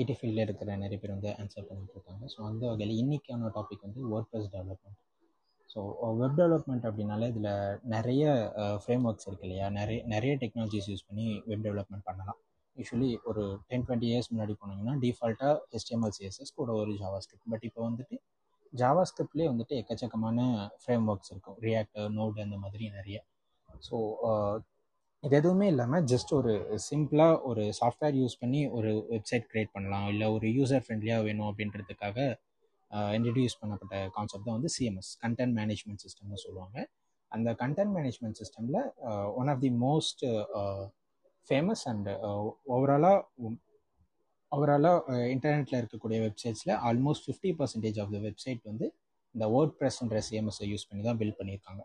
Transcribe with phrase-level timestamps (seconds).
[0.00, 4.00] ID ஃபீல்டில் இருக்கிற நிறைய பேர் வந்து ஆன்சர் பண்ணிட்டு இருக்காங்க ஸோ அந்த வகையில் இன்றைக்கான டாபிக் வந்து
[4.30, 5.00] WordPress development
[5.70, 5.80] so
[6.18, 7.48] web development அப்படின்னாலே இதில்
[7.86, 8.24] நிறைய
[8.82, 9.66] ஃப்ரேம் ஒர்க்ஸ் இருக்கு இல்லையா?
[9.70, 12.38] நிறைய நிறைய டெக்னாலஜிஸ் யூஸ் பண்ணி வெப் டெவலப்மெண்ட் பண்ணலாம்.
[12.76, 17.66] யூஸ்வலி ஒரு டென் டுவெண்ட்டி இயர்ஸ் முன்னாடி போனீங்கன்னா டிஃபால்ட்டாக ஹெச்டிஎம்எல் சிஎஸ்எஸ் கூட ஒரு ஜாவா ஸ்கிரிப்ட் பட்
[17.68, 18.16] இப்போ வந்துட்டு
[18.72, 20.38] ஜாவா ஸ்கிரிப்ட்லேயே வந்துட்டு எக்கச்சக்கமான
[20.80, 21.58] ஃப்ரேம் ஒர்க்ஸ் இருக்கும்.
[21.66, 23.18] ரியாக்டர் நோட் அந்த மாதிரி நிறைய.
[23.68, 23.96] ஸோ
[25.26, 26.52] இது எதுவுமே இல்லாமல் ஜஸ்ட் ஒரு
[26.86, 30.06] சிம்பிளாக ஒரு சாஃப்ட்வேர் யூஸ் பண்ணி ஒரு வெப்சைட் க்ரியேட் பண்ணலாம்.
[30.12, 32.18] இல்லை ஒரு யூசர் ஃப்ரெண்ட்லியாக வேணும் அப்படின்றதுக்காக
[33.16, 36.76] இன்ட்ரடியூஸ் பண்ணப்பட்ட கான்செப்ட் தான் வந்து சிஎம்எஸ் கண்டென்ட் மேனேஜ்மெண்ட் சிஸ்டம்னு சொல்லுவாங்க.
[37.32, 38.78] அந்த கண்டென்ட் மேனேஜ்மெண்ட் சிஸ்டமில்
[39.40, 40.24] one of the most
[41.48, 42.10] famous and
[42.74, 43.50] ஓவராலாக
[44.52, 48.86] ஓவராலாக இன்டர்நெட்டில் இருக்கக்கூடிய வெப்சைட்ஸில் almost fifty percentage of the website வந்து
[49.34, 51.82] இந்த வேர்ட் ப்ரெஸ்ன்ற சிஎம்எஸ்ஸை யூஸ் பண்ணி தான் பில்ட் பண்ணியிருக்காங்க.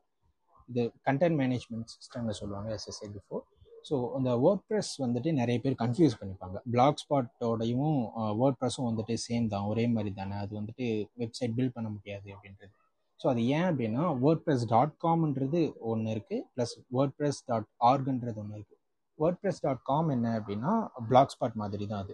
[0.70, 3.44] இது கண்டென்ட் மேனேஜ்மெண்ட் சிஸ்டம்னு சொல்லுவாங்க எஸ்எஸ்ஐ பிஃபோர்
[3.88, 6.58] ஸோ அந்த வேர்ட் ப்ரெஸ் வந்துட்டு நிறைய பேர் கன்ஃபியூஸ் பண்ணிப்பாங்க.
[6.74, 8.00] பிளாக் ஸ்பாட்டோடையும்
[8.40, 9.68] வேர்ட் ப்ரெஸ்ஸும் வந்துட்டு சேம் தான்.
[9.72, 10.36] ஒரே மாதிரி தானே.
[10.44, 10.86] அது வந்துட்டு
[11.22, 12.74] வெப்சைட் பில்ட் பண்ண முடியாது அப்படின்றது.
[13.20, 15.62] ஸோ அது ஏன் அப்படின்னா வேர்ட் ப்ரெஸ் டாட் காம்ன்றது
[15.92, 18.78] ஒன்று இருக்குது ப்ளஸ் வேர்ட் ப்ரெஸ் டாட் ஆர்க்ன்றது ஒன்று இருக்குது
[19.20, 20.74] வேர்ட் ப்ரெஸ் டாட் காம் என்ன அப்படின்னா
[21.10, 22.14] பிளாக் ஸ்பாட் மாதிரி தான் அது.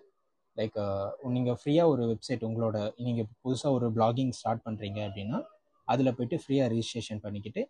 [0.57, 0.77] லைக்
[1.35, 5.39] நீங்கள் ஃப்ரீயாக ஒரு வெப்சைட் உங்களோட நீங்கள் புதுசாக ஒரு பிளாகிங் ஸ்டார்ட் பண்ணுறீங்க அப்படின்னா
[5.87, 7.63] அதில் போயிட்டு ஃப்ரீயாக ரிஜிஸ்ட்ரேஷன் பண்ணிக்கிட்டு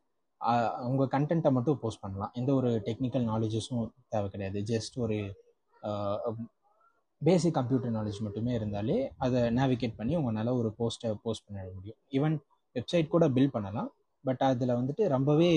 [0.89, 2.31] உங்கள் கண்டென்ட்டை மட்டும் போஸ்ட் பண்ணலாம்.
[2.39, 4.59] எந்த ஒரு டெக்னிக்கல் நாலேஜஸும் தேவை கிடையாது.
[4.71, 5.17] ஜஸ்ட் ஒரு
[7.21, 11.99] பேசிக் கம்ப்யூட்டர் நாலேஜ் மட்டுமே இருந்தாலே அதை நேவிகேட் பண்ணி உங்களால் ஒரு போஸ்ட்டை போஸ்ட் பண்ணிட முடியும்.
[12.17, 12.35] ஈவன்
[12.75, 13.89] வெப்சைட் கூட பில் பண்ணலாம்.
[14.25, 15.51] பட் அதில் வந்துட்டு ரொம்பவே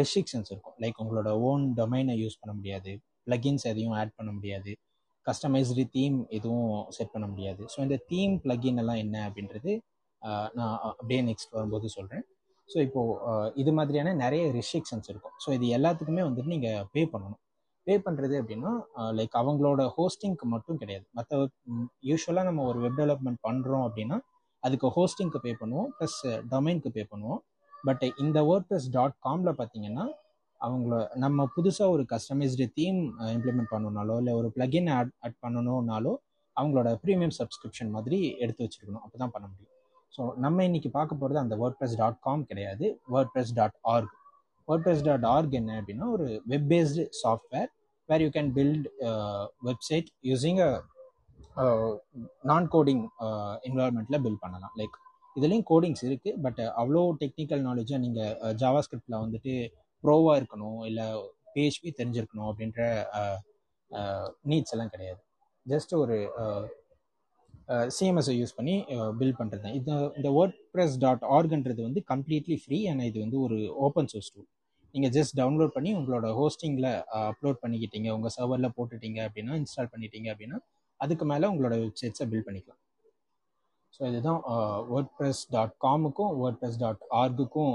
[0.00, 0.76] ரெஸ்ட்ரிக்ஷன்ஸ் இருக்கும்.
[0.82, 2.92] லைக் உங்களோட ஓன் டொமைனை யூஸ் பண்ண முடியாது.
[3.28, 4.72] ப்ளகின்ஸ் எதையும் ஆட் பண்ண முடியாது.
[5.26, 7.62] கஸ்டமைஸ்டு தீம் எதுவும் செட் பண்ண முடியாது.
[7.74, 9.72] ஸோ இந்த தீம் ப்ளகின் எல்லாம் என்ன அப்படின்றது
[10.58, 12.24] நான் அப்படியே நெக்ஸ்ட் வரும்போது சொல்கிறேன்
[12.72, 15.34] ஸோ இப்போது இது மாதிரியான நிறைய ரெஸ்ட்ரிக்ஷன்ஸ் இருக்கும்.
[15.44, 17.40] ஸோ இது எல்லாத்துக்குமே வந்துட்டு நீங்கள் பே பண்ணணும்.
[17.86, 18.70] பே பண்ணுறது அப்படின்னா
[19.18, 21.06] லைக் அவங்களோட ஹோஸ்டிங்க்கு மட்டும் கிடையாது.
[21.18, 21.40] மற்ற
[22.10, 24.18] யூஸ்வலாக நம்ம ஒரு வெப் டெவலப்மெண்ட் பண்ணுறோம் அப்படின்னா
[24.62, 26.20] அதுக்கு ஹோஸ்டிங்க்கு பே பண்ணுவோம் ப்ளஸ்
[26.52, 27.40] டொமைனுக்கு பே பண்ணுவோம்.
[27.88, 30.06] பட் இந்த வேர்ட் ப்ளஸ் டாட் காமில் பார்த்தீங்கன்னா
[30.60, 33.00] அவங்கள நம்ம புதுசாக ஒரு கஸ்டமைஸ்டு தீம்
[33.36, 36.12] இம்ப்ளிமெண்ட் பண்ணணுனாலோ இல்லை ஒரு ப்ளகின் ஆட் ஆட் பண்ணணுன்னாலோ
[36.56, 39.04] அவங்களோட ப்ரீமியம் சப்ஸ்கிரிப்ஷன் மாதிரி எடுத்து வச்சுருக்கணும்.
[39.04, 39.73] அப்போ தான் பண்ண முடியும்.
[40.16, 42.86] ஸோ நம்ம இன்னைக்கு பார்க்க போகிறது அந்த வேர்ட் ப்ரெஸ் டாட் காம் கிடையாது.
[43.34, 44.12] WordPress dot org
[44.84, 47.70] WordPress dot org என்ன அப்படின்னா ஒரு web based software
[48.08, 48.86] where you can build
[49.68, 50.70] website using a
[52.50, 53.02] non coding
[53.68, 54.74] என்வரான்மெண்ட்டில் build பண்ணலாம்.
[54.80, 54.96] லைக்
[55.36, 59.54] இதுலேயும் கோடிங்ஸ் இருக்குது பட் அவ்வளோ டெக்னிக்கல் நாலேஜாக நீங்கள் ஜாவா ஸ்கிரிப்டில் வந்துட்டு
[60.04, 61.06] ப்ரோவாக இருக்கணும் இல்லை
[61.54, 62.80] பிஹெச்பி தெரிஞ்சிருக்கணும் அப்படின்ற
[63.20, 63.36] uh,
[63.90, 65.20] uh, நீட்ஸ் எல்லாம் கிடையாது.
[65.66, 66.62] ஜஸ்ட் ஒரு uh,
[67.96, 68.74] சிஎம்எஸ்ஸை யூஸ் பண்ணி
[69.20, 69.76] பில்ட் பண்ணுறது தான்.
[69.78, 74.30] இந்த இந்த வேர்ட் ப்ரெஸ் டாட் ஆர்கன்றது வந்து கம்ப்ளீட்லி ஃப்ரீ ஆனால் இது வந்து ஒரு ஓப்பன் சோர்ஸ்
[74.34, 74.48] டூல்
[74.94, 76.90] நீங்கள் ஜஸ்ட் டவுன்லோட் பண்ணி உங்களோட ஹோஸ்டிங்கில்
[77.30, 80.58] அப்லோட் பண்ணிக்கிட்டீங்க உங்கள் சர்வரில் போட்டுட்டீங்க அப்படின்னா இன்ஸ்டால் பண்ணிட்டீங்க அப்படின்னா
[81.00, 82.80] அதுக்கு மேலே உங்களோட வெப்சைட்ஸை பில்ட் பண்ணிக்கலாம்.
[83.96, 84.40] ஸோ இதுதான்
[84.92, 87.74] வேர்ட் ப்ரெஸ் டாட் காமுக்கும் வேர்ட் ப்ரெஸ் டாட் ஆர்குக்கும்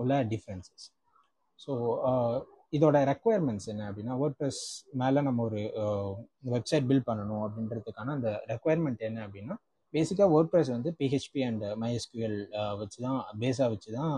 [0.00, 0.86] உள்ள டிஃப்ரென்சஸ்
[1.58, 1.72] ஸோ
[2.72, 4.62] இதோட ரெக்குயர்மெண்ட்ஸ் என்ன அப்படின்னா வேர்ட் ப்ரெஸ்
[5.02, 5.60] மேலே நம்ம ஒரு
[6.54, 9.56] வெப்சைட் பில்ட் பண்ணணும் அப்படின்றதுக்கான அந்த ரெக்குயர்மெண்ட் என்ன அப்படின்னா
[9.94, 12.38] பேசிக்காக வேர்ட் ப்ரெஸ் வந்து பிஹெச்பி அண்ட் மைஎஸ்கியூஎல்
[12.80, 14.14] வச்சு தான் பேஸாக வச்சு தான்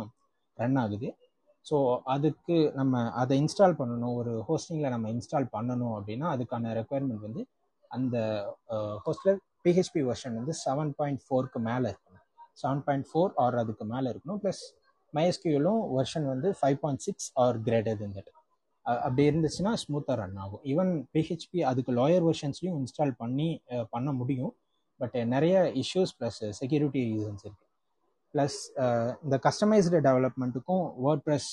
[0.58, 1.08] ரன் ஆகுது.
[1.66, 1.76] ஸோ
[2.14, 4.14] அதுக்கு நம்ம அதை இன்ஸ்டால் பண்ணணும்.
[4.20, 7.42] ஒரு ஹோஸ்டிங்கில் நம்ம இன்ஸ்டால் பண்ணணும் அப்படின்னா அதுக்கான ரெக்குயர்மெண்ட் வந்து
[7.90, 8.16] அந்த
[9.04, 12.24] ஹோஸ்டில் பிஹெச்பி வெர்ஷன் வந்து செவன் பாயிண்ட் ஃபோருக்கு மேலே இருக்கணும்.
[12.62, 14.40] செவன் பாயிண்ட் ஃபோர் ஆர் அதுக்கு மேலே இருக்கணும்.
[14.44, 14.62] ப்ளஸ்
[15.14, 18.32] மைஎஸ்கியூலும் வெர்ஷன் வந்து five point six or greater then that
[19.04, 20.62] அப்படி இருந்துச்சுன்னா ஸ்மூத்தாக ரன் ஆகும்.
[20.72, 23.48] ஈவன் பிஹெச்பி அதுக்கு லாயர் வெர்ஷன்ஸ்லையும் இன்ஸ்டால் பண்ணி
[23.94, 24.52] பண்ண முடியும்.
[25.00, 27.66] பட் நிறைய இஷ்யூஸ் ப்ளஸ் செக்யூரிட்டி ரீசன்ஸ் இருக்குது
[28.34, 28.56] ப்ளஸ்
[29.24, 31.50] இந்த கஸ்டமைஸ்டு டெவலப்மெண்ட்டுக்கும் வேர்ட் ப்ரெஸ்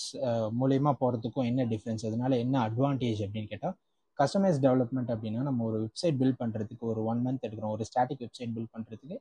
[0.62, 3.76] மூலயமா போகிறதுக்கும் என்ன டிஃப்ரென்ஸ் அதனால என்ன அட்வான்டேஜ் அப்படின்னு கேட்டால்
[4.20, 7.74] கஸ்டமைஸ் டெவலப்மெண்ட் அப்படின்னா நம்ம ஒரு வெப்சைட் பில்ட் பண்ணுறதுக்கு ஒரு ஒன் மந்த் எடுக்கிறோம்.
[7.76, 9.18] ஒரு ஸ்டாட்டிக் வெப்சைட் பில்ட் பண்ணுறதுக்கு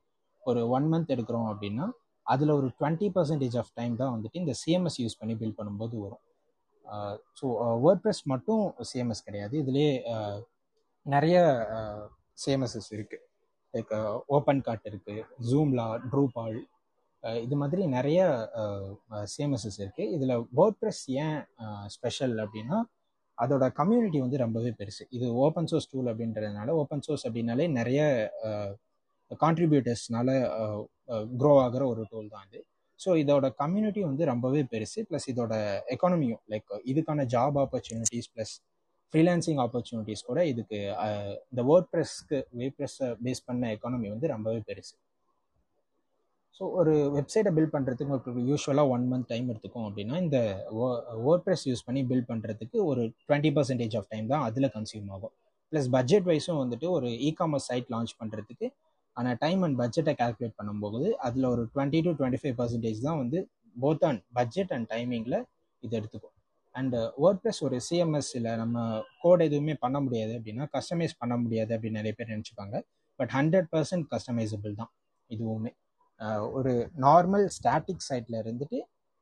[0.50, 1.86] ஒரு ஒன் மந்த் எடுக்கிறோம் அப்படின்னா
[2.34, 6.22] அதில் ஒரு டுவெண்ட்டி பர்சன்டேஜ் ஆஃப் டைம் தான் வந்துட்டு இந்த சிஎம்எஸ் யூஸ் பண்ணி பில்ட் பண்ணும்போது வரும்.
[7.40, 7.46] ஸோ
[7.84, 9.54] வேர்ட் ப்ரெஸ் மட்டும் சிஎம்எஸ் கிடையாது.
[9.62, 9.92] இதுலேயே
[11.06, 11.36] நிறைய
[12.42, 13.24] சிஎம்எஸ்எஸ் இருக்குது
[13.74, 13.92] லைக்
[14.36, 16.58] ஓப்பன் கார்ட் இருக்குது ஜூம்லா ட்ரூபால்
[17.44, 18.20] இது மாதிரி நிறைய
[19.34, 21.38] சிஎம்எஸ்எஸ் இருக்குது இதில் வேர்ட் ப்ரெஸ் ஏன்
[21.96, 22.78] ஸ்பெஷல் அப்படின்னா
[23.38, 25.04] அதோட கம்யூனிட்டி வந்து ரொம்பவே பெருசு.
[25.16, 28.00] இது ஓப்பன் சோர்ஸ் டூல் அப்படின்றதுனால ஓப்பன் சோர்ஸ் அப்படின்னாலே நிறைய
[29.44, 30.28] கான்ட்ரிபியூட்டர்ஸ்னால
[31.40, 32.60] க்ரோ ஆகிற ஒரு டூல் தான் இது
[33.04, 35.00] ஸோ இதோட கம்யூனிட்டி வந்து ரொம்பவே பெருசு.
[35.08, 35.54] ப்ளஸ் இதோட
[35.94, 38.54] எக்கானமியும் லைக் இதுக்கான job opportunities plus
[39.14, 40.78] freelancing opportunities கூட இதுக்கு
[41.50, 44.94] இந்த வேர்ட் ப்ரெஸ்க்கு வேர்ட் ப்ரெஸ்ஸை பேஸ் பண்ண எக்கானமி வந்து ரொம்பவே பெருசு.
[46.56, 50.38] ஸோ ஒரு வெப்சைட்டை பில்ட் பண்ணுறதுக்கு உங்களுக்கு யூஸ்வலாக ஒன் மந்த் டைம் எடுத்துக்கும் அப்படின்னா இந்த
[51.24, 55.32] வேர்ட் ப்ரெஸ் யூஸ் பண்ணி பில்ட் பண்ணுறதுக்கு ஒரு டுவெண்ட்டி பர்சன்டேஜ் ஆஃப் டைம் தான் அதில் கன்சியூம் ஆகும்.
[55.72, 58.66] ப்ளஸ் பட்ஜெட் வைஸும் வந்துட்டு ஒரு இ காமர்ஸ் சைட் லான்ச் பண்ணுறதுக்கு
[59.16, 63.40] ஆனால் டைம் அண்ட் பட்ஜெட்டை கால்குலேட் பண்ணும்போது அதில் ஒரு twenty to twenty five percentage தான் வந்து
[63.76, 65.38] போத் ஆன் பட்ஜெட் அண்ட் டைமிங்கில்
[65.82, 66.34] இது எடுத்துக்கும்.
[66.74, 68.78] அண்டு வேர்ட் ப்ளஸ் ஒரு சிஎம்எஸ் இல்லை நம்ம
[69.20, 72.76] கோட் எதுவுமே பண்ண முடியாது அப்படின்னா கஸ்டமைஸ் பண்ண முடியாது அப்படின்னு நிறைய பேர் நினச்சிப்பாங்க.
[73.18, 74.92] பட் ஹண்ட்ரட் பர்சன்ட் கஸ்டமைசபிள் தான்
[75.30, 75.72] இதுவுமே.
[76.20, 76.72] Uh, ஒரு
[77.04, 78.78] நார்மல் ஸ்டாட்டிக் சைட்டில் இருந்துட்டு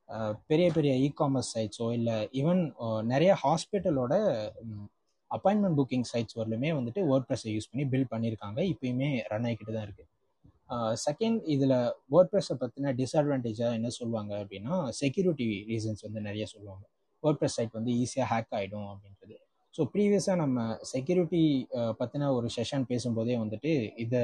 [0.08, 2.60] uh, பெரிய பெரிய இ காமர்ஸ் சைட்ஸோ இல்லை ஈவன்
[3.02, 4.14] நிறைய ஹாஸ்பிட்டலோட
[5.36, 9.86] அப்பாயின்மெண்ட் புக்கிங் சைட்ஸ் வரலுமே வந்துட்டு வேர்ட் ப்ரெஸ்ஸை யூஸ் பண்ணி பில்ட் பண்ணியிருக்காங்க இப்பயுமே ரன் ஆகிக்கிட்டு தான்
[9.88, 10.08] இருக்குது
[11.06, 11.76] செகண்ட் இதில்
[12.12, 16.84] வேர்ட் ப்ரெஸ்ஸை பற்றின டிஸ்அட்வான்டேஜாக என்ன சொல்லுவாங்க அப்படின்னா செக்யூரிட்டி ரீசன்ஸ் வந்து நிறைய சொல்லுவாங்க.
[17.24, 19.36] வேர்ட் ப்ரெஸ் சைட் வந்து ஈஸியாக ஹேக் ஆகிடும் அப்படின்றது.
[19.74, 21.42] ஸோ ப்ரீவியஸாக நம்ம செக்யூரிட்டி
[22.00, 23.70] பற்றின ஒரு செஷன் பேசும்போதே வந்துட்டு
[24.04, 24.22] இதை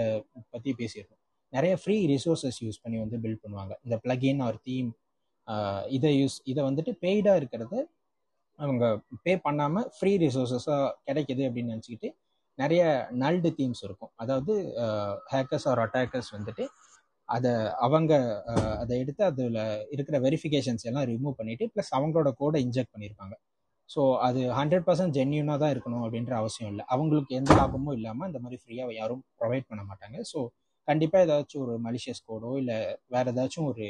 [0.54, 1.20] பற்றி பேசியிருக்கோம்.
[1.52, 3.74] நிறைய ஃப்ரீ ரிசோர்ஸஸ் யூஸ் பண்ணி வந்து பில்ட் பண்ணுவாங்க.
[3.86, 4.90] இந்த பிளக்இன் ஆர் தீம்
[5.96, 7.76] இதை யூஸ் இதை வந்துட்டு பெய்டாக இருக்கிறத
[8.58, 8.84] அவங்க
[9.24, 12.08] பே பண்ணாமல் ஃப்ரீ ரிசோர்ஸஸாக கிடைக்கிது அப்படின்னு நினச்சிக்கிட்டு
[12.58, 12.82] நிறைய
[13.22, 14.12] நல்டு தீம்ஸ் இருக்கும்.
[14.22, 14.52] அதாவது
[15.32, 16.64] ஹேக்கர்ஸ் ஆர் அட்டாக்கர்ஸ் வந்துட்டு
[17.28, 17.52] அதை
[17.86, 18.12] அவங்க
[18.82, 19.60] அதை எடுத்து அதில்
[19.94, 23.34] இருக்கிற வெரிஃபிகேஷன்ஸ் எல்லாம் ரிமூவ் பண்ணிவிட்டு ப்ளஸ் அவங்களோட கோடை இன்ஜெக்ட் பண்ணியிருப்பாங்க
[23.90, 26.84] ஸோ அது ஹண்ட்ரட் பர்சன்ட் ஜென்யூனாக தான் இருக்கணும் அப்படின்ற அவசியம் இல்லை.
[26.94, 30.16] அவங்களுக்கு எந்த லாபமும் இல்லாமல் இந்த மாதிரி ஃப்ரீயாக யாரும் ப்ரொவைட் பண்ண மாட்டாங்க.
[30.30, 30.38] ஸோ
[30.88, 32.76] கண்டிப்பாக ஏதாச்சும் ஒரு மலிஷியஸ் கோடோ இல்லை
[33.14, 33.86] வேறு ஏதாச்சும் ஒரு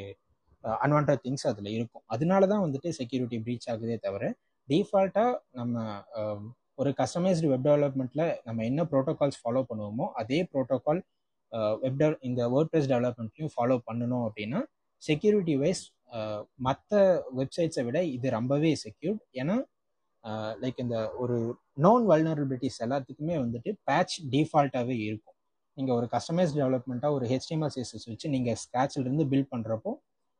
[0.84, 2.04] அன்வான்ட் திங்ஸ் அதில் இருக்கும்.
[2.14, 4.24] அதனால தான் வந்துட்டு செக்யூரிட்டி ப்ரீச் ஆகுதே தவிர
[4.68, 5.84] டீஃபால்ட்டாக நம்ம
[6.74, 11.00] ஒரு கஸ்டமைஸ்டு வெப் டெவலப்மெண்ட்டில் நம்ம என்ன ப்ரோட்டோகால்ஸ் ஃபாலோ பண்ணுவோமோ அதே ப்ரோட்டோகால்
[11.82, 14.60] வெப் டெவ இந்த வேர்ட் ப்ரெஸ் டெவலப்மெண்ட்லையும் ஃபாலோ பண்ணணும் அப்படின்னா
[15.02, 15.82] செக்யூரிட்டி வைஸ்
[16.66, 17.00] மற்ற
[17.36, 19.56] வெப்சைட்ஸை விட இது ரொம்பவே செக்யூர்ட் ஏன்னா
[20.62, 21.36] லைக் இந்த ஒரு
[21.86, 25.36] நோன் வல்னரபிலிட்டிஸ் எல்லாத்துக்குமே வந்துட்டு பேட்ச் டிஃபால்ட்டாகவே இருக்கும்.
[25.76, 29.92] நீங்கள் ஒரு கஸ்டமைஸ் டெவலப்மெண்ட்டாக ஒரு ஹெச்டிஎம்எல் சிஎஸ்எஸ் வச்சு நீங்கள் ஸ்க்ராட்சிலிருந்து பில்ட் பண்ணுறப்போ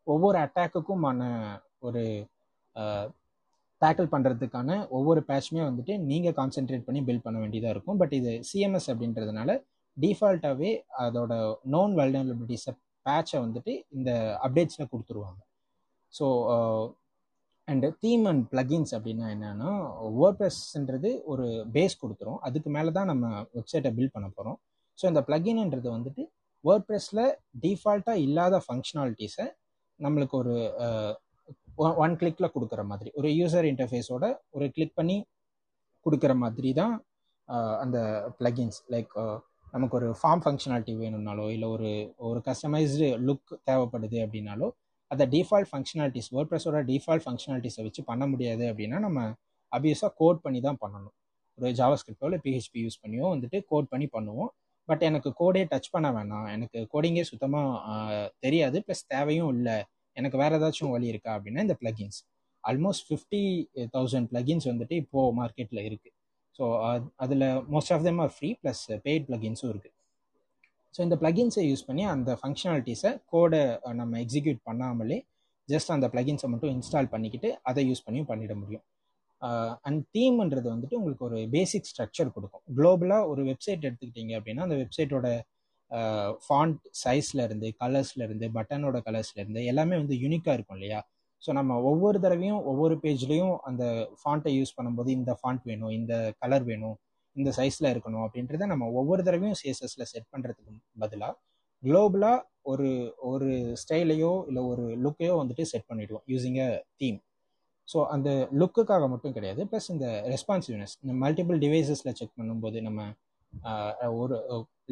[0.07, 1.21] ஒவ்வொரு அட்டாக்குக்குமான
[1.87, 2.03] ஒரு
[3.83, 7.99] டேக்கிள் பண்ணுறதுக்கான ஒவ்வொரு பேட்சுமே வந்துட்டு நீங்கள் கான்சென்ட்ரேட் பண்ணி பில்ட் பண்ண வேண்டியதாக இருக்கும்.
[8.03, 9.51] பட் இது சிஎம்எஸ் அப்படின்றதுனால
[9.97, 10.71] டிஃபால்ட்டாகவே
[11.05, 11.35] அதோட
[11.75, 12.73] நோன் வல்னரபிலிட்டிஸை
[13.07, 14.11] பேட்சை வந்துட்டு இந்த
[14.47, 15.41] அப்டேட்ஸில் கொடுத்துருவாங்க.
[16.15, 16.27] So
[17.69, 19.71] and theme and plugins அப்படின்னா என்னென்னா
[20.21, 22.41] வேர்ட்ப்ரெஸ்ன்றது ஒரு பேஸ் கொடுத்துரும்.
[22.49, 23.27] அதுக்கு மேலே தான் நம்ம
[23.59, 24.59] வெப்சைட்டை பில்ட் பண்ண போகிறோம்
[24.99, 26.23] ஸோ இந்த ப்ளகின்ன்றது வந்துட்டு
[26.65, 27.25] வேர்ட்ப்ரெஸ்ஸில்
[27.65, 29.47] டிஃபால்ட்டாக இல்லாத ஃபங்க்ஷனாலிட்டிஸை
[30.01, 30.55] நம்மளுக்கு ஒரு
[30.87, 31.13] uh,
[32.05, 33.11] ஒன் கிளிக்ல கொடுக்குற மாதிரி.
[33.19, 34.25] ஒரு யூசர் இன்டர்ஃபேஸோட
[34.57, 35.17] ஒரு கிளிக் பண்ணி
[36.07, 36.95] கொடுக்குற மாதிரி தான்
[37.85, 37.99] அந்த
[38.39, 39.15] ப்ளகின்ஸ் லைக்
[39.75, 41.91] நமக்கு ஒரு ஃபார்ம் ஃபங்க்ஷனாலிட்டி வேணும்னாலோ இல்லை ஒரு
[42.29, 44.69] ஒரு கஸ்டமைஸ்டு லுக் தேவைப்படுது அப்படின்னாலோ
[45.11, 49.21] அதை டிஃபால்ட் ஃபங்க்ஷனாலிட்டிஸ் வேர்ட் ப்ரெஸோட டிஃபால்ட் ஃபங்க்ஷனாலிட்டிஸை வச்சு பண்ண முடியாது அப்படின்னா நம்ம
[49.73, 51.15] அபியூஸாக கோட் பண்ணி தான் பண்ணணும்.
[51.59, 54.51] ஒரு ஜாவாஸ்கிரிப்டோ இல்லை பிஹெச்பி யூஸ் பண்ணியோ வந்துட்டு கோட் பண்ணி பண்ணுவோம்.
[54.89, 56.47] பட் எனக்கு கோடே டச் பண்ண வேணாம்.
[56.57, 58.79] எனக்கு கோடிங்கே சுத்தமாக தெரியாது.
[58.87, 59.77] ப்ளஸ் தேவையும் இல்லை.
[60.19, 62.19] எனக்கு வேறு ஏதாச்சும் வழி இருக்கா அப்படின்னா இந்த plugins
[62.65, 63.43] almost fifty
[63.97, 66.15] thousand plugins வந்துட்டு இப்போது மார்க்கெட்டில் இருக்குது
[66.59, 66.67] ஸோ
[67.17, 69.95] அதில் most of them are free plus paid பிளகின்ஸும் இருக்குது
[70.95, 73.61] ஸோ இந்த ப்ளகின்ஸை யூஸ் பண்ணி அந்த ஃபங்க்ஷனாலிட்டிஸை கோடை
[73.93, 75.19] நம்ம எக்ஸிக்யூட் பண்ணாமலே
[75.69, 78.85] ஜஸ்ட் அந்த ப்ளகின்ஸை மட்டும் இன்ஸ்டால் பண்ணிக்கிட்டு அதை யூஸ் பண்ணியும் பண்ணிட முடியும்.
[79.87, 82.63] அண்ட் தீம்ன்றது வந்துட்டு உங்களுக்கு ஒரு பேசிக் ஸ்ட்ரக்சர் கொடுக்கும்.
[82.79, 85.27] குளோபலாக ஒரு வெப்சைட் எடுத்துக்கிட்டீங்க அப்படின்னா அந்த வெப்சைட்டோட
[86.45, 91.01] ஃபாண்ட் சைஸ்ல இருந்து கலர்ஸ்ல இருந்து பட்டனோட கலர்ஸ்ல இருந்து எல்லாமே வந்து யூனிக்காக இருக்கும் இல்லையா?
[91.43, 93.85] ஸோ நம்ம ஒவ்வொரு தடவையும் ஒவ்வொரு பேஜ்லேயும் அந்த
[94.21, 96.97] ஃபாண்ட்டை யூஸ் பண்ணும்போது இந்த ஃபாண்ட் வேணும் இந்த கலர் வேணும்
[97.37, 101.35] இந்த சைஸில் இருக்கணும் அப்படின்றத நம்ம ஒவ்வொரு தடவையும் சிஎஸ்எஸ்ல செட் பண்ணுறதுக்கு பதிலாக
[101.83, 102.89] குளோபலாக ஒரு
[103.21, 103.49] ஒரு
[103.83, 107.19] ஸ்டைலையோ இல்லை ஒரு லுக்கையோ வந்துட்டு செட் பண்ணிடுவோம் யூஸிங் அ தீம்
[107.89, 113.07] ஸோ அந்த லுக்குக்காக மட்டும் கிடையாது ப்ளஸ் இந்த ரெஸ்பான்சிவ்னஸ் இந்த மல்டிபிள் டிவைசஸில் செக் பண்ணும்போது நம்ம
[114.17, 114.37] ஒரு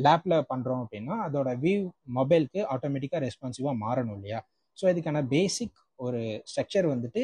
[0.05, 1.83] லேப்பில் பண்ணுறோம் அப்படின்னா அதோட வியூ
[2.19, 4.41] மொபைலுக்கு ஆட்டோமேட்டிக்காக ரெஸ்பான்சிவா மாறணும் இல்லையா?
[4.79, 5.77] ஸோ இதுக்கான பேசிக்
[6.07, 6.21] ஒரு
[6.53, 7.23] ஸ்ட்ரக்சர் வந்துட்டு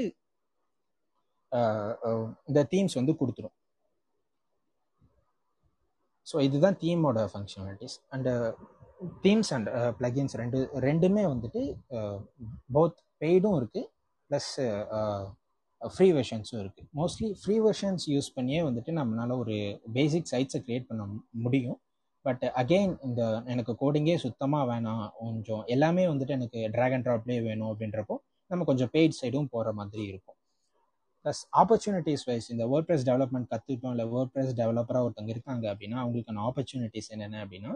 [2.50, 3.56] இந்த தீம்ஸ் வந்து கொடுத்துரும்.
[6.30, 8.28] ஸோ இதுதான் தீமோட functionalities and
[9.24, 9.68] themes and
[10.00, 11.62] plugins ரெண்டு ரெண்டுமே வந்துட்டு
[12.76, 13.88] போத் பெய்டும் இருக்குது
[14.30, 14.50] ப்ளஸ்
[15.80, 19.56] ஃப்ரீ வெர்ஷன்ஸும் இருக்குது மோஸ்ட்லி ஃப்ரீ வெர்ஷன்ஸ் யூஸ் பண்ணியே வந்துட்டு நம்மளால் ஒரு
[19.96, 21.04] பேசிக் சைட்ஸை க்ரியேட் பண்ண
[21.46, 21.78] முடியும்.
[22.26, 25.06] பட் அகெயின் இந்த எனக்கு கோடிங்கே சுத்தமாக வேணாம்.
[25.22, 28.16] கொஞ்சம் எல்லாமே வந்துட்டு எனக்கு ட்ராக் அண்ட் ட்ராப்லேயே வேணும் அப்படின்றப்போ
[28.50, 30.36] நம்ம கொஞ்சம் பெய்ட் சைடும் போகிற மாதிரி இருக்கும்.
[31.24, 35.98] ப்ளஸ் ஆப்பர்ச்சுனிட்டிஸ் வைஸ் இந்த வேர்ட் ப்ரெஸ் டெவலப்மெண்ட் கற்றுக்கிட்டோம் இல்லை வேர்ட் ப்ரெஸ் டெவலப்பராக ஒருத்தங்க இருக்காங்க அப்படின்னா
[36.02, 37.72] அவங்களுக்கான ஆப்பர்ச்சுனிட்டிஸ் என்னென்ன அப்படின்னா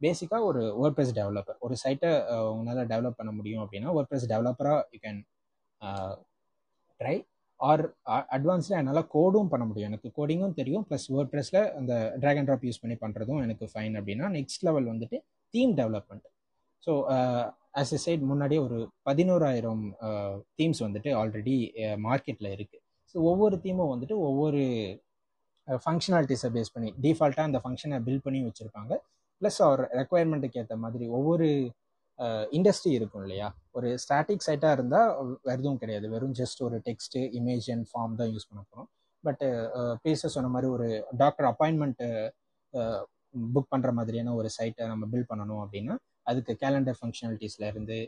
[0.00, 2.10] பேசிக்காக ஒரு வேர்ட் ப்ரெஸ் டெவலப்பர் ஒரு சைட்டை
[2.52, 5.20] உங்களால் டெவலப் பண்ண முடியும் அப்படின்னா வேர்ட் ப்ரெஸ் டெவலப்பராக யூ கேன்
[7.00, 7.16] ட்ரை
[7.68, 7.84] ஆர்
[8.36, 9.90] அட்வான்ஸில் என்னால் கோடும் பண்ண முடியும்.
[9.90, 10.84] எனக்கு கோடிங்கும் தெரியும்.
[10.88, 14.88] ப்ளஸ் வேர்ட் ப்ரெஸில் அந்த ட்ராக் அண்ட் ட்ராப் யூஸ் பண்ணி பண்ணுறதும் எனக்கு ஃபைன் அப்படின்னா நெக்ஸ்ட் லெவல்
[14.92, 15.18] வந்துட்டு
[15.54, 16.26] theme development
[16.82, 16.92] so
[17.80, 21.56] as a side முன்னாடியே ஒரு பதினோராயிரம் uh, தீம்ஸ் வந்துட்டு ஆல்ரெடி
[22.06, 22.82] மார்க்கெட்டில் இருக்குது
[23.14, 24.62] ஸோ ஒவ்வொரு தீமும் வந்துட்டு ஒவ்வொரு
[25.68, 28.92] uh, ஃபங்க்ஷனாலிட்டிஸை பேஸ் பண்ணி டிஃபால்ட்டாக அந்த ஃபங்க்ஷனை பில்ட் பண்ணி வச்சுருப்பாங்க.
[29.42, 31.48] ப்ளஸ் அவர் ரெக்குவயர்மெண்ட்டுக்கு ஏற்ற மாதிரி ஒவ்வொரு
[32.56, 33.48] இண்டஸ்ட்ரி இருக்கும் இல்லையா?
[33.76, 35.10] ஒரு ஸ்டாட்டிக் சைட்டாக இருந்தால்
[35.48, 36.06] வேறு எதுவும் கிடையாது.
[36.14, 38.88] வெறும் ஜஸ்ட் ஒரு டெக்ஸ்ட்டு இமேஜ் அண்ட் ஃபார்ம் தான் யூஸ் பண்ண போகிறோம்
[39.24, 39.44] பட்
[40.04, 40.88] பேச சொன்ன மாதிரி ஒரு
[41.22, 42.08] டாக்டர் அப்பாயின்மெண்ட்டு
[43.54, 45.94] புக் பண்ணுற மாதிரியான ஒரு சைட்டை நம்ம பில்ட் பண்ணணும் அப்படின்னா
[46.30, 47.98] அதுக்கு கேலண்டர் ஃபங்க்ஷனாலிட்டிஸ்லேருந்து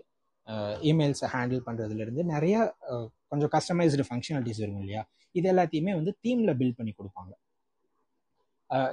[0.91, 2.57] இமெயில்ஸை ஹேண்டில் பண்ணுறதுலேருந்து நிறைய
[3.31, 5.03] கொஞ்சம் கஸ்டமைஸ்டு ஃபங்க்ஷனாலிட்டிஸ் இருக்கும் இல்லையா?
[5.39, 7.33] இது எல்லாத்தையுமே வந்து தீமில் பில்ட் பண்ணி கொடுப்பாங்க.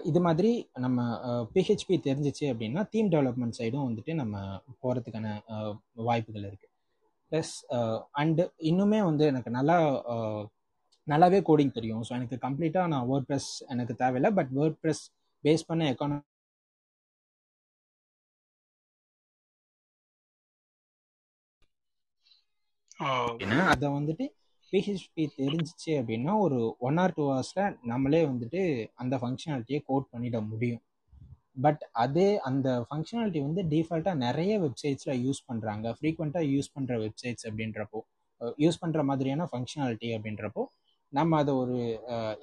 [0.03, 0.51] இது மாதிரி
[0.85, 0.99] நம்ம
[1.55, 4.35] பிஹெச்பி தெரிஞ்சிச்சு அப்படின்னா தீம் டெவலப்மெண்ட் சைடும் வந்துட்டு நம்ம
[4.81, 5.27] போகிறதுக்கான
[6.09, 6.73] வாய்ப்புகள் இருக்குது
[7.31, 7.53] ப்ளஸ்
[8.21, 9.77] அண்டு இன்னுமே வந்து எனக்கு நல்லா
[11.07, 12.01] நல்லாவே கோடிங் தெரியும்.
[12.07, 15.03] ஸோ எனக்கு கம்ப்ளீட்டாக நான் வேர்ட் ப்ரெஸ் எனக்கு தேவையில்லை பட் வேர்ட் ப்ரெஸ்
[15.43, 16.21] பேஸ் பண்ண எக்கானமி
[23.73, 24.25] அதை வந்துட்டு
[24.73, 28.61] பிஹெச்பி தெரிஞ்சிச்சு அப்படின்னா ஒரு ஒன் ஆர் டூ ஹவர்ஸில் நம்மளே வந்துட்டு
[29.01, 30.81] அந்த ஃபங்க்ஷனாலிட்டியை கோட் பண்ணிட முடியும்.
[31.65, 38.01] பட் அதே அந்த ஃபங்க்ஷனாலிட்டி வந்து டிஃபால்ட்டாக நிறைய வெப்சைட்ஸில் யூஸ் பண்ணுறாங்க ஃப்ரீக்வெண்ட்டாக யூஸ் பண்ணுற வெப்சைட்ஸ் அப்படின்றப்போ
[38.63, 40.63] யூஸ் பண்ணுற மாதிரியான ஃபங்க்ஷனாலிட்டி அப்படின்றப்போ
[41.13, 41.77] நம்ம அதை ஒரு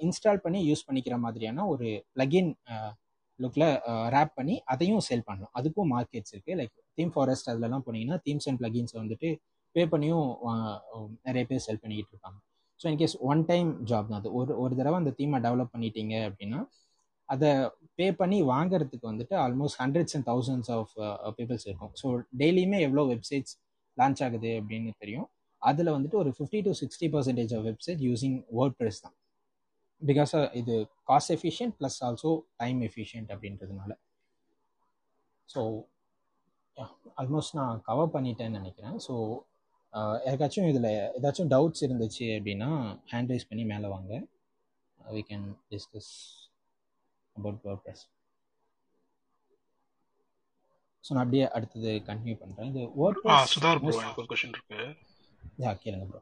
[0.05, 2.51] இன்ஸ்டால் பண்ணி யூஸ் பண்ணிக்கிற மாதிரியான ஒரு ப்ளகின்
[3.39, 3.67] லுக்கில்
[4.15, 5.53] ரேப் பண்ணி அதையும் சேல் பண்ணலாம்.
[5.59, 9.29] அதுக்கும் மார்க்கெட்ஸ் இருக்குது லைக் தீம் ஃபாரஸ்ட் அதிலலாம் போனீங்கன்னா தீம்ஸ் அண்ட் ப்ளகின்ஸை வந்துட்டு
[9.75, 10.27] பே பண்ணியும்
[11.27, 12.39] நிறைய பேர் செல் பண்ணிக்கிட்டு இருக்காங்க.
[12.79, 14.19] So in case one time job தான்.
[14.21, 16.59] அது ஒரு ஒரு தடவை அந்த தீமை டெவலப் பண்ணிட்டீங்க அப்படின்னா
[17.29, 17.49] அதை
[17.99, 20.93] பே பண்ணி வாங்குறதுக்கு வந்துட்டு almost hundreds and thousands of
[21.37, 21.93] peoples இருக்கும்.
[22.01, 22.09] ஸோ
[22.41, 23.55] டெய்லியுமே எவ்வளோ வெப்சைட்ஸ்
[23.97, 25.27] லான்ச் ஆகுது அப்படின்னு தெரியும்.
[25.61, 28.37] அதில் வந்துட்டு ஒரு fifty to sixty percentage of website using
[28.81, 29.15] WordPress தான்
[30.01, 30.73] பிகாஸ் uh, இது
[31.09, 32.31] cost efficient plus also
[32.61, 33.91] time efficient அப்படின்றதுனால.
[35.49, 35.61] ஸோ
[37.21, 38.97] ஆல்மோஸ்ட் நான் கவர் பண்ணிட்டேன்னு நினைக்கிறேன்.
[39.05, 39.13] ஸோ
[40.25, 40.89] யாருக்காச்சும் இதில்
[41.19, 42.69] ஏதாச்சும் டவுட்ஸ் இருந்துச்சு அப்படின்னா
[43.13, 44.13] ஹேண்ட் ரைஸ் பண்ணி மேலே வாங்க.
[44.99, 46.11] We can discuss
[47.35, 48.05] about word
[51.03, 54.79] so நான் அப்படியே அடுத்தது கண்டினியூ பண்ணுறேன் இது வேர்ட் ப்ரெஸ் சுதார் ப்ரோ எனக்கு ஒரு கொஸ்டின் இருக்கு.
[55.63, 56.21] யா கேளுங்க ப்ரோ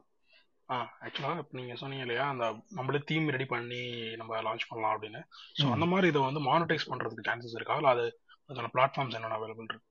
[0.68, 2.44] ஆ ஆக்சுவலாக இப்போ நீங்கள் சொன்னீங்க இல்லையா அந்த
[2.76, 3.80] நம்மளே தீம் ரெடி பண்ணி
[4.20, 5.20] நம்ம லான்ச் பண்ணலாம் அப்படின்னு.
[5.58, 7.76] ஸோ அந்த மாதிரி இதை வந்து மானிட்டைஸ் பண்ணுறதுக்கு சான்சஸ் இருக்கா?
[7.80, 8.04] இல்லை அது
[8.50, 9.86] அதோட பிளாட்ஃபார்ம்ஸ் என்னென்ன அவைலபிள் இருக்கு?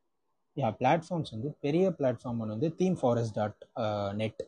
[0.57, 3.61] யா பிளாட்ஃபார்ம்ஸ் வந்து பெரிய பிளாட்ஃபார்ம் ஒன்று வந்து தீம் ஃபாரஸ்ட் டாட்
[4.21, 4.41] நெட்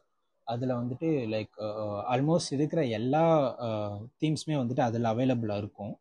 [0.47, 1.55] அதில் வந்துட்டு லைக்
[2.13, 3.23] ஆல்மோஸ்ட் uh, இருக்கிற எல்லா
[3.67, 5.93] uh, தீம்ஸுமே வந்துட்டு அதில் அவைலபிளாக இருக்கும்.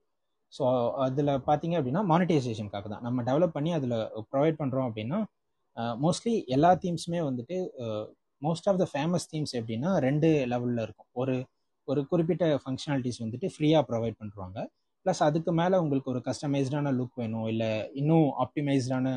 [0.53, 0.65] ஸோ
[1.07, 3.05] அதில் பார்த்தீங்க அப்படின்னா மானிட்டைசேஷனுக்காக தான்.
[3.07, 3.97] நம்ம டெவலப் பண்ணி அதில்
[4.33, 5.19] ப்ரொவைட் பண்ணுறோம் அப்படின்னா
[5.77, 7.59] uh, மோஸ்ட்லி எல்லா தீம்ஸுமே வந்துட்டு
[8.43, 11.11] most of the famous themes எப்படின்னா ரெண்டு லெவலில் இருக்கும்.
[11.23, 11.37] ஒரு
[11.89, 14.59] ஒரு குறிப்பிட்ட ஃபங்க்ஷனாலிட்டிஸ் வந்துட்டு ஃப்ரீயாக ப்ரொவைட் பண்ணுறாங்க
[15.07, 17.69] ப்ளஸ் அதுக்கு மேலே உங்களுக்கு ஒரு கஸ்டமைஸ்டான லுக் வேணும் இல்லை
[18.01, 19.09] இன்னும் ஆப்டிமைஸ்டான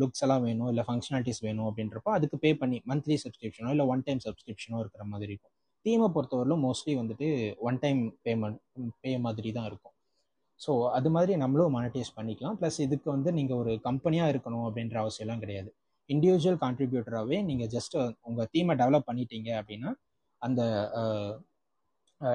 [0.00, 4.20] லுக்ஸ் எல்லாம் வேணும் இல்லை ஃபங்க்ஷனாலிட்டிஸ் வேணும் அப்படின்றப்போ அதுக்கு பே பண்ணி மந்த்லி சப்ஸ்கிரிப்ஷனோ இல்லை ஒன் டைம்
[4.26, 5.54] சப்ஸ்கிரிப்ஷனோ இருக்கிற மாதிரி இருக்கும்.
[5.86, 7.28] தீமை பொறுத்தவரையிலும் மோஸ்ட்லி வந்துட்டு
[7.68, 8.58] ஒன் டைம் பேமெண்ட்
[9.04, 9.94] பே மாதிரி தான் இருக்கும்.
[10.60, 12.56] ஸோ அது மாதிரி நம்மளும் மானிட்டைஸ் பண்ணிக்கலாம்.
[12.60, 15.70] ப்ளஸ் இதுக்கு வந்து நீங்கள் ஒரு கம்பெனியாக இருக்கணும் அப்படின்ற அவசியம்லாம் கிடையாது.
[16.10, 17.96] இண்டிவிஜுவல் கான்ட்ரிபியூட்டராகவே நீங்கள் ஜஸ்ட்
[18.28, 19.90] உங்கள் தீமை டெவலப் பண்ணிட்டீங்க அப்படின்னா
[20.42, 20.60] அந்த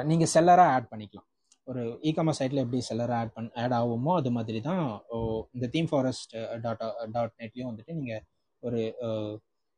[0.09, 1.27] நீங்கள் செல்லராக ஆட் பண்ணிக்கலாம்.
[1.67, 4.81] ஒரு இ காமர்ஸ் சைட்டில் எப்படி செல்லராக ஆட் பண் ஆட் ஆகுமோ அது மாதிரி தான்
[5.53, 8.23] இந்த தீம் ஃபாரஸ்ட் டாட் டாட் நெட்லேயும் வந்துட்டு நீங்கள்
[8.63, 8.79] ஒரு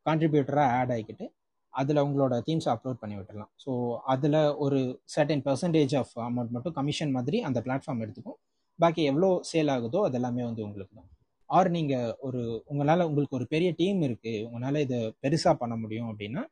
[0.06, 1.26] கான்ட்ரிபியூட்டராக ஆட் ஆகிக்கிட்டு
[1.74, 3.72] அதில் உங்களோட தீம்ஸை அப்லோட் பண்ணி விட்டுடலாம் ஸோ
[4.06, 4.80] அதில் ஒரு
[5.16, 8.38] சர்டன் பர்சன்டேஜ் ஆஃப் அமௌண்ட் மட்டும் கமிஷன் மாதிரி அந்த பிளாட்ஃபார்ம் எடுத்துக்கும்.
[8.80, 11.10] பாக்கி எவ்வளோ சேல் ஆகுதோ அது எல்லாமே வந்து உங்களுக்கு தான்
[11.50, 16.44] ஆர் நீங்கள் ஒரு உங்களால் உங்களுக்கு ஒரு பெரிய டீம் இருக்குது உங்களால் இதை பெருசாக பண்ண முடியும் அப்படின்னா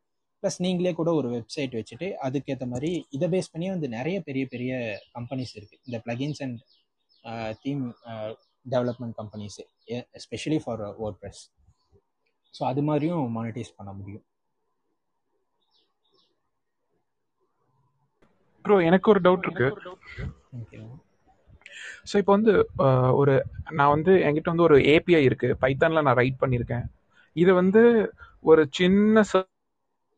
[0.44, 4.72] ப்ளஸ் நீங்களே கூட ஒரு வெப்சைட் வச்சுட்டு அதுக்கேற்ற மாதிரி இதை பேஸ் பண்ணி வந்து நிறைய பெரிய பெரிய
[5.18, 6.58] கம்பெனிஸ் இருக்குது இந்த plugins and
[7.64, 7.84] theme
[8.66, 9.58] development companies
[10.20, 10.82] especially for
[11.22, 11.42] WordPress
[12.54, 14.24] so அது மாதிரியும் மானிட்டைஸ் பண்ண முடியும்.
[18.64, 19.68] ப்ரோ எனக்கு ஒரு டவுட் இருக்கு.
[22.10, 22.52] ஸோ இப்போ வந்து
[23.20, 23.34] ஒரு
[23.78, 25.48] நான் வந்து என்கிட்ட வந்து ஒரு ஏபிஐ இருக்கு.
[25.62, 26.84] பைத்தானில் நான் ரைட் பண்ணியிருக்கேன்.
[27.36, 27.82] இதை வந்து
[28.50, 29.22] ஒரு சின்ன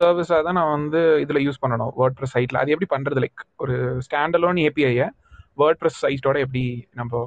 [0.00, 3.74] சர்வீஸாக தான் நான் வந்து இதில் யூஸ் பண்ணணும் வேர்ட் ப்ரெஸ் சைட்டில் அது எப்படி பண்ணுறது லைக் ஒரு
[4.06, 5.06] ஸ்டாண்டலோன் ஏபிஐயை
[5.60, 6.64] வேர்ட் ப்ரெஸ் சைட்டோட எப்படி
[7.00, 7.22] நம்ம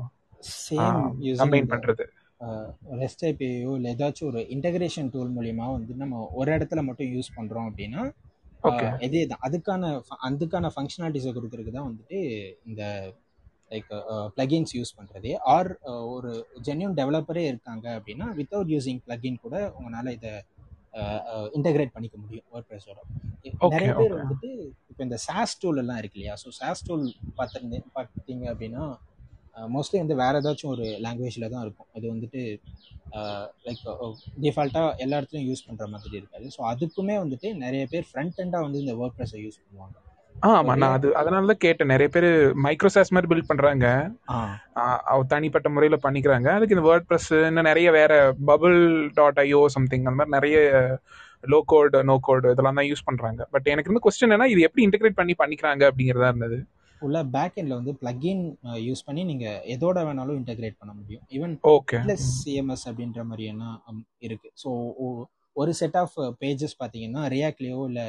[0.57, 0.99] சேம்
[1.39, 2.05] கம்பைன் பண்ணுறது
[2.99, 7.67] ரெஸ்ட் ஐபிஐயோ இல்லை ஏதாச்சும் ஒரு இன்டகிரேஷன் டூல் மூலியமா வந்து நம்ம ஒரு இடத்துல மட்டும் யூஸ் பண்ணுறோம்
[7.69, 8.03] அப்படின்னா
[9.05, 9.41] இதே தான்.
[9.47, 9.89] அதுக்கான
[10.27, 12.19] அதுக்கான ஃபங்க்ஷனாலிட்டிஸை கொடுக்கறதுக்கு தான் வந்துட்டு
[12.65, 12.83] இந்த
[13.71, 13.89] லைக்
[14.35, 15.69] பிளகின்ஸ் யூஸ் பண்ணுறது ஆர்
[16.13, 16.31] ஒரு
[16.65, 20.33] ஜென்யூன் டெவலப்பரே இருக்காங்க அப்படின்னா வித்தவுட் யூஸிங் பிளகின் கூட உங்களால் இதை
[21.57, 22.99] இன்டகிரேட் பண்ணிக்க முடியும் வேர்ட் ப்ரெஸோட
[23.75, 24.49] நிறைய பேர் வந்துட்டு
[24.89, 26.35] இப்போ இந்த சாஸ் டூல் எல்லாம் இருக்கு இல்லையா?
[26.43, 27.05] ஸோ சாஸ் டூல்
[27.37, 28.83] பார்த்துருந்து பார்த்தீங்க அப்படின்னா
[29.75, 31.89] மோஸ்ட்லி வந்து வேறு ஏதாச்சும் ஒரு லாங்குவேஜில் தான் இருக்கும்.
[31.97, 32.41] அது வந்துட்டு
[33.67, 33.81] லைக்
[34.43, 36.45] டிஃபால்ட்டாக எல்லா இடத்துலையும் யூஸ் பண்ணுற மாதிரி இருக்காது.
[36.55, 39.97] ஸோ அதுக்குமே வந்துட்டு நிறைய பேர் ஃப்ரண்ட் எண்டாக வந்து இந்த வேர்ட் ப்ரெஸ்ஸை யூஸ் பண்ணுவாங்க.
[40.47, 41.91] ஆமா நான் அது அதனால தான் கேட்டேன்.
[41.93, 42.27] நிறைய பேர்
[42.65, 43.85] மைக்ரோசாஸ் மாதிரி பில்ட் பண்றாங்க.
[45.33, 46.47] தனிப்பட்ட முறையில பண்ணிக்கிறாங்க.
[46.57, 48.13] அதுக்கு இந்த வேர்ட் ப்ரெஸ் இன்னும் நிறைய வேற
[48.49, 48.77] பபிள்
[49.19, 50.57] டாட் ஐஓ சம்திங் அந்த மாதிரி நிறைய
[51.53, 53.41] லோ கோட் நோ கோட் இதெல்லாம் தான் யூஸ் பண்றாங்க.
[53.55, 56.59] பட் எனக்கு வந்து கொஸ்டின் என்ன இது எப்படி இன்டெகிரேட் பண்ணி பண்ணிக்கிறாங்க அப்படிங்கிறதா இருந்தது.
[57.01, 58.41] உள்ள பேக் எண்ட்ல வந்து பிளக்இன்
[58.87, 61.23] யூஸ் பண்ணி நீங்க எதோட வேணாலும் இன்டகிரேட் பண்ண முடியும்.
[61.35, 63.75] ஈவன் ஓகே ப்ளஸ் சிஎம்எஸ் அப்படின்ற மாதிரி என்ன
[64.27, 64.49] இருக்கு.
[64.63, 64.71] ஸோ
[65.55, 68.07] ஒரு செட் ஆஃப் பேஜஸ் பார்த்தீங்கன்னா ரியாக்ட்லேயோ இல்லை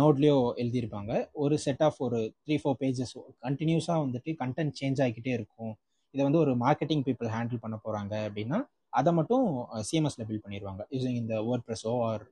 [0.00, 1.12] நோட்லேயோ எழுதியிருப்பாங்க.
[1.42, 3.14] ஒரு செட் ஆஃப் ஒரு த்ரீ ஃபோர் பேஜஸ்
[3.46, 5.72] கண்டினியூஸாக வந்துட்டு கண்டென்ட் சேஞ்ச் ஆகிக்கிட்டே இருக்கும்.
[6.14, 8.58] இதை வந்து ஒரு மார்க்கெட்டிங் பீப்புள் ஹேண்டில் பண்ண போகிறாங்க அப்படின்னா
[8.98, 9.46] அதை மட்டும்
[9.88, 10.82] சிஎம்எஸ்ல பில்ட் பண்ணிடுவாங்க.
[10.94, 12.24] யூஸிங் இந்த வேர்ட் ப்ரெஸோ ஆர்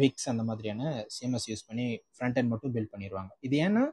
[0.00, 0.82] விக்ஸ் அந்த மாதிரியான
[1.16, 3.32] சிஎம்எஸ் யூஸ் பண்ணி ஃப்ரண்ட் அண்ட் மட்டும் பில்ட் பண்ணிடுவாங்க.
[3.46, 3.84] இது ஏன்னா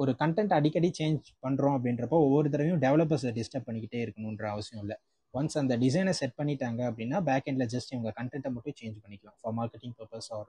[0.00, 4.96] ஒரு கண்டென்ட் அடிக்கடி சேஞ்ச் பண்ணுறோம் அப்படின்றப்போ ஒவ்வொரு தடவையும் டெவலப்பர்ஸை டிஸ்டர்ப் பண்ணிக்கிட்டே இருக்கணுன்ற அவசியம் இல்லை.
[5.34, 9.36] ஒன்ஸ் அந்த டிசைனை செட் பண்ணிட்டாங்க அப்படின்னா பேக் எண்டில் ஜஸ்ட் இவங்க கண்டென்ட்டை மட்டும் சேஞ்ச் பண்ணிக்கலாம்.
[9.40, 10.48] For marketing purpose or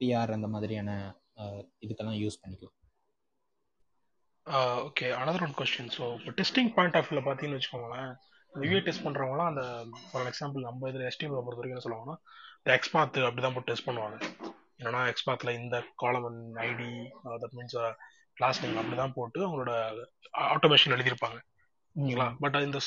[0.00, 0.90] PR அந்த மாதிரியான
[1.84, 2.74] இதுக்கெல்லாம் யூஸ் பண்ணிக்கலாம்.
[4.86, 8.10] Okay another one question so இப்போ டெஸ்டிங் பாயிண்ட் ஆஃப் வியூல பார்த்தீங்கன்னு வச்சுக்கோங்களேன்
[8.62, 9.64] ரிவ்யூ டெஸ்ட் பண்ணுறவங்களாம் அந்த
[10.10, 12.16] ஃபார் எக்ஸாம்பிள் நம்ம இதில் எஸ்டிஎம் பொறுத்த வரைக்கும் என்ன சொல்லுவாங்கன்னா
[12.60, 14.16] இந்த எக்ஸ்பாத் அப்படி தான் போட்டு டெஸ்ட் பண்ணுவாங்க.
[14.78, 16.28] என்னன்னா எக்ஸ்பாத்தில் இந்த காலம்
[16.68, 16.90] ID
[17.42, 17.76] that means
[18.38, 19.72] class name அப்படி தான் போட்டு அவங்களோட
[20.54, 21.38] ஆட்டோமேஷன் எழுதியிருப்பாங்க.
[21.96, 22.28] ஓகேங்களா?
[22.42, 22.80] பட் இந்த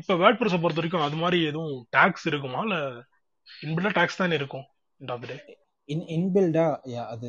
[0.00, 2.60] இப்போ வேர்ட் ப்ரெஸை பொறுத்த வரைக்கும் அது மாதிரி எதுவும் டேக்ஸ் இருக்குமா?
[2.68, 2.80] இல்லை
[3.66, 4.66] இன்பில்டா டேக்ஸ் தானே இருக்கும்
[5.00, 5.38] of the day?
[5.88, 6.66] இன் இன்பில்டா
[7.12, 7.28] அது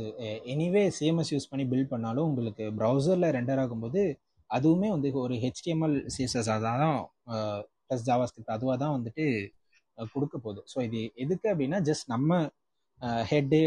[0.54, 4.02] எனிவே சிஎம்எஸ் யூஸ் பண்ணி பில்ட் பண்ணாலும் உங்களுக்கு ப்ரௌசரில் ரெண்டர் ஆகும்போது
[4.50, 6.98] அதுவுமே வந்து ஒரு ஹெச்டிஎம்எல் சிஎஸ்எஸ் அதான்
[7.86, 9.26] ப்ளஸ் ஜாவா ஸ்கிரிப்ட் அதுவாக தான் வந்துட்டு
[10.14, 10.62] கொடுக்க போகுது.
[10.74, 12.40] ஸோ இது எதுக்கு அப்படின்னா ஜஸ்ட் நம்ம
[13.32, 13.60] ஹெட்டு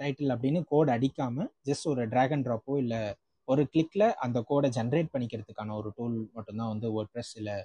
[0.00, 3.00] டைட்டில் அப்படின்னு கோட் அடிக்காம ஜஸ்ட் ஒரு ட்ராக் அண்ட் ட்ராப்போ இல்லை
[3.48, 7.56] ஒரு கிளிக்ல அந்த கோடை ஜென்ரேட் பண்ணிக்கிறதுக்கான ஒரு டூல் மட்டும்தான் வந்து வேர்ட் ப்ரெஸ் இல்லை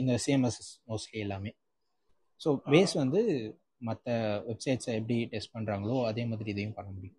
[0.00, 1.52] இந்த சிஎம்எஸ் மோஸ்ட்லி எல்லாமே.
[2.40, 3.20] ஸோ பேஸ் வந்து
[3.88, 4.12] மற்ற
[4.48, 7.18] வெப்சைட்ஸை எப்படி டெஸ்ட் பண்ணுறாங்களோ அதே மாதிரி இதையும் பண்ண முடியும்.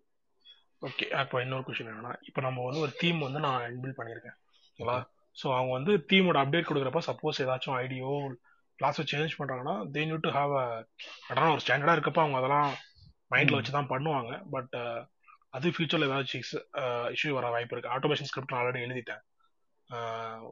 [0.82, 4.36] ஓகே இப்போ இன்னொரு கொஸ்டின் என்னன்னா இப்போ நம்ம வந்து ஒரு தீம் வந்து நான் இன்பில்ட் பண்ணியிருக்கேன்.
[4.66, 4.96] ஓகேங்களா
[5.36, 8.10] ஸோ அவங்க வந்து தீமோட அப்டேட் கொடுக்குறப்ப சப்போஸ் ஏதாச்சும் ஐடியோ
[8.78, 10.64] கிளாஸோ சேஞ்ச் பண்ணுறாங்கன்னா they need to have a
[11.30, 12.70] அதான் ஒரு ஸ்டாண்டர்டாக இருக்கப்ப அவங்க அதெல்லாம்
[13.32, 13.58] மைண்டில்.
[13.58, 14.32] வச்சு தான் பண்ணுவாங்க.
[14.54, 14.74] பட்
[15.56, 16.44] அது ஃபியூச்சரில் ஏதாச்சும்
[17.14, 19.22] இஷ்யூ வர வாய்ப்பு இருக்குது ஆட்டோமேஷன் ஸ்கிரிப்ட் நான் ஆல்ரெடி எழுதிட்டேன்.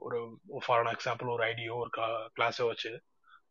[0.07, 0.19] ஒரு
[0.67, 1.91] ஃபார் எக்ஸாம்பிள் ஒரு ஐடியோ ஒரு
[2.37, 2.93] கிளாஸோ வச்சு.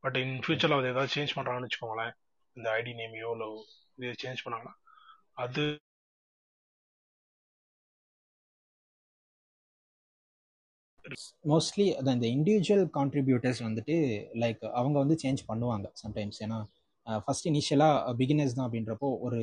[0.04, 2.14] பட் இன் ஃபியூச்சரில் அது ஏதாவது சேஞ்ச் பண்ணுறாங்கன்னு வச்சுக்கோங்களேன்
[2.58, 3.50] இந்த ஐடி நேமையோ இல்லை
[4.00, 4.76] இது சேஞ்ச் பண்ணாங்கன்னா
[5.44, 5.64] அது
[11.52, 13.96] மோஸ்ட்லி அதான் இந்த இண்டிவிஜுவல் கான்ட்ரிபியூட்டர்ஸ் வந்துட்டு
[14.44, 16.60] லைக் அவங்க வந்து சேஞ்ச் பண்ணுவாங்க சம்டைம்ஸ் ஏன்னா
[17.26, 19.42] ஃபர்ஸ்ட் இனிஷியலாக பிகினர்ஸ் தான் அப்படின்றப்போ ஒரு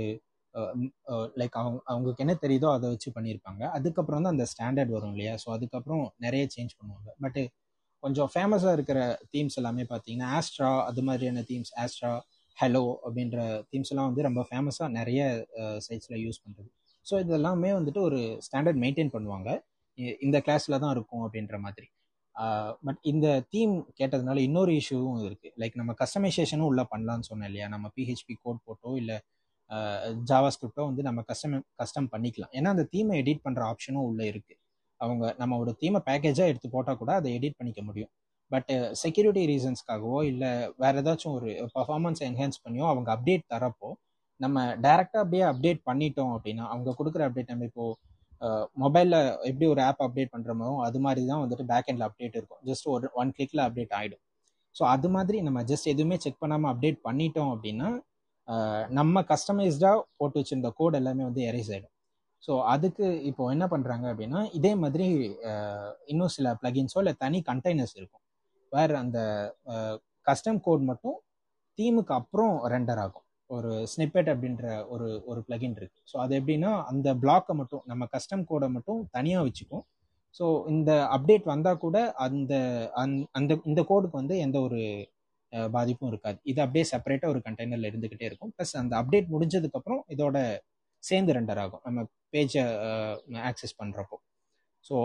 [1.41, 3.63] லைக் அவங்க அவங்களுக்கு என்ன தெரியுதோ அதை வச்சு பண்ணியிருப்பாங்க.
[3.79, 5.35] அதுக்கப்புறம் தான் அந்த ஸ்டாண்டர்ட் வரும் இல்லையா?
[5.43, 7.09] ஸோ அதுக்கப்புறம் நிறைய சேஞ்ச் பண்ணுவாங்க.
[7.25, 7.43] பட்டு
[8.03, 8.99] கொஞ்சம் ஃபேமஸாக இருக்கிற
[9.35, 12.13] தீம்ஸ் எல்லாமே பார்த்தீங்கன்னா ஆஸ்ட்ரா அது மாதிரியான தீம்ஸ் ஆஸ்ட்ரா
[12.61, 13.39] ஹலோ அப்படின்ற
[13.71, 15.21] தீம்ஸ் எல்லாம் வந்து ரொம்ப ஃபேமஸாக நிறைய
[15.87, 16.71] சைட்ஸில் யூஸ் பண்ணுறது
[17.07, 19.49] ஸோ இதெல்லாமே வந்துட்டு ஒரு ஸ்டாண்டர்ட் மெயின்டைன் பண்ணுவாங்க.
[19.99, 21.87] இ- இந்த கிளாஸில் தான் இருக்கும் அப்படின்ற மாதிரி.
[22.83, 27.69] பட் இந்த தீம் கேட்டதுனால இன்னொரு இஷ்யூவும் இருக்குது லைக் நம்ம கஸ்டமைசேஷனும் உள்ளே பண்ணலான்னு சொன்னேன் இல்லையா?
[27.69, 29.17] நம்ம பிஹெச்பி கோட் போட்டோ இல்லை
[30.31, 32.53] ஜாவா ஸ்கிரிப்டோ வந்து நம்ம கஸ்டம் கஸ்டம் பண்ணிக்கலாம்.
[32.59, 34.59] ஏன்னா அந்த தீமை எடிட் பண்ணுற ஆப்ஷனும் உள்ளே இருக்குது
[35.01, 38.11] அவங்க நம்ம ஒரு தீமை பேக்கேஜாக எடுத்து போட்டால் கூட அதை எடிட் பண்ணிக்க முடியும்.
[38.51, 38.71] பட்
[39.03, 40.51] செக்யூரிட்டி ரீசன்ஸ்க்காகவோ இல்லை
[40.83, 43.91] வேற ஏதாச்சும் ஒரு பர்ஃபார்மன்ஸ் என்ஹான்ஸ் பண்ணியோ அவங்க அப்டேட் தரப்போ
[44.41, 47.87] நம்ம டேரெக்டாக அப்படியே அப்டேட் பண்ணிட்டோம் அப்படின்னா அவங்க கொடுக்குற அப்டேட் நம்ம இப்போ
[48.83, 52.61] மொபைலில் எப்படி ஒரு ஆப் அப்டேட் பண்ணுறோமோ அது மாதிரி தான் வந்துட்டு பேக் எண்டில் அப்டேட் இருக்கும்.
[52.69, 54.23] ஜஸ்ட் ஒரு ஒன் கிளிக்கில் அப்டேட் ஆகிடும்
[54.77, 57.89] ஸோ அது மாதிரி நம்ம ஜஸ்ட் எதுவுமே செக் பண்ணாமல் அப்டேட் பண்ணிட்டோம் அப்படின்னா
[58.99, 61.95] நம்ம கஸ்டமைஸ்டாக போட்டு வச்சிருந்த கோட் எல்லாமே வந்து எரேஸ் ஆகிடும்
[62.43, 65.07] ஸோ அதுக்கு இப்போ என்ன பண்ணுறாங்க அப்படின்னா இதே மாதிரி
[66.13, 68.25] இன்னும் சில பிளகின்ஸோ இல்லை தனி கண்டெய்னர்ஸ் இருக்கும்.
[68.71, 69.19] வேறு அந்த
[70.27, 71.17] கஸ்டம் கோட் மட்டும்
[71.79, 73.25] தீமுக்கு அப்புறம் ரெண்டர் ஆகும்.
[73.51, 75.99] ஒரு ஸ்னிப்பெட் அப்படின்ற ஒரு ஒரு பிளகின் இருக்கு.
[76.11, 79.85] ஸோ அது எப்படின்னா அந்த பிளாக்கை மட்டும் நம்ம கஸ்டம் கோடை மட்டும் தனியாக வச்சுக்கும்
[80.39, 82.55] ஸோ இந்த அப்டேட் வந்தால் கூட அந்த
[82.95, 84.81] அந்த- அந்த இந்த கோடுக்கு வந்து எந்த ஒரு
[85.73, 86.39] பாதிப்பும் இருக்காது.
[86.43, 88.53] இது அப்படியே செப்பரேட்டாக ஒரு கண்டெய்னரில் இருந்துக்கிட்டே இருக்கும்.
[88.57, 90.37] ப்ளஸ் அந்த அப்டேட் முடிஞ்சதுக்கப்புறம் இதோட
[91.05, 91.83] சேர்ந்து ரெண்டர் ஆகும்.
[91.85, 92.01] நம்ம
[92.33, 92.65] பேஜை
[93.51, 94.17] ஆக்சஸ் பண்ணுறப்போ
[94.91, 94.97] ஸோ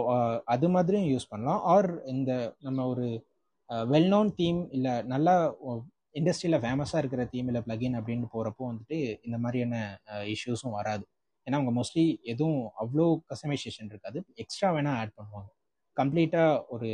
[0.45, 1.62] அது மாதிரியும் யூஸ் பண்ணலாம்.
[1.73, 3.06] ஆர் இந்த நம்ம ஒரு
[3.93, 5.34] வெல் நோன் தீம் இல்லை நல்லா
[6.19, 8.97] இண்டஸ்ட்ரியில் ஃபேமஸாக இருக்கிற தீம் இல்லை பிளகின் அப்படின்னு போகிறப்போ வந்துட்டு
[9.28, 9.75] இந்த மாதிரியான
[10.34, 11.04] இஷ்யூஸும் வராது.
[11.47, 14.19] ஏன்னா அவங்க மோஸ்ட்லி எதுவும் அவ்வளோ கஸ்டமைசேஷன் இருக்காது.
[14.43, 15.49] எக்ஸ்ட்ரா வேணால் ஆட் பண்ணுவாங்க.
[15.97, 16.89] கம்ப்ளீட்டாக ஒரு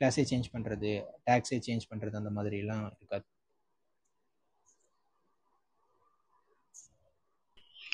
[0.00, 0.90] கிளாஸே சேஞ்ச் பண்ணுறது
[1.28, 3.26] டேக்ஸே சேஞ்ச் பண்ணுறது அந்த மாதிரிலாம் இருக்காது.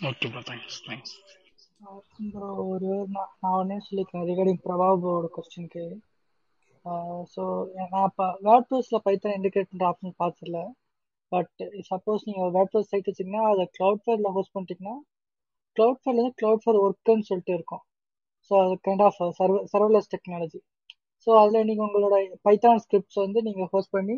[0.09, 1.15] Okay bro thanks thanks
[2.35, 4.27] bro ஒரு நான் நான் ஒன்றே சொல்லிக்கிறேன்.
[4.31, 5.85] ரிகார்டிங் பிரபாவோட கொஸ்டினுக்கு
[7.35, 7.43] ஸோ
[7.93, 10.59] நான் இப்போ வேர்ட் ப்ளஸில் பைத்தான் இண்டிகேட் பண்ணுற ஆப்ஷன் பார்த்துல
[11.33, 11.53] பட்
[11.89, 14.97] சப்போஸ் நீங்கள் வேர்ட் சைட் வச்சிங்கன்னா அதை க்ளவுட் ஃபேரில் ஹோஸ்ட் பண்ணிட்டீங்கன்னா
[15.77, 17.83] க்ளவுட் வந்து க்ளவுட்ஃபேர் ஒர்க்குன்னு சொல்லிட்டு இருக்கும்.
[18.51, 20.61] ஸோ அது கைண்ட் ஆஃப் சர்வ சர்வலெஸ் டெக்னாலஜி
[21.27, 22.17] ஸோ அதில் நீங்கள் உங்களோட
[22.47, 24.17] பைத்தான் ஸ்கிரிப்ட்ஸ் வந்து நீங்கள் ஹோஸ்ட் பண்ணி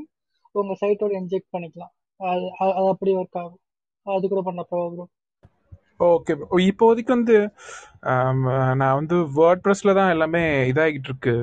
[0.55, 1.93] உங்கள் சைட்டோட இன்ஜெக்ட் பண்ணிக்கலாம்.
[2.21, 3.61] அது அது அது அப்படி ஒர்க் ஆகும்.
[4.07, 4.83] அது கூட பண்ண ப்ரோ
[6.07, 7.37] ஓகே ப்ரோ இப்போதைக்கு வந்து
[8.81, 11.35] நான் வந்து வேர்ட் ப்ரெஸ்ல தான் எல்லாமே இதாகிட்டு இருக்கு.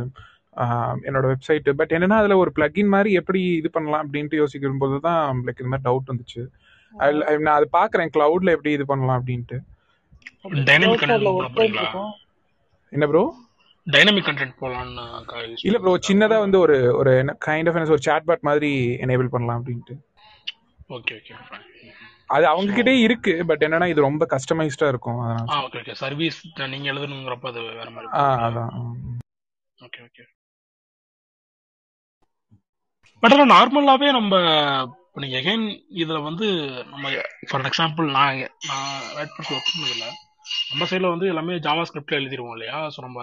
[1.05, 5.41] என்னோட வெப்சைட் பட் என்னன்னா அதில் ஒரு பிளகின் மாதிரி எப்படி இது பண்ணலாம் அப்படின்ட்டு யோசிக்கும் போது தான்
[5.45, 6.41] லைக் இந்த மாதிரி டவுட் வந்துச்சு.
[7.41, 8.11] நான் அதை பார்க்குறேன்.
[8.15, 9.57] க்ளவுட்ல எப்படி இது பண்ணலாம் அப்படின்ட்டு.
[11.57, 12.03] போட
[12.93, 13.23] என்ன ப்ரோ
[13.87, 15.03] டைனமிக் கண்டென்ட் போலான்னு
[15.43, 17.13] யூஸ் இல்ல ப்ரோ சின்னதா வந்து ஒரு ஒரு
[17.47, 18.69] கைண்ட் ஆஃப் என்ன ஒரு chat bot மாதிரி
[19.05, 19.95] எனேபிள் பண்ணலாம் அப்படின்ட்டு.
[20.89, 21.33] ஓகே ஓகே
[22.29, 25.47] அது அவங்க கிட்டே இருக்கு பட் என்னன்னா இது ரொம்ப கஸ்டமைஸ்டா இருக்கும் அதனால.
[25.49, 26.37] ஆ ஓகே ஓகே சர்வீஸ்
[26.73, 28.23] நீங்க எழுதணுங்கிறப்ப அது வேற மாதிரி ஆ.
[28.47, 28.71] அதான்.
[29.77, 30.23] ஓகே ஓகே
[33.23, 34.33] பட் ஆனால் நார்மலாகவே நம்ம
[35.05, 35.65] இப்போ நீங்கள் எகைன்
[36.01, 36.45] இதில் வந்து
[36.91, 37.05] நம்ம
[37.49, 40.07] ஃபார் எக்ஸாம்பிள் நான் நான் ரைட் பண்ணி ஒர்க் பண்ணதில்ல
[40.71, 42.77] நம்ம சைடில் வந்து எல்லாமே ஜாவா ஸ்கிரிப்டில் எழுதிருவோம் இல்லையா?
[42.95, 43.19] ஸோ நம்ம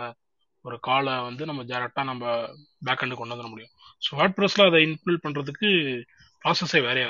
[0.65, 2.25] ஒரு காலை வந்து நம்ம டேரெக்டாக நம்ம
[2.87, 3.73] பேக் ஹண்டு கொண்டு வந்துட முடியும்.
[4.03, 5.69] ஸோ வேர்ட் ப்ரெஸ்ஸில் அதை இன்க்ளூட் பண்ணுறதுக்கு
[6.45, 7.09] ப்ராசஸே வேறையா?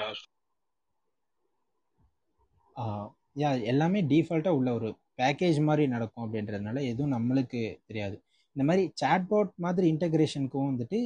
[3.37, 8.16] யா எல்லாமே டிஃபால்ட்டாக உள்ள ஒரு பேக்கேஜ் மாதிரி நடக்கும் அப்படின்றதுனால எதுவும் நம்மளுக்கு தெரியாது.
[8.57, 10.98] இந்த மாதிரி சாட்பாட் மாதிரி இன்டகிரேஷனுக்கும் வந்துட்டு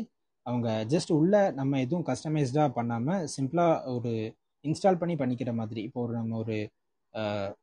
[0.47, 4.13] அவங்க ஜஸ்ட் உள்ள நம்ம எதுவும் கஸ்டமைஸ்டாக பண்ணாமல் சிம்பிளாக ஒரு
[4.65, 5.81] இன்ஸ்டால் பண்ணி பண்ணிக்கிற மாதிரி.
[5.89, 6.57] இப்போ ஒரு நம்ம ஒரு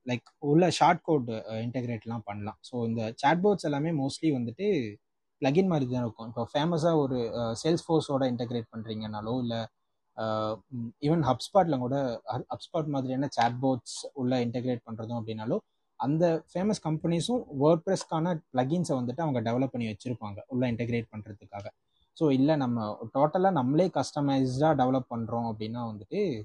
[0.09, 1.29] லைக் உள்ள ஷார்ட் கோட்
[1.65, 2.59] இன்டகிரேட்லாம் பண்ணலாம்.
[2.69, 4.67] ஸோ இந்த சாட்போர்ட்ஸ் எல்லாமே மோஸ்ட்லி வந்துட்டு
[5.41, 6.29] பிளகின் மாதிரி தான் இருக்கும்.
[6.31, 7.17] இப்போ ஃபேமஸாக ஒரு
[7.61, 9.61] சேல்ஸ் ஃபோர்ஸோட இன்டகிரேட் பண்ணுறீங்கனாலோ இல்லை
[11.07, 11.97] ஈவன் ஹப்ஸ்பாட்டில் கூட
[12.53, 15.57] ஹப்ஸ்பாட் மாதிரியான சாட்போர்ட்ஸ் உள்ள இன்டெகிரேட் பண்ணுறதும் அப்படின்னாலோ
[15.99, 21.67] அந்த ஃபேமஸ் கம்பெனிஸும் வேர்ட் ப்ரெஸ்க்கான ப்ளகின்ஸை வந்துட்டு அவங்க டெவலப் பண்ணி வச்சுருப்பாங்க உள்ள இன்டெகிரேட் பண்ணுறதுக்காக
[22.19, 26.43] ஸோ இல்லை நம்ம டோட்டலாக நம்மளே கஸ்டமைஸ்டாக டெவலப் பண்ணுறோம் அப்படின்னா வந்துட்டு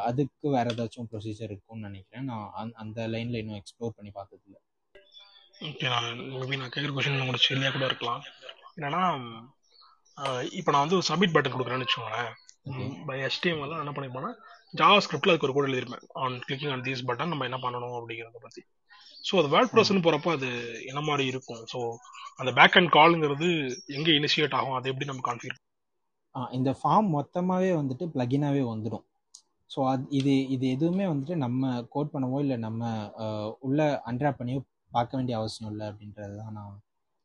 [0.00, 2.24] அதுக்கு வேற ஏதாச்சும் ப்ரொசீஜர் இருக்கும்னு நினைக்கிறேன்.
[2.24, 4.54] நான் அந்த- அந்த லைனில் இன்னும் எக்ஸ்ப்ளோர் பண்ணி பார்த்ததில்ல.
[5.60, 8.22] ஓகே நான் மேபி நான் கேட்குற கொஸ்டின் உங்களுக்கு சரியாக கூட இருக்கலாம்.
[8.76, 9.34] என்னன்னா
[10.52, 12.32] இப்போ நான் வந்து சப்மிட் பட்டன் கொடுக்குறேன்னு வச்சுக்கோங்களேன்.
[13.06, 14.34] பை HTML என்ன பண்ணிருப்பேன்னா
[14.76, 18.36] ஜாவா ஸ்கிரிப்ட்ல அதுக்கு ஒரு code எழுதிருப்பேன் on clicking on these button நம்ம என்ன பண்ணணும் அப்படிங்கிறத
[18.40, 18.62] பத்தி.
[19.28, 20.48] ஸோ அது வேர்ட் ப்ரெஸ்னு போறப்போ அது
[20.90, 21.62] என்ன மாதிரி இருக்கும்?
[21.72, 21.78] ஸோ
[22.40, 23.48] அந்த பேக் அண்ட் கால்ங்கிறது
[23.96, 24.76] எங்க இனிஷியேட் ஆகும்?
[24.78, 25.60] அதை எப்படி நம்ம கான்ஃபிகர்
[26.56, 29.04] இந்த ஃபார்ம் மொத்தமாகவே வந்துட்டு ப்ளகினாகவே வந்துடும்
[29.70, 32.90] ஸோ அது இது இது எதுவுமே வந்துட்டு நம்ம கோட் பண்ணவோ இல்லை நம்ம
[33.66, 34.60] உள்ள அண்ட்ராப் பண்ணியோ
[34.96, 36.74] பார்க்க வேண்டிய அவசியம் இல்லை அப்படின்றது தான் நான்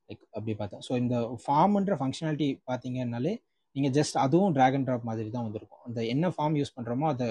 [0.09, 0.83] லைக் அப்படி பார்த்தேன்.
[0.87, 3.33] ஸோ இந்த ஃபார்ம்ன்ற ஃபங்க்ஷனாலிட்டி பார்த்தீங்கன்னாலே
[3.75, 5.83] நீங்கள் ஜஸ்ட் அதுவும் ட்ராக் அண்ட் ட்ராப் மாதிரி தான் வந்திருக்கும்.
[5.87, 7.27] அந்த என்ன ஃபார்ம் யூஸ் பண்ணுறோமோ அதை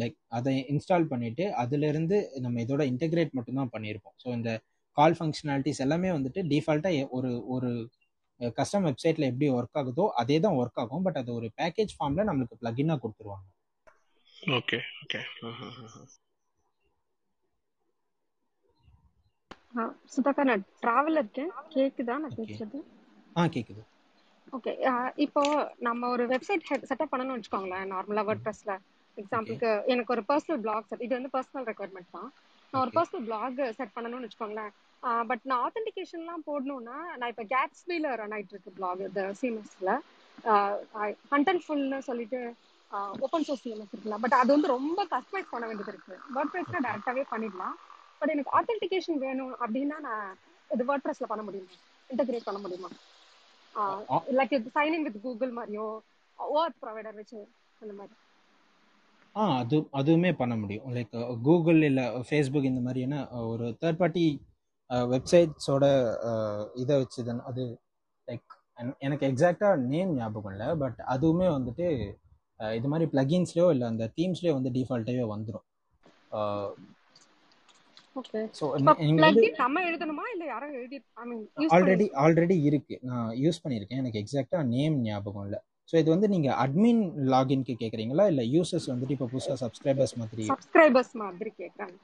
[0.00, 4.16] லைக் அதை இன்ஸ்டால் பண்ணிவிட்டு அதுலேருந்து நம்ம இதோட இன்டெகிரேட் மட்டும்தான் பண்ணியிருப்போம்.
[4.22, 4.50] ஸோ இந்த
[4.96, 7.70] கால் ஃபங்க்ஷனாலிட்டிஸ் எல்லாமே வந்துட்டு டிஃபால்ட்டாக ஒரு ஒரு
[8.56, 11.04] கஸ்டம் வெப்சைட்டில் எப்படி ஒர்க் ஆகுதோ அதே தான் ஒர்க் ஆகும்.
[11.06, 13.46] பட் அது ஒரு பேக்கேஜ் ஃபார்மில் நம்மளுக்கு ப்ளகினாக கொடுத்துருவாங்க.
[14.52, 15.20] ஓகே ஓகே
[20.12, 21.50] சுதாக்கா நான் டிராவல் இருக்கேன்.
[21.74, 22.16] கேக்குதா?
[22.22, 22.78] நான் பேசுறது
[23.36, 23.82] ஆ கேட்குது
[24.52, 24.72] ஓகே
[25.24, 25.42] இப்போ
[25.86, 30.88] நம்ம ஒரு வெப்சைட் செட்டப் பண்ணணும்னு வச்சுக்கோங்களேன் நார்மலா வேர்ட் ப்ரெஸ்ல ஓகே எக்ஸாம்பிளுக்கு எனக்கு ஒரு பர்சனல் பிளாக்
[30.90, 32.28] செட் இது வந்து பர்சனல் ரெக்குவயர்மெண்ட் தான்.
[32.72, 34.72] நான் ஒரு பர்சனல் பிளாக் செட் பண்ணணும்னு வச்சுக்கோங்களேன்.
[35.30, 39.92] பட் நான் ஆத்தென்டிகேஷன்லாம் போடணும்னா நான் இப்போ கேட்ஸ்பீல ரன் ஆயிட்டு இருக்கு பிளாக் இந்த சிஎம்எஸ்ல
[41.34, 42.40] கண்டென்ட்ஃபுல்னு சொல்லிட்டு
[43.24, 44.18] ஓப்பன் சோர்ஸ் சிஎம்எஸ் இருக்குல்ல.
[44.24, 46.14] பட் அது வந்து ரொம்ப கஸ்டமைஸ் பண்ண வேண்டியது இருக்கு.
[46.36, 47.76] வேர்ட் ப்ரெஸ்ல டேரக்டாவே பண்ணிடலாம்.
[48.20, 50.28] பட் எனக்கு ஆத்தென்டிகேஷன் வேணும் அப்படின்னா நான்
[50.70, 51.76] இது வேர்ட் ப்ரெஸ்ல பண்ண முடியுமா?
[52.10, 52.90] இன்டகிரேட் பண்ண முடியுமா?
[54.38, 55.86] Like sign in with Google மாதிரியோ
[56.38, 57.38] ஓஆர்த் ப்ரொவைடர் வச்சு
[57.82, 58.14] அந்த மாதிரி.
[59.40, 60.86] ஆ அது அதுவுமே பண்ண முடியும்.
[60.96, 63.18] லைக் கூகுள் இல்லை ஃபேஸ்புக் இந்த மாதிரியான
[63.50, 64.24] ஒரு தேர்ட் பார்ட்டி
[65.12, 65.84] வெப்சைட்ஸோட
[66.82, 67.64] இதை வச்சு தான் அது
[68.28, 68.54] லைக்
[69.06, 71.86] எனக்கு எக்ஸாக்டாக நேம் ஞாபகம் இல்லை பட் அதுவுமே வந்துட்டு
[72.78, 75.66] இது மாதிரி ப்ளகின்ஸ்லையோ இல்லை அந்த தீம்ஸ்லேயோ வந்து டிஃபால்ட்டாகவே வந்துடும்
[81.74, 82.94] ஆல்ரெடி ஆல்ரெடி இருக்கு.
[83.10, 85.60] நான் யூஸ் பண்ணியிருக்கேன் எனக்கு எக்ஸாக்டாக நேம் ஞாபகம் இல்லை.
[85.88, 90.44] ஸோ இது வந்து நீங்கள் அட்மின் லாகின்க்கு கேட்குறீங்களா இல்லை யூசர்ஸ் வந்துட்டு இப்போ புதுசாக சப்ஸ்கிரைபர்ஸ் மாதிரி?
[90.52, 91.96] சப்ஸ்கிரைபர்ஸ் மாதிரி கேக்குறாங்க.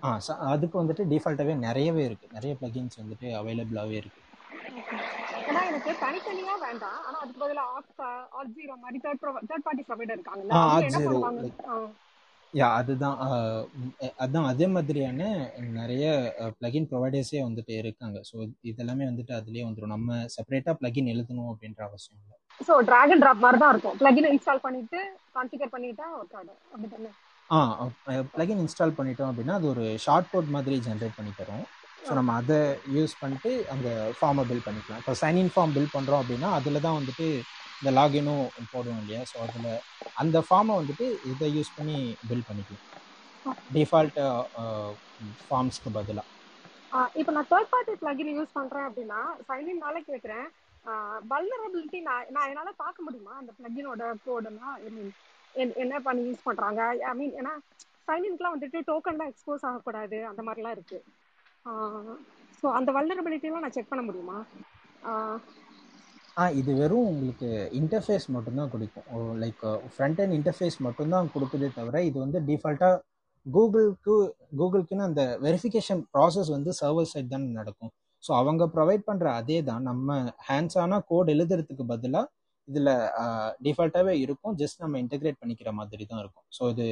[0.00, 0.10] ஆ
[0.52, 4.26] அதுக்கு வந்துட்டு டிஃபால்ட்டாகவே நிறையவே இருக்குது நிறைய ப்ளகின்ஸ் வந்துட்டு அவைலபிளாகவே இருக்குது
[4.80, 4.96] ஓகே
[5.48, 6.98] ஏன்னா எனக்கு தனித்தனியா வேண்டாம்.
[7.06, 7.64] ஆனா அதுக்கு பதிலா
[8.36, 10.52] ஆட் ஜீரோ மாதிரி தேர்ட் தேர்ட் பார்ட்டி ப்ரொவைடர் இருக்காங்கல்ல
[12.54, 13.18] யா அதுதான்.
[14.02, 15.20] எ- அதான் அதே மாதிரியான
[15.70, 16.04] நிறைய
[16.58, 18.20] ப்ளகின் ப்ரொவைடர்ஸே வந்துட்டு இருக்காங்க.
[18.30, 22.36] ஸோ இதெல்லாமே வந்துட்டு அதுலேயே வந்துடும் நம்ம செப்பரேட்டாக ப்ளகின் எழுதணும் அப்படின்ற அவசியம் இல்லை.
[22.60, 23.96] ஸோ அண்ட் ட்ராப் மாதிரி தான் இருக்கும்.
[24.00, 24.98] பிளகின் இன்ஸ்டால் பண்ணிட்டு
[25.34, 26.58] கான்ஃபிகர் பண்ணிட்டா ஒர்க் ஆகும்.
[27.50, 27.58] ஆ
[28.34, 31.64] ப்ளகின் இன்ஸ்டால் பண்ணிட்டோம் அப்படின்னா அது ஒரு ஷார்ட் கோட் மாதிரி ஜென்ரேட் பண்ணி தரும்.
[32.08, 32.58] ஸோ நம்ம அதை
[32.94, 34.98] யூஸ் பண்ணிட்டு அந்த ஃபார்மை பில் பண்ணிக்கலாம்.
[34.98, 37.26] இப்போ சைன்இன் ஃபார்ம் பில் பண்ணுறோம் அப்படின்னா அதில் தான் வந்துட்டு
[37.80, 39.22] இந்த லாகினும் போடுவோம் இல்லையா?
[39.30, 39.70] ஸோ அதில்
[40.22, 41.96] அந்த ஃபார்மை வந்துட்டு இதை யூஸ் பண்ணி
[42.30, 42.86] பில் பண்ணிக்கலாம்.
[43.76, 44.18] டிஃபால்ட்
[45.46, 46.28] ஃபார்ம்ஸ்க்கு பதிலாக
[47.20, 50.46] இப்போ நான் தேர்ட் பார்ட்டி பிளகின் யூஸ் பண்ணுறேன் அப்படின்னா சைன்இன் நாளைக்கு கேட்குறேன்
[51.32, 53.32] வல்னரபிலிட்டி நான் நான் என்னால் பார்க்க முடியுமா?
[53.40, 55.12] அந்த பிளகினோட கோடெல்லாம் ஐ மீன்
[55.84, 57.52] என்ன பண்ணி யூஸ் பண்ணுறாங்க ஐ மீன் ஏன்னா
[58.08, 60.18] சைன்இன்க்குலாம் வந்துட்டு டோக்கன்லாம் எக்ஸ்போஸ் ஆகக்கூடாது.
[60.30, 61.06] அந்த மாதிரிலாம் இருக்குது
[62.60, 64.38] ஸோ அந்த வல்னரபிலிட்டிலாம் நான் செக் பண்ண முடியுமா?
[66.40, 67.48] ஆ இது வெறும் உங்களுக்கு
[67.78, 69.06] இன்டர்ஃபேஸ் மட்டும்தான் கொடுக்கும்.
[69.42, 69.62] லைக்
[69.94, 72.96] ஃப்ரண்ட் அண்ட் இன்டர்ஃபேஸ் மட்டும்தான் கொடுக்குதே தவிர இது வந்து டிஃபால்ட்டாக
[73.46, 74.14] கூகுளுக்கு
[74.58, 77.92] கூகுளுக்குன்னு அந்த வெரிஃபிகேஷன் ப்ராசஸ் வந்து சர்வர் சைட் தான் நடக்கும்.
[78.24, 80.16] ஸோ அவங்க ப்ரொவைட் பண்ணுற அதே தான் நம்ம
[80.48, 82.32] ஹேண்ட்ஸான கோட் எழுதுறதுக்கு பதிலாக
[82.68, 82.92] இதில்
[83.66, 84.54] டிஃபால்ட்டாகவே இருக்கும்.
[84.62, 86.46] ஜஸ்ட் நம்ம இன்டெகிரேட் பண்ணிக்கிற மாதிரி தான் இருக்கும்.
[86.56, 86.86] ஸோ இது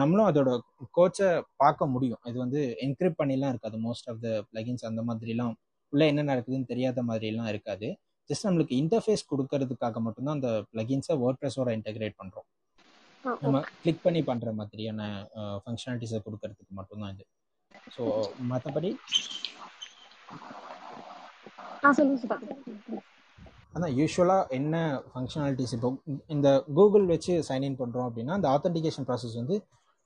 [0.00, 0.50] நம்மளும் அதோட
[0.96, 1.28] கோச்சை
[1.62, 2.22] பார்க்க முடியும்.
[2.30, 3.76] இது வந்து என்கிரிப்ட் பண்ணிலாம் இருக்காது.
[3.86, 5.54] மோஸ்ட் ஆஃப் த பிளகின்ஸ் அந்த மாதிரிலாம்
[5.92, 7.88] உள்ளே என்ன நடக்குதுன்னு தெரியாத மாதிரிலாம் இருக்காது.
[8.30, 12.48] ஜஸ்ட் நம்மளுக்கு இன்டர்ஃபேஸ் கொடுக்கறதுக்காக மட்டும்தான் அந்த பிளகின்ஸை வேர்ட் ப்ரெஸோட இன்டெகிரேட் பண்ணுறோம்
[13.44, 15.00] நம்ம கிளிக் பண்ணி பண்ணுற மாதிரியான
[15.64, 17.24] ஃபங்க்ஷனாலிட்டிஸை கொடுக்கறதுக்கு மட்டும்தான் இது.
[17.96, 18.02] ஸோ
[18.52, 18.90] மற்றபடி
[23.76, 24.74] அதான் யூஸ்வலாக என்ன
[25.12, 25.90] ஃபங்க்ஷனாலிட்டிஸ் இப்போ
[26.34, 29.56] இந்த கூகுள் வச்சு சைன்இன் பண்ணுறோம் அப்படின்னா அந்த ஆத்தன்டிகேஷன் ப்ராசஸ் வந்து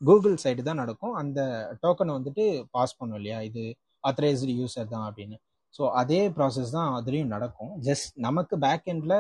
[0.00, 1.14] கூகுள் சைடு தான் நடக்கும்.
[1.22, 1.40] அந்த
[1.82, 2.44] டோக்கனை வந்துட்டு
[2.76, 3.38] பாஸ் பண்ணும் இல்லையா?
[3.48, 3.62] இது
[4.04, 5.36] ஆத்தரைஸ்டு யூசர் தான் அப்படின்னு.
[5.76, 7.72] ஸோ அதே ப்ராசஸ் தான் அதுலேயும் நடக்கும்.
[7.88, 9.18] ஜஸ்ட் நமக்கு பேக் எண்டில்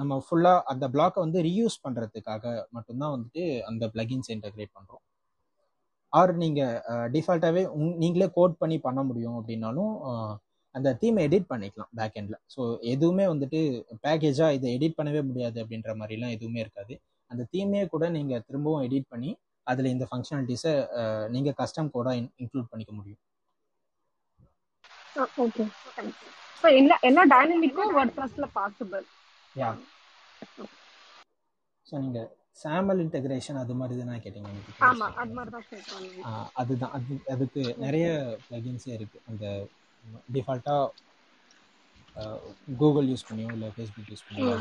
[0.00, 2.44] நம்ம ஃபுல்லாக அந்த பிளாக்கை வந்து ரீயூஸ் பண்ணுறதுக்காக
[2.76, 5.02] மட்டும்தான் வந்துட்டு அந்த பிளகின்ஸ் இன்டகிரேட் பண்ணுறோம்
[6.12, 7.62] ஆர் நீங்கள் டிஃபால்ட்டாகவே
[8.02, 9.92] நீங்களே கோட் பண்ணி பண்ண முடியும் அப்படின்னாலும்
[10.74, 13.60] அந்த தீமை எடிட் பண்ணிக்கலாம் பேக் எண்டில் ஸோ எதுவுமே வந்துட்டு
[14.04, 16.94] பேக்கேஜாக இதை எடிட் பண்ணவே முடியாது அப்படின்ற மாதிரிலாம் எதுவுமே இருக்காது.
[17.30, 19.30] அந்த தீமையே கூட நீங்கள் திரும்பவும் எடிட் பண்ணி
[19.66, 20.74] அதில் இந்த ஃபங்க்ஷனாலிட்டிஸை
[21.34, 23.20] நீங்கள் கஸ்டம் கோடாக இன்க்ளூட் பண்ணிக்க முடியும்.
[25.38, 25.64] ஓகே
[26.62, 29.04] ஸோ எல்லா எல்லா டைனமிக்கும் வேர்ட் ப்ளஸ்ல பாசிபிள்
[29.54, 29.70] யா
[31.86, 34.48] ஸோ நீங்கள் சாமல் இன்டகிரேஷன் அது மாதிரி தான் கேட்டீங்க
[34.88, 36.24] ஆமா அது மாதிரி தான் கேட்டேன்
[36.60, 36.92] அதுதான்.
[36.96, 38.06] அது அதுக்கு நிறைய
[38.44, 39.18] பிளகின்ஸே இருக்கு.
[39.28, 39.44] அந்த
[40.28, 40.90] டிஃபால்ட்டாக
[42.78, 44.54] கூகுள் யூஸ் பண்ணியோ இல்லை ஃபேஸ்புக் யூஸ் பண்ணியோ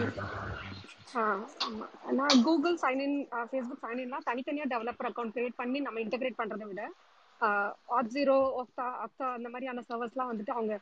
[2.20, 3.16] நான் கூகுள் சைன்இன்
[3.50, 6.84] ஃபேஸ்புக் சைன்இன்லாம் தனித்தனியாக டெவலப்பர் அக்கௌண்ட் கிரியேட் பண்ணி நம்ம இன்டகிரேட் பண்ணுறதை விட
[7.92, 10.74] ஆட் ஜீரோ ஒக்டா அக்டா அந்த மாதிரியான சர்வர்ஸ்லாம் வந்துட்டு அவங்க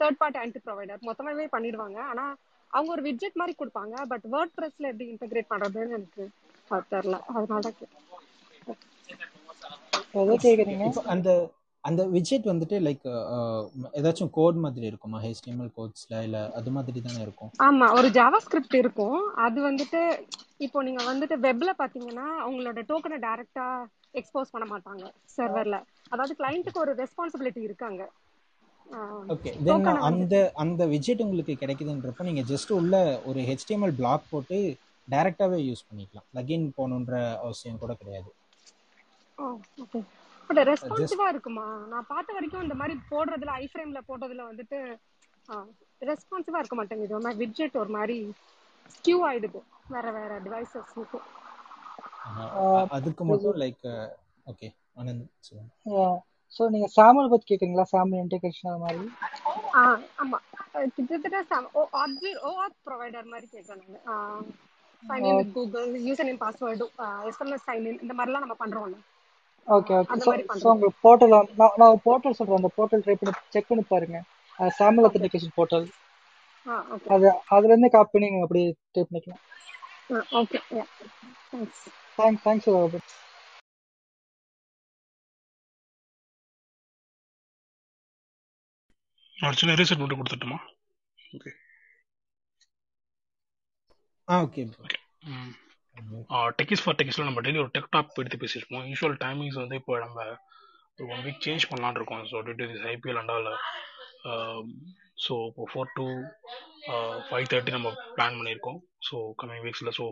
[0.00, 1.98] தேர்ட் பார்ட்டி ஆன்டி ப்ரொவைடர் மொத்தமாகவே பண்ணிடுவாங்க.
[2.10, 2.34] ஆனால்
[2.72, 3.94] அவங்க ஒரு விட்ஜெட் மாதிரி கொடுப்பாங்க.
[4.12, 6.24] பட் வேர்ட் ப்ரெஸ்ல எப்படி இன்டகிரேட் பண்ணுறதுன்னு எனக்கு
[6.90, 7.78] தெரில அதனால தான்
[11.14, 11.28] அந்த
[11.84, 13.04] அந்த விஜெட் வந்துட்டு லைக்
[13.98, 15.18] ஏதாச்சும் கோட் மாதிரி இருக்குமா?
[15.26, 17.52] ஹெச்டிஎம்எல் கோட்ஸ்ல இல்ல அது மாதிரி தானே இருக்கும்?
[17.66, 19.16] ஆமா ஒரு ஜாவா ஸ்கிரிப்ட் இருக்கும்.
[19.46, 20.00] அது வந்துட்டு
[20.66, 23.66] இப்போ நீங்க வந்துட்டு வெப்ல பாத்தீங்கன்னா அவங்களோட டோக்கனை டைரக்டா
[24.14, 25.04] எக்ஸ்போஸ் பண்ண மாட்டாங்க
[25.36, 25.78] சர்வர்ல
[26.12, 28.02] அதாவது கிளைண்ட்டுக்கு ஒரு ரெஸ்பான்சிபிலிட்டி இருக்காங்க.
[29.32, 32.94] ஓகே தென் அந்த அந்த விஜெட் உங்களுக்கு கிடைக்குதுன்றப்ப நீங்க ஜஸ்ட் உள்ள
[33.30, 34.58] ஒரு ஹெச்டிஎம்எல் பிளாக் போட்டு
[35.08, 36.28] டைரக்டாவே யூஸ் பண்ணிக்கலாம்.
[36.38, 37.14] லகின் போகணுன்ற
[37.44, 38.30] அவசியம் கூட கிடையாது.
[39.82, 40.00] ஓகே
[40.50, 41.64] பட் ரெஸ்பான்சிவா இருக்குமா?
[41.92, 44.78] நான் பார்த்த வரைக்கும் இந்த மாதிரி போடுறதுல ஐ ஃப்ரேம்ல போடுறதுல வந்துட்டு
[46.10, 47.16] ரெஸ்பான்சிவா இருக்க மாட்டேங்குது.
[47.18, 48.16] ஒரு விட்ஜெட் ஒரு மாதிரி
[48.96, 49.60] ஸ்கியூ ஆயிடுது.
[49.94, 51.20] வேற வேற டிவைசஸ்க்கு
[52.96, 53.84] அதுக்கு மட்டும் லைக்
[54.46, 55.24] ஓகே ஆனந்த்
[56.52, 57.86] ஸோ நீங்க சாமல் பத்தி கேக்குறீங்களா?
[57.92, 59.04] சாமல் இன்டெகிரேஷன் அது மாதிரி?
[60.16, 60.38] ஆமா.
[60.96, 61.38] கிட்டத்தட்ட
[61.74, 64.46] ஓ ஆப்ஜெக்ட் ஓ ஆப் ப்ரொவைடர் மாதிரி கேட்கறேன் நான்.
[65.02, 66.88] Sign in with Google user name password
[67.30, 68.98] SMS sign in இந்த மாதிரிலாம் நம்ம பண்றோம்ல.
[69.68, 71.34] ஓகே ஓகே ஸோ ஸோ உங்க போர்ட்டல்
[71.74, 72.60] நான் போர்ட்டல் சொல்றேன்.
[72.60, 74.18] அந்த போர்ட்டல் ட்ரை பண்ணி செக் பண்ணி பாருங்க.
[74.76, 75.86] சாமல் அத்தன்டிகேஷன் போர்ட்டல்
[77.10, 79.42] அது அதுல இருந்து காப்பி நீங்க அப்படியே டைப் பண்ணிக்கலாம்.
[80.38, 80.58] ஓகே
[81.48, 81.84] தேங்க்ஸ்
[82.44, 82.68] தேங்க்ஸ்
[89.44, 90.58] ஒரு சின்ன ரீசெட் மட்டும் கொடுத்துட்டுமா?
[91.36, 91.50] Okay
[94.28, 94.98] ah okay okay
[96.58, 98.84] techies for டெக்கிஸில் நம்ம டெய்லி ஒரு டெக் டாப் எடுத்து பேசியிருப்போம்.
[98.90, 100.24] யூஸ்வல் டைமிங்ஸ் வந்து இப்போ நம்ம
[100.98, 102.22] ஒரு ஒன் வீக் சேஞ்ச் பண்ணலான்னு இருக்கோம்.
[102.30, 103.48] So due to this IPL Andal
[105.24, 106.06] so இப்போ ஃபோர் டு
[107.28, 108.78] ஃபைவ் தேர்ட்டி நம்ம பிளான் பண்ணியிருக்கோம்.
[109.08, 110.06] ஸோ கம்மிங் வீக்ஸில் ஸோ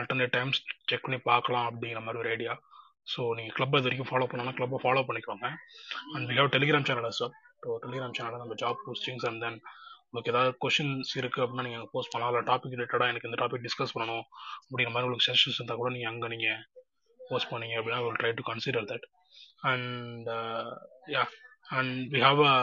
[0.00, 0.60] அல்டர்னேட் டைம்ஸ்
[0.90, 2.54] செக் பண்ணி பார்க்கலாம் அப்படிங்கிற மாதிரி ஒரு ஐடியா
[3.14, 5.48] ஸோ நீங்கள் கிளப் இது வரைக்கும் ஃபாலோ பண்ணலாம் கிளப்பை ஃபாலோ பண்ணிக்கோங்க.
[6.14, 7.34] And we have Telegram channel sir
[7.66, 9.58] so நம்ம சேனலில் நம்ம ஜாப் போஸ்டிங்ஸ் அண்ட் தென்
[10.08, 12.30] உங்களுக்கு ஏதாவது கொஷின்ஸ் இருக்குது அப்படின்னா நீங்கள் அங்கே போஸ்ட் பண்ணலாம்.
[12.32, 14.24] இல்லை டாபிக் ரிலேட்டடாக எனக்கு இந்த டாபிக் டிஸ்கஸ் பண்ணணும்
[14.66, 16.60] அப்படிங்கிற மாதிரி உங்களுக்கு செஷன்ஸ் இருந்தால் கூட நீங்கள் அங்கே நீங்கள்
[17.20, 19.06] போஸ்ட் பண்ணீங்க அப்படின்னா will try to consider that
[19.70, 20.28] and
[21.14, 21.22] yeah
[21.78, 22.56] and we have a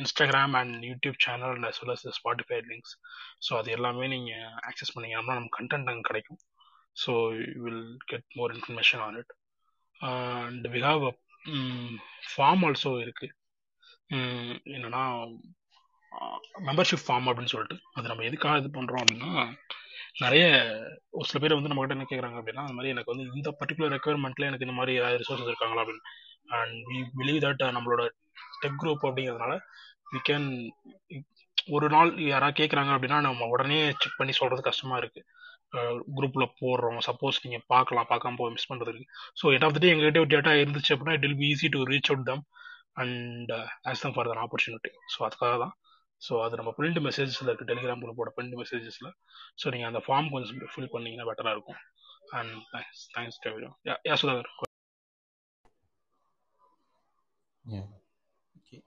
[0.00, 2.94] Instagram and YouTube channel and as well as Spotify links
[3.48, 6.40] so அது எல்லாமே நீங்கள் ஆக்சஸ் பண்ணிங்கன்னா நம்ம கண்டென்ட் அங்கே கிடைக்கும்.
[6.96, 9.32] So you will get more information on it
[10.00, 11.14] and we have a
[12.30, 13.34] form also இருக்குது
[14.76, 15.02] என்னன்னா
[16.66, 19.30] membership form அப்படின்னு சொல்லிட்டு அது நம்ம எதுக்காக இது பண்ணுறோம் அப்படின்னா
[20.18, 20.44] நிறைய
[21.10, 23.94] ஒரு சில பேர் வந்து நம்ம கிட்ட என்ன கேட்குறாங்க அப்படின்னா அந்த மாதிரி எனக்கு வந்து இந்த பர்டிகுலர்
[23.96, 26.04] ரெக்குயர்மெண்ட்ல எனக்கு இந்த மாதிரி ஏதாவது ரிசோர்ஸஸ் இருக்காங்களா அப்படின்னு.
[26.58, 28.02] அண்ட் வி பிலீவ் தட் நம்மளோட
[28.62, 29.54] டெக் குரூப் அப்படிங்கிறதுனால
[30.12, 30.46] வி கேன்
[31.66, 35.20] ஒரு நாள் யாராவது கேட்குறாங்க அப்படின்னா நம்ம உடனே செக் பண்ணி சொல்றது கஷ்டமா இருக்கு.
[36.16, 36.98] குரூப்ல போடுறோம்.
[37.08, 39.08] சப்போஸ் நீங்க பார்க்கலாம் பார்க்காம போய் மிஸ் பண்ணுறதுக்கு
[39.40, 41.80] ஸோ எட் ஆஃப் த டே எங்ககிட்ட ஒரு டேட்டா இருந்துச்சு அப்படின்னா it will be easy to
[41.92, 42.44] reach out them
[43.02, 43.52] and
[43.90, 45.74] ask them for than opportunity so அதுக்காக தான்.
[46.22, 49.10] ஸோ அது நம்ம பிரிண்ட் மெசேஜஸில் இருக்குது டெலிகிராம் குரூப்போட பிரிண்ட் மெசேஜஸில்
[49.62, 51.80] ஸோ நீங்கள் அந்த ஃபார்ம் கொஞ்சம் ஃபில் பண்ணீங்கன்னா பெட்டராக இருக்கும்.
[52.38, 53.70] And thanks thanks டெவிடோ
[54.10, 54.50] yeah Sudhakar
[58.58, 58.78] okay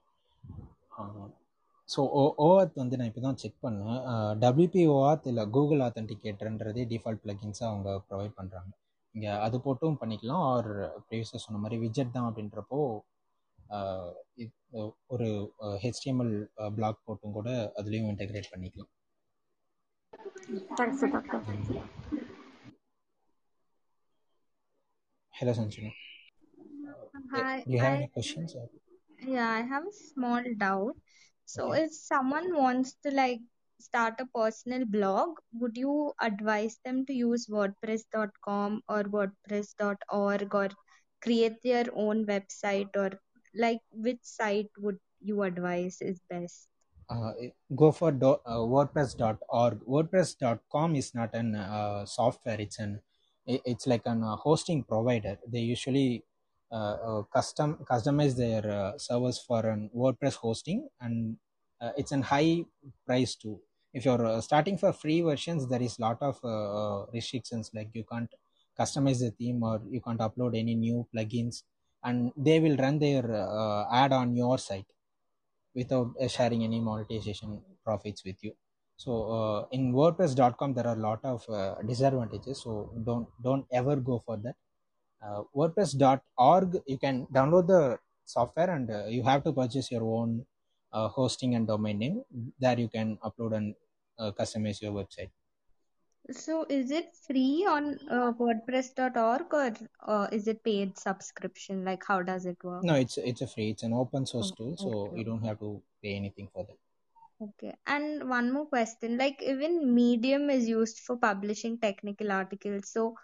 [1.89, 3.99] so oh OAuth வந்து நான் இப்போ தான் செக் பண்ணேன்
[4.43, 8.71] டபிள்யூபி ஓஆத் இல்லை கூகுள் ஆத்தன்டிகேட்டர்ன்றதே டிஃபால்ட் பிளகின்ஸாக அவங்க ப்ரொவைட் பண்ணுறாங்க
[9.15, 10.43] இங்கே அது போட்டும் பண்ணிக்கலாம்.
[10.51, 10.69] ஆர்
[11.07, 12.79] ப்ரீவியஸாக சொன்ன மாதிரி விஜெட் தான் அப்படின்றப்போ
[15.13, 15.27] ஒரு
[15.83, 16.33] ஹெச்டிஎம்எல்
[16.77, 17.49] பிளாக் போட்டும் கூட
[17.79, 18.91] அதுலேயும் இன்டெகிரேட் பண்ணிக்கலாம்.
[25.33, 25.91] Hello Sanjana
[27.31, 28.63] Hi, do you have I any questions or?
[29.33, 30.95] yeah, I have a small doubt.
[31.49, 33.39] So if someone wants to like
[33.79, 40.69] start a personal blog, would you advise them to use WordPress.com or WordPress.org or
[41.21, 43.19] create their own website or
[43.55, 46.67] like which site would you advise is best?
[47.09, 47.33] uh,
[47.75, 52.59] go for do- uh, wordpress.org wordpress.com is not an uh, software.
[52.61, 53.01] It's an
[53.45, 55.39] it's like an uh, hosting provider.
[55.47, 56.23] They usually
[57.33, 61.37] custom customize their uh, servers for an wordpress hosting and
[61.81, 62.63] uh, it's an high
[63.05, 63.59] price too.
[63.93, 67.89] If you're uh, starting for free versions there is lot of uh, uh, restrictions like
[67.93, 68.31] you can't
[68.79, 71.63] customize the theme or you can't upload any new plugins
[72.03, 74.85] and they will run their uh, ad on your site
[75.75, 78.53] without uh, sharing any monetization profits with you.
[78.97, 83.95] So uh, in wordpress.com there are a lot of uh, disadvantages so don't don't ever
[83.95, 84.55] go for that
[85.21, 90.45] uh, wordpress.org you can download the software and uh, you have to purchase your own
[90.93, 92.23] uh, hosting and domain name
[92.59, 93.75] there you can upload and
[94.19, 95.29] uh, customize your website
[96.31, 101.83] So is it free on uh, WordPress.org or uh, is it paid subscription?
[101.83, 102.87] Like how does it work?
[102.87, 105.17] no it's it's a free it's an open source Oh, tool so okay.
[105.17, 106.77] you don't have to pay anything for that
[107.41, 107.73] Okay.
[107.85, 109.17] And one more question.
[109.17, 112.89] Like even Medium is used for publishing technical articles.
[112.89, 113.15] So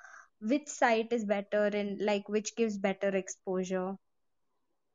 [0.45, 3.97] which site is better and like which gives better exposure?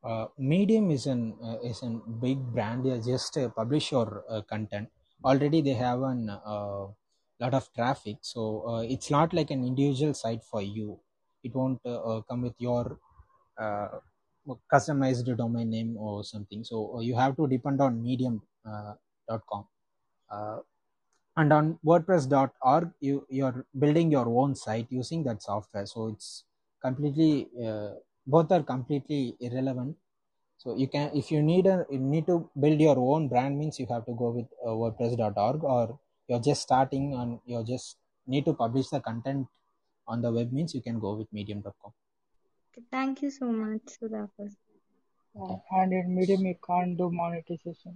[0.03, 1.91] uh, medium is an uh, is a
[2.25, 2.85] big brand.
[2.85, 4.91] They just uh, publish your uh, content.
[5.25, 6.87] Already they have an uh,
[7.43, 8.19] lot of traffic.
[8.23, 11.01] So uh, it's not like an individual site for you.
[11.43, 11.83] It won't
[12.29, 12.99] come with your
[14.73, 16.65] customized domain name or something.
[16.65, 18.43] So you have to depend on medium
[21.37, 26.45] and on wordpress.org you you're building your own site using that software so it's
[26.83, 27.91] completely uh,
[28.27, 29.97] both are completely irrelevant
[30.57, 33.79] so you can if you need a you need to build your own brand means
[33.79, 38.45] you have to go with uh, wordpress.org or you're just starting and you're just need
[38.45, 39.47] to publish the content
[40.07, 41.93] on the web means you can go with medium.com
[42.91, 44.55] thank you so much, Sudhakar.
[45.41, 47.95] Uh, and in Medium, you can't do monetization.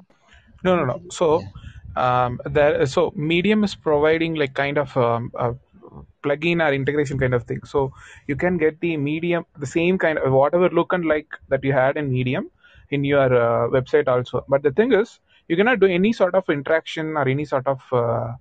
[0.62, 1.01] No, no, no.
[1.11, 1.49] So, yeah
[1.96, 2.40] um.
[2.87, 5.54] So, Medium is providing like kind of um, a
[6.22, 7.61] plugin or integration kind of thing.
[7.64, 7.92] So,
[8.26, 11.72] you can get the Medium, the same kind of whatever look and like that you
[11.72, 12.50] had in Medium
[12.90, 14.44] in your uh, website also.
[14.48, 17.80] But the thing is, you cannot do any sort of interaction or any sort of
[17.92, 18.33] uh,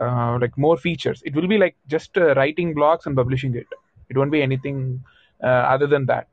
[0.00, 1.22] uh, like more features.
[1.24, 3.66] It will be like just uh, writing blogs and publishing it.
[4.08, 5.02] It won't be anything
[5.42, 6.28] uh, other than that.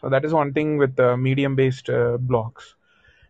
[0.00, 2.74] So that is one thing with uh, medium-based uh, blogs.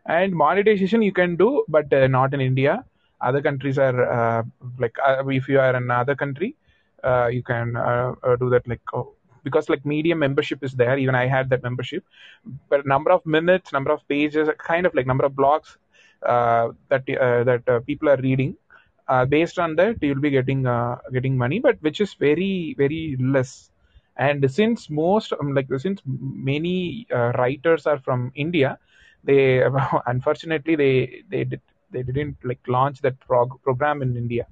[0.09, 2.85] And monetization you can do, but uh, not in India.
[3.21, 4.43] Other countries are uh,
[4.79, 6.57] like uh, if you are in another country,
[7.03, 10.99] uh, you can uh, uh, do that like oh, because like Medium membership is there.
[10.99, 12.05] Even I had that membership,
[12.69, 15.77] but number of minutes, number of pages, kind of like number of blogs
[16.23, 18.57] that that people are reading.
[19.29, 20.63] Based on that, you'll be getting
[21.13, 23.71] getting money, but which is very very less
[24.19, 28.79] and since most um, like since many writers are from india
[29.27, 29.63] they
[30.07, 30.95] unfortunately they
[31.29, 34.47] they did they didn't like launch that prog- program in india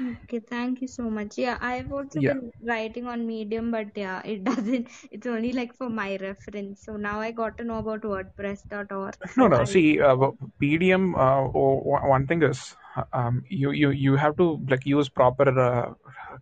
[0.00, 1.38] Okay, thank you so much.
[1.38, 5.74] Yeah, I've also yeah been writing on Medium, but yeah, it doesn't, it's only like
[5.74, 6.84] for my reference.
[6.84, 9.14] So now I got to know about WordPress.org.
[9.36, 10.16] no no I, see uh,
[10.60, 12.76] medium uh, one thing is
[13.12, 15.92] um, you you you have to like use proper uh,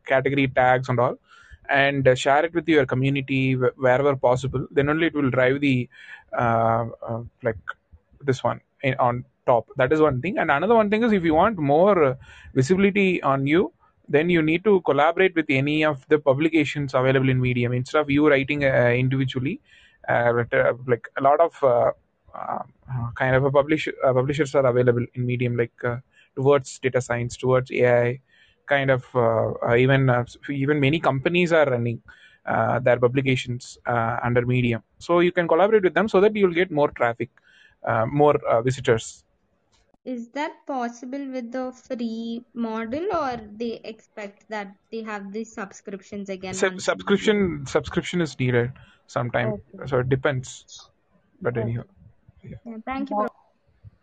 [0.06, 1.16] category tags and all
[1.80, 4.66] and uh, share it with your community wh- wherever possible.
[4.70, 5.88] Then only it will drive the
[6.38, 7.58] uh, uh, like
[8.20, 8.60] this one
[8.98, 9.68] on top.
[9.76, 10.38] That is one thing.
[10.38, 12.14] And another one thing is if you want more uh,
[12.54, 13.72] visibility on you
[14.08, 17.72] then you need to collaborate with any of the publications available in medium.
[17.72, 19.60] Instead of you writing uh, individually
[20.08, 20.32] uh,
[20.86, 21.52] like a lot of
[23.14, 25.72] kind of a publish, publishers are available in medium like
[26.36, 28.20] towards data science towards ai
[28.66, 32.00] kind of uh, uh, even uh, even many companies are running
[32.46, 36.58] uh, their publications uh, under medium so you can collaborate with them so that you'll
[36.62, 37.30] get more traffic
[37.86, 39.24] uh, more uh, visitors
[40.04, 46.28] Is that possible with the free model or they expect that they have these subscriptions
[46.28, 48.72] again Sub- once a subscription subscription is needed
[49.06, 49.78] sometime Okay.
[49.86, 50.90] so it depends
[51.40, 51.64] but Okay.
[51.64, 51.84] anyhow
[52.42, 53.28] yeah Yeah, thank you, bro.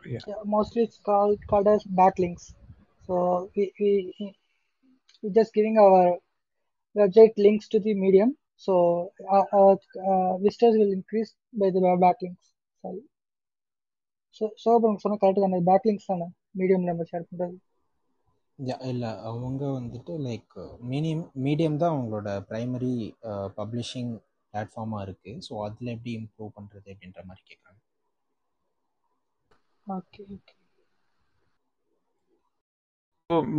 [0.05, 2.53] yeah yeah, mostly it's called called as backlinks.
[3.07, 4.36] So we we
[5.24, 6.04] we just giving our
[6.96, 8.30] website links to the medium.
[8.58, 8.74] So
[9.30, 9.74] our, our
[10.10, 12.46] uh, visitors will increase by the backlinks.
[12.84, 13.02] Sorry.
[14.36, 15.60] So so அப்புறம் சொன்ன correct தானே?
[15.70, 16.28] பேக்லிங்ஸ் தானே?
[16.60, 17.58] Medium நம்ம share பண்றது.
[18.92, 19.12] இல்லை.
[19.30, 20.56] அவங்க வந்துட்டு like
[20.92, 22.94] medium medium தான் அவங்களோட ப்ரைமரி
[23.60, 24.12] பப்ளிஷிங்
[24.54, 27.78] பிளாட்ஃபார்மாக இருக்குது ஸோ அதில் எப்படி இம்ப்ரூவ் பண்ணுறது அப்படின்ற மாதிரி கேட்குறாங்க
[29.88, 30.59] ஓகே ஓகே ஸோ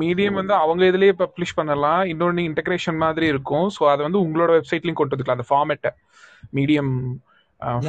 [0.01, 2.01] மீடியம் வந்து அவங்க இதுலயே பப்ளிஷ் பண்ணலாம்.
[2.13, 3.67] இன்னொன்று இன்டகிரேஷன் மாதிரி இருக்கும்.
[3.77, 5.39] ஸோ அதை வந்து உங்களோட வெப்சைட்லையும் கொண்டு வந்துக்கலாம்.
[5.39, 5.91] அந்த ஃபார்மேட்டை
[6.59, 6.93] மீடியம்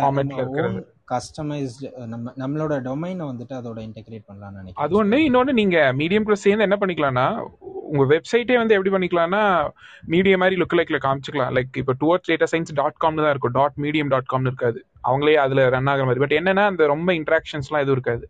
[0.07, 4.83] ஓன் இருக்கிறது கஸ்டமைஸ்டு நம்ம நம்மளோட டொமைனை வந்துட்டு அதோட இன்டெகிரேட் பண்ணலாம்னு அது நினைக்கிறேன்.
[4.83, 7.25] ஸோ ஒன்று இன்னொன்று நீங்கள் மீடியம் கூட சேர்ந்து என்ன பண்ணிக்கலாம்னா
[7.91, 9.41] உங்கள் வெப்சைட்டே வந்து எப்படி பண்ணிக்கலாம்னா
[10.13, 11.51] மீடியம் மாதிரி லுக் லைக்ல காமிச்சிக்கலாம்.
[11.57, 13.55] லைக் இப்போ டுவர்ட்ஸ் டேட்டா சயின்ஸ் டாட் காம்னு தான் இருக்கும்.
[13.59, 14.79] டாட் மீடியம் டாட் காம்னு இருக்காது.
[15.09, 16.23] அவங்களே அதில் ரன் ஆகிற மாதிரி.
[16.23, 18.25] பட் என்னன்னா அந்த ரொம்ப இன்ட்ராக்ஷன்ஸ்லாம் எதுவும் இருக்காது.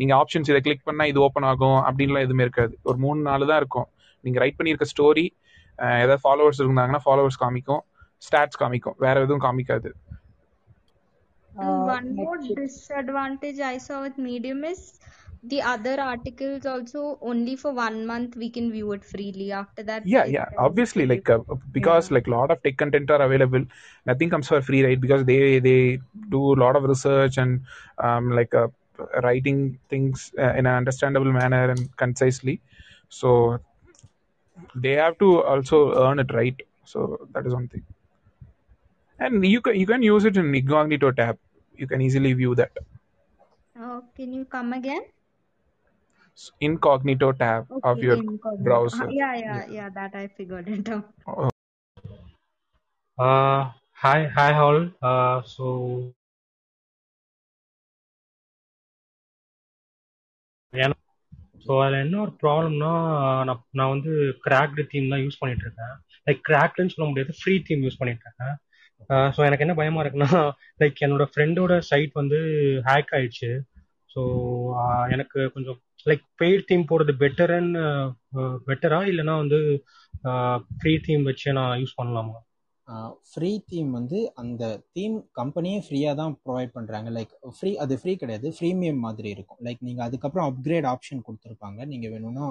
[0.00, 2.74] நீங்கள் ஆப்ஷன்ஸ் இதை கிளிக் பண்ணால் இது ஓப்பன் ஆகும் அப்படின்லாம் எதுவுமே இருக்காது.
[2.88, 3.88] ஒரு மூணு நாலு தான் இருக்கும்.
[4.26, 5.26] நீங்கள் ரைட் பண்ணியிருக்க ஸ்டோரி
[6.04, 7.82] ஏதாவது ஃபாலோவர்ஸ் இருந்தாங்கன்னா ஃபாலோவர்ஸ் காமிக்கும்.
[8.28, 8.98] ஸ்டாட்ஸ் காமிக்கும்.
[9.06, 9.90] வேற எதுவும் காமிக்காது.
[11.96, 14.80] one more disadvantage I saw with Medium is
[15.48, 19.52] the other articles also only for one month we can view it freely.
[19.52, 21.38] After that, yeah yeah obviously like uh,
[21.72, 22.14] because yeah.
[22.16, 23.64] like lot of tech content are available
[24.06, 25.00] nothing comes for free right?
[25.00, 27.60] Because they they do a lot of research and
[27.98, 28.68] um, like uh,
[29.22, 32.60] writing things uh, in an understandable manner and concisely.
[33.08, 33.60] So
[34.74, 36.60] they have to also earn it right?
[36.84, 37.84] So that is one thing.
[39.18, 41.38] And you can you can use it in incognito tab
[41.76, 42.72] you can easily view that.
[43.78, 45.02] Oh, can you come again?
[46.60, 48.48] Incognito tab of Okay, your incognito.
[48.52, 51.06] Uh, browser yeah, yeah, yeah yeah, that I figured it out.
[51.26, 51.50] Oh,
[53.18, 54.90] Uh, hi, hi all.
[55.00, 56.12] Uh, so
[61.64, 62.90] so அதில் என்ன ஒரு ப்ராப்ளம்னா
[63.48, 64.12] நான் நான் வந்து
[64.46, 65.94] cracked theme தான் use பண்ணிட்டு இருக்கேன்
[66.26, 68.56] லைக் கிராக்டுன்னு சொல்ல முடியாது ஃப்ரீ தீம் யூஸ் பண்ணிட்டு இருக்கேன்
[69.36, 70.42] ஸோ எனக்கு என்ன பயமா இருக்குன்னா
[70.82, 72.40] லைக் என்னோட ஃப்ரெண்டோட சைட் வந்து
[72.88, 73.50] ஹேக் ஆயிடுச்சு
[74.10, 74.22] ஸோ
[75.16, 77.82] எனக்கு கொஞ்சம் லைக் பெய்ட் தீம் போடுறது பெட்டர்ன்னு
[78.68, 79.60] பெட்டரா இல்லைன்னா வந்து
[80.30, 82.36] uh, ஃப்ரீ தீம் வச்சு நான் யூஸ் பண்ணலாமா?
[83.30, 84.62] ஃப்ரீ தீம் வந்து அந்த
[84.96, 88.48] தீம் கம்பெனியே ஃப்ரீயாக தான் ப்ரொவைட் பண்ணுறாங்க லைக் ஃப்ரீ அது ஃப்ரீ கிடையாது.
[88.56, 89.60] ஃப்ரீமியம் மாதிரி இருக்கும்.
[89.66, 91.80] லைக் நீங்கள் அதுக்கப்புறம் அப்கிரேட் ஆப்ஷன் கொடுத்துருப்பாங்க.
[91.92, 92.48] நீங்கள் வேணும்னா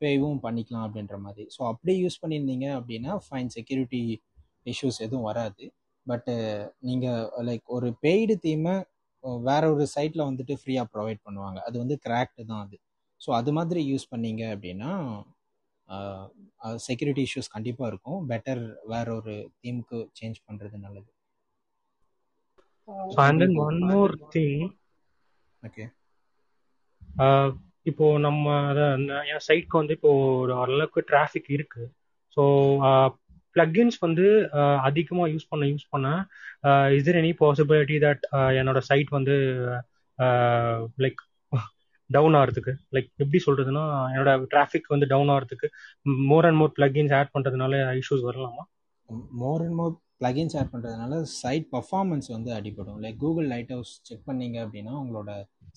[0.00, 1.44] பேவும் பண்ணிக்கலாம் அப்படின்ற மாதிரி.
[1.56, 4.02] ஸோ அப்படியே யூஸ் பண்ணியிருந்தீங்க அப்படின்னா ஃபைன் செக்யூரிட்டி
[4.66, 5.64] இஷ்யூஸ் எதுவும் வராது.
[6.06, 6.34] பட்டு
[6.88, 8.74] நீங்கள் லைக் ஒரு பெய்டு தீமை
[9.48, 11.58] வேற ஒரு சைட்டில் வந்துட்டு ஃப்ரீயாக ப்ரொவைட் பண்ணுவாங்க.
[11.68, 12.76] அது வந்து கிராக்டு தான் அது.
[13.20, 14.90] ஸோ அது மாதிரி யூஸ் பண்ணீங்க அப்படின்னா
[16.86, 18.18] செக்யூரிட்டி இஷ்யூஸ் கண்டிப்பாக இருக்கும்.
[18.32, 18.62] பெட்டர்
[18.92, 21.10] வேற ஒரு தீமுக்கு சேஞ்ச் பண்ணுறது நல்லது.
[23.68, 24.60] ஒன் மோர் திங்
[25.62, 25.84] ஓகே
[27.90, 30.10] இப்போ நம்ம அதான் என் சைட்க்கு வந்து இப்போ
[30.42, 31.84] ஒரு ஓரளவுக்கு டிராஃபிக் இருக்கு.
[32.36, 32.42] ஸோ
[33.58, 34.26] பிளக்இன்ஸ் வந்து
[34.88, 36.08] அதிகமாக யூஸ் பண்ண யூஸ் பண்ண
[36.96, 38.24] is there any possibility that
[38.58, 39.36] என்னோட சைட் வந்து
[41.04, 41.22] லைக்
[42.10, 45.68] டவுன் ஆகிறதுக்கு லைக் எப்படி சொல்றதுன்னா என்னோட டிராஃபிக் வந்து டவுன் ஆகிறதுக்கு
[46.30, 48.64] more and more plugins add பண்ணுறதுனால இஷ்யூஸ் வரலாமா?
[49.42, 52.98] More and more plugins add பண்ணுறதுனால சைட் பர்ஃபார்மன்ஸ் வந்து அடிபடும்.
[53.04, 55.30] Like Google Lighthouse check பண்ணீங்க அப்படின்னா உங்களோட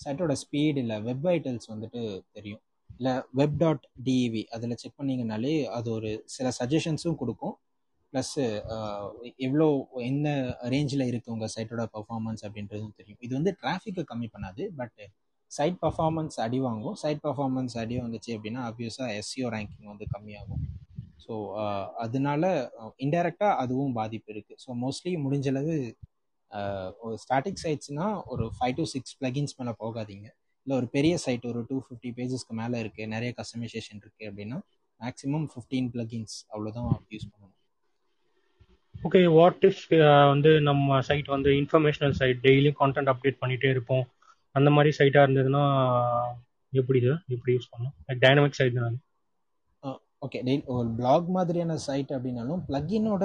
[0.03, 2.01] சைட்டோட ஸ்பீட் இல்லை வெப் ஐட்டல்ஸ் வந்துட்டு
[2.37, 2.61] தெரியும்.
[2.97, 7.55] இல்லை வெப் டாட் டிஇவி அதில் செக் பண்ணீங்கனாலே அது ஒரு சில சஜஷன்ஸும் கொடுக்கும்.
[8.13, 8.45] ப்ளஸ்ஸு
[8.75, 9.03] uh,
[9.45, 9.67] எவ்வளோ
[10.09, 10.27] என்ன
[10.73, 13.19] ரேஞ்சில் இருக்குது உங்கள் சைட்டோட பர்ஃபார்மன்ஸ் அப்படின்றதும் தெரியும்.
[13.25, 14.99] இது வந்து டிராஃபிக்கை கம்மி பண்ணாது பட்
[15.51, 16.97] சைட் பர்ஃபார்மன்ஸ் அடி வாங்கும்.
[17.03, 20.63] சைட் பர்ஃபார்மன்ஸ் அடி வந்துச்சு அப்படின்னா ஆப்வியஸாக எஸ்சிஓ ரேங்கிங் வந்து கம்மியாகும்.
[21.25, 21.33] ஸோ
[21.63, 22.43] uh, அதனால
[23.05, 25.75] இன்டெரக்டாக அதுவும் பாதிப்பு இருக்குது ஸோ மோஸ்ட்லி முடிஞ்சளவு
[26.51, 30.27] uh, ஒரு ஸ்டாட்டிக் சைட்ஸ்னால் ஒரு ஃபைவ் டு சிக்ஸ் பிளகின்ஸ் மேலே போகாதீங்க.
[30.67, 34.59] இல்லை ஒரு பெரிய சைட் ஒரு டூ ஃபிஃப்டி பேஜஸ்க்கு மேலே இருக்குது நிறைய கஸ்டமைசேஷன் இருக்குது அப்படின்னா
[34.99, 37.50] மேக்ஸிமம் ஃபிஃப்டீன் பிளகின்ஸ் அவ்வளோதான் யூஸ் பண்ணணும்.
[39.07, 39.83] ஓகே வாட் இஃப்
[40.31, 44.03] வந்து நம்ம சைட் வந்து இன்ஃபர்மேஷனல் சைட் டெய்லியும் கான்டென்ட் அப்டேட் பண்ணிட்டே இருப்போம்.
[44.55, 45.63] அந்த மாதிரி சைட்டாக இருந்ததுன்னா
[46.73, 47.13] எப்படி இது?
[47.35, 47.95] எப்படி யூஸ் பண்ணணும்?
[48.07, 48.99] லைக் டைனமிக் சைட் தான்.
[50.25, 50.39] ஓகே
[50.75, 53.23] ஒரு பிளாக் மாதிரியான சைட் அப்படின்னாலும் பிளக்இனோட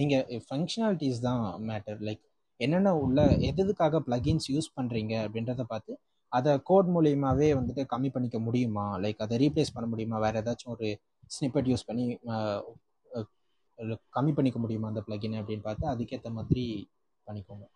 [0.00, 2.22] நீங்கள் ஃபங்க்ஷனாலிட்டிஸ் தான் மேட்டர் லைக்
[2.60, 5.92] என்னென்ன உள்ள எதுக்காக பிளகின்ஸ் யூஸ் பண்ணுறீங்க அப்படின்றத பார்த்து
[6.32, 8.86] அதை கோட் மூலியமாகவே வந்துட்டு கம்மி பண்ணிக்க முடியுமா?
[9.04, 10.18] லைக் அதை ரீப்ளேஸ் பண்ண முடியுமா?
[10.24, 10.88] வேறு ஏதாச்சும் ஒரு
[11.34, 12.04] ஸ்னிப்பட் யூஸ் பண்ணி
[14.16, 16.64] கம்மி பண்ணிக்க முடியுமா அந்த பிளகின் அப்படின்னு பார்த்து அதுக்கேற்ற மாதிரி
[17.26, 17.66] பண்ணிக்கோங்க.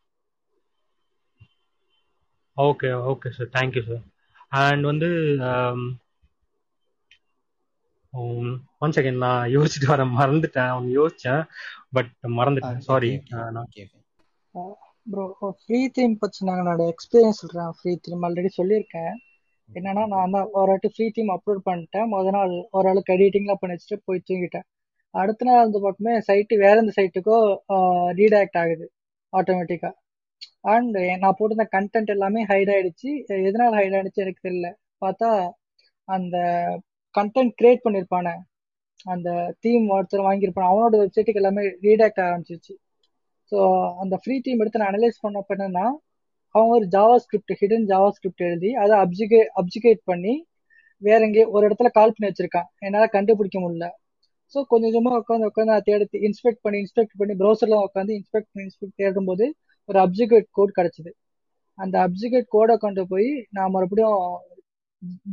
[2.57, 4.05] Okay okay sir thank you sir
[4.63, 5.11] and வந்து
[8.85, 10.71] ஒன் செகண்ட் நான் யோசிச்சுட்டு வர மறந்துட்டேன்.
[10.73, 11.43] அவங்க யோசிச்சேன்.
[11.97, 12.83] பட் மறந்துட்டேன்.
[12.89, 13.11] சாரி
[15.13, 15.25] ப்ரோ
[15.61, 19.15] ஃப்ரீ தீம் பற்றி நான் என்னோட எக்ஸ்பீரியன்ஸ் சொல்கிறேன் ஃப்ரீ தீம் ஆல்ரெடி சொல்லியிருக்கேன்.
[19.71, 22.07] என்னன்னா நான் தான் ஒரு வாட்டி ஃப்ரீ தீம் அப்லோட் பண்ணிட்டேன்.
[22.13, 24.67] முத நாள் ஓரளவுக்கு எடிட்டிங்லாம் பண்ணி வச்சுட்டு போய் தூங்கிட்டேன்.
[25.15, 27.37] அடுத்த நாள் வந்து பார்க்குமே சைட்டு வேற எந்த சைட்டுக்கோ
[28.21, 28.87] ரீடாக்ட் ஆகுது
[29.33, 29.95] ஆட்டோமேட்டிக்காக
[30.75, 33.11] அண்ட் நான் போட்டிருந்த கண்டென்ட் எல்லாமே ஹைட் ஆயிடுச்சு.
[33.49, 34.69] எதனால ஹைட் ஆயிடுச்சு எனக்கு தெரியல.
[35.05, 35.31] பார்த்தா
[36.09, 36.37] அந்த
[37.15, 38.35] கண்டென்ட் கிரியேட் பண்ணியிருப்பானே
[39.07, 39.29] அந்த
[39.65, 42.75] தீம் ஒருத்தர் வாங்கியிருப்பான் அவனோட வெப்சைட்டுக்கு எல்லாமே ரீடாக்ட் ஆரம்பிச்சிருச்சு.
[43.53, 43.59] ஸோ
[44.03, 45.87] அந்த ஃப்ரீ தீம் எடுத்து நான் அனலைஸ் பண்ணப்ப என்னன்னா
[46.55, 50.35] அவங்க ஒரு JavaScript hidden JavaScript எழுதி அதை அப்ஜிகே அப்ஜிகேட் பண்ணி
[51.03, 52.69] வேற எங்கேயோ ஒரு இடத்துல கால் பண்ணி வச்சிருக்கான்.
[52.87, 53.87] என்னால் கண்டுபிடிக்க முடியல.
[54.55, 58.65] ஸோ கொஞ்சம் கொஞ்சமாக உட்காந்து உட்காந்து அதை தேடி இன்ஸ்பெக்ட் பண்ணி இன்ஸ்பெக்ட் பண்ணி ப்ரௌசர்லாம் உட்காந்து இன்ஸ்பெக்ட் பண்ணி
[58.69, 59.45] இன்ஸ்பெக்ட் தேடும் போது
[59.89, 61.11] ஒரு அப்ஜிகேட் கோட் கிடைச்சிது.
[61.79, 64.19] அந்த அப்ஜிகேட் கோடை கொண்டு போய் நான் மறுபடியும்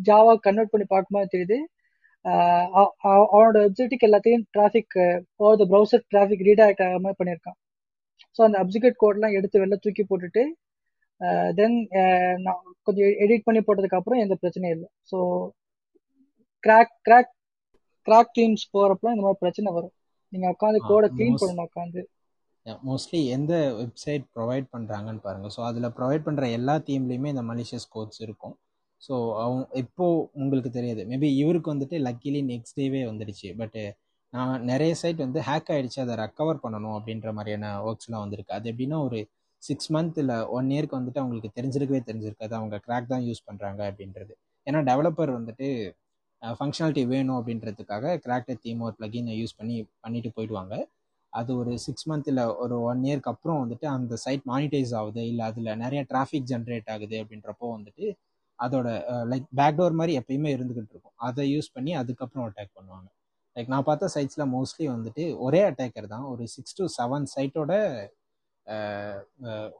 [0.07, 1.57] ஜாவா கன்வெர்ட் பண்ணி பார்க்கும்போது தெரியுது
[3.09, 4.95] அவனோட வெப்சைட்டுக்கு எல்லாத்தையும் traffic
[5.43, 7.57] over the browser traffic redirect ஆகாம பண்ணியிருக்கான்.
[8.37, 10.43] ஸோ அந்த அப்ஜிகேட் கோட்லாம் எடுத்து வெளில தூக்கி போட்டுட்டு
[11.59, 11.77] தென்
[12.45, 14.89] நான் கொஞ்சம் எடிட் பண்ணி போட்டதுக்கு அப்புறம் எந்த பிரச்சனையும் இல்லை.
[15.11, 15.17] So
[16.63, 17.31] crack crack
[18.07, 19.93] crack teams போறப்ப இந்த மாதிரி பிரச்சனை வரும்.
[20.33, 22.01] நீங்க உட்காந்து கோடை க்ளீன் பண்ணணும் உட்காந்து
[22.87, 28.19] மோஸ்ட்லி எந்த வெப்சைட் ப்ரொவைட் பண்ணுறாங்கன்னு பாருங்கள் ஸோ அதில் ப்ரொவைட் பண்ணுற எல்லா தீம்லேயுமே இந்த மலிஷியஸ் கோட்ஸ்
[28.25, 28.55] இருக்கும்.
[29.01, 30.05] ஸோ அவங்க இப்போ
[30.41, 31.01] உங்களுக்கு தெரியாது.
[31.11, 33.49] மேபி இவருக்கு வந்துட்டு லக்கிலி நெக்ஸ்ட் டேவே வந்துடுச்சு.
[33.61, 33.83] பட்டு
[34.33, 38.55] நான் நிறைய சைட் வந்து ஹேக் ஆகிடுச்சு அதை ரெக்கவர் பண்ணணும் அப்படின்ற மாதிரியான ஒர்க்ஸ்லாம் வந்திருக்கு.
[38.57, 39.19] அது எப்படின்னா ஒரு
[39.63, 42.53] சிக்ஸ் மந்த் இல்லை ஒன் இயர்க்கு வந்துட்டு அவங்களுக்கு தெரிஞ்சிருக்கவே தெரிஞ்சிருக்காது.
[42.59, 44.33] அவங்க கிராக் தான் யூஸ் பண்ணுறாங்க அப்படின்றது.
[44.67, 45.67] ஏன்னா டெவலப்பர் வந்துட்டு
[46.41, 50.75] ஃபங்க்ஷனாலிட்டி வேணும் அப்படின்றதுக்காக கிராக்டர் தீம் ஒரு ப்ளகினை யூஸ் பண்ணி பண்ணிட்டு போயிடுவாங்க.
[51.33, 55.21] அது ஒரு சிக்ஸ் மந்த் இல்லை ஒரு ஒன் இயர்க்கு அப்புறம் வந்துட்டு அந்த சைட் மானிட்டைஸ் ஆகுது.
[55.31, 58.05] இல்லை அதில் நிறைய டிராஃபிக் ஜென்ரேட் ஆகுது அப்படின்றப்போ வந்துட்டு
[58.59, 58.87] அதோட
[59.31, 61.15] லைக் பேக்டோர் மாதிரி எப்பயுமே இருந்துகிட்டு இருக்கும்.
[61.27, 63.07] அதை யூஸ் பண்ணி அதுக்கப்புறம் அட்டாக் பண்ணுவாங்க.
[63.55, 66.25] லைக் நான் பார்த்த சைட்ஸில் மோஸ்ட்லி வந்துட்டு ஒரே அட்டாக்கர் தான்.
[66.31, 67.73] ஒரு சிக்ஸ் டு செவன் சைட்டோட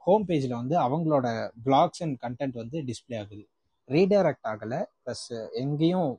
[0.04, 1.26] ஹோம் பேஜில் வந்து அவங்களோட
[1.66, 3.44] பிளாக்ஸ் அண்ட் கண்டென்ட் வந்து டிஸ்பிளே ஆகுது.
[3.94, 4.80] ரீடைரக்ட் ஆகலை.
[5.04, 5.26] ப்ளஸ்
[5.62, 6.12] எங்கேயும்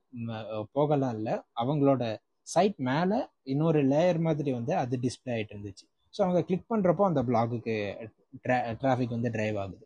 [0.77, 1.35] போகலாம் இல்லை.
[1.63, 2.03] அவங்களோட
[2.53, 3.19] சைட் மேலே
[3.53, 5.85] இன்னொரு லேயர் மாதிரி வந்து அது டிஸ்பிளே ஆகிட்டு இருந்துச்சு.
[6.13, 7.75] ஸோ அவங்க கிளிக் பண்ணுறப்போ அந்த பிளாகுக்கு
[8.81, 9.85] டிராஃபிக் வந்து ட்ரைவ் ஆகுது.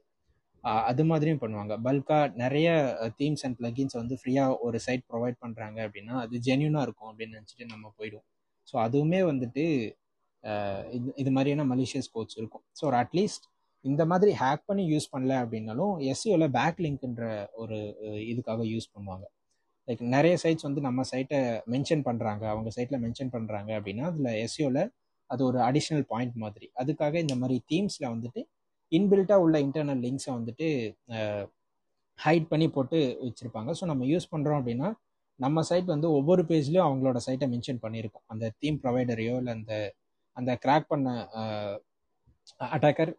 [0.91, 1.73] அது மாதிரியும் பண்ணுவாங்க.
[1.88, 2.69] பல்காக நிறைய
[3.19, 7.65] தீம்ஸ் அண்ட் பிளகின்ஸ் வந்து ஃப்ரீயாக ஒரு சைட் ப்ரொவைட் பண்ணுறாங்க அப்படின்னா அது ஜென்யூனாக இருக்கும் அப்படின்னு நினச்சிட்டு
[7.73, 8.27] நம்ம போயிடுவோம்.
[8.69, 9.65] ஸோ அதுவுமே வந்துட்டு
[10.95, 12.63] இது இது மாதிரியான மலிஷியஸ் கோட்ஸ் இருக்கும்.
[12.77, 13.45] ஸோ ஒரு அட்லீஸ்ட்
[13.89, 17.25] இந்த மாதிரி ஹேக் பண்ணி யூஸ் பண்ணல அப்படின்னாலும் எஸ்சியோவில் பேக் லிங்க்ன்ற
[17.63, 17.77] ஒரு
[18.31, 19.25] இதுக்காக யூஸ் பண்ணுவாங்க.
[19.88, 21.39] லைக் நிறைய சைட்ஸ் வந்து நம்ம சைட்டை
[21.73, 24.81] மென்ஷன் பண்ணுறாங்க அவங்க சைட்டில் மென்ஷன் பண்ணுறாங்க அப்படின்னா அதில் எஸ்சியோவில்
[25.29, 26.67] அது ஒரு அடிஷ்னல் பாயிண்ட் மாதிரி.
[26.81, 28.41] அதுக்காக இந்த மாதிரி தீம்ஸில் வந்துட்டு
[28.91, 30.67] இன்பில்ட்டாக உள்ள இன்டர்னல் லிங்க்ஸை வந்துட்டு
[32.19, 33.71] ஹைட் பண்ணி போட்டு வச்சுருப்பாங்க.
[33.79, 34.89] ஸோ நம்ம யூஸ் பண்ணுறோம் அப்படின்னா
[35.39, 38.25] நம்ம சைட் வந்து ஒவ்வொரு பேஜ்லேயும் அவங்களோட சைட்டை மென்ஷன் பண்ணியிருக்கோம்.
[38.33, 39.73] அந்த தீம் ப்ரொவைடரையோ இல்லை அந்த
[40.38, 41.09] அந்த கிராக் பண்ண
[42.75, 43.11] அட்டாக்கர்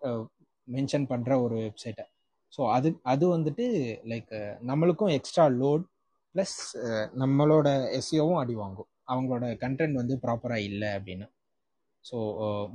[0.69, 2.07] மென்ஷன் பண்ணுற ஒரு வெப்சைட்டை
[2.53, 3.65] ஸோ அது அது வந்துட்டு
[4.13, 4.35] லைக்
[4.71, 5.85] நம்மளுக்கும் எக்ஸ்ட்ரா லோட்
[6.35, 6.57] ப்ளஸ்
[7.23, 8.89] நம்மளோட எஸ்சியோவும் அடி வாங்கும்.
[9.13, 11.27] அவங்களோட கண்டென்ட் வந்து ப்ராப்பராக இல்லை அப்படின்னு.
[12.05, 12.17] ஸோ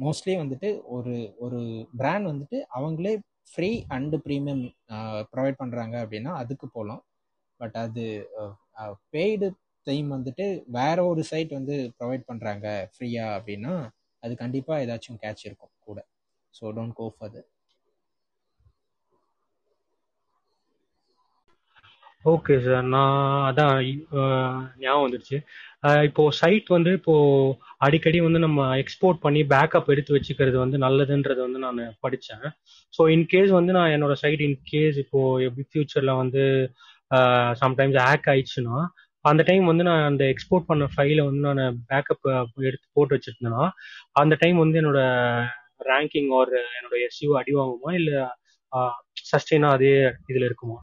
[0.04, 1.60] மோஸ்ட்லி வந்துட்டு ஒரு ஒரு
[2.00, 3.14] பிராண்ட் வந்துட்டு அவங்களே
[3.52, 4.64] ஃப்ரீ அண்டு ப்ரீமியம்
[5.34, 7.02] ப்ரொவைட் பண்ணுறாங்க அப்படின்னா அதுக்கு போகலாம்
[7.60, 8.04] பட் அது
[9.14, 9.48] பெய்டு
[9.88, 10.46] டைம் வந்துட்டு
[10.80, 13.74] வேற ஒரு சைட் வந்து ப்ரொவைட் பண்ணுறாங்க ஃப்ரீயாக அப்படின்னா
[14.24, 16.00] அது கண்டிப்பாக ஏதாச்சும் கேட்ச் இருக்கும் கூட.
[16.54, 17.48] So don't go further
[22.26, 23.16] okay sir நான்
[23.48, 23.76] அதான்
[24.82, 25.38] ஞாபகம் வந்துடுச்சு.
[26.08, 27.14] இப்போ சைட் வந்து இப்போ
[27.86, 32.46] அடிக்கடி வந்து நம்ம எக்ஸ்போர்ட் பண்ணி பேக்கப் எடுத்து வச்சுக்கிறது வந்து நல்லதுன்றது வந்து நான் படித்தேன்
[32.94, 36.44] ஸோ இன்கேஸ் வந்து நான் என்னோட சைட் இன்கேஸ் இப்போ எப்படி ஃபியூச்சரில் வந்து
[37.62, 38.78] சம்டைம்ஸ் ஹேக் ஆயிடுச்சுன்னா
[39.26, 42.30] அந்த டைம் வந்து நான் அந்த எக்ஸ்போர்ட் பண்ண ஃபைலை வந்து நான் பேக்கப்
[42.70, 43.66] எடுத்து போட்டு வச்சிருந்தேன்னா
[44.22, 45.02] அந்த டைம் வந்து என்னோட
[45.90, 47.92] ரேங்கிங் ஒரு என்னோட எஸ்யூ அடி வாங்குமா?
[48.00, 48.22] இல்லை
[49.32, 49.94] சஸ்டெயினாக அதே
[50.32, 50.78] இதில் இருக்குமா?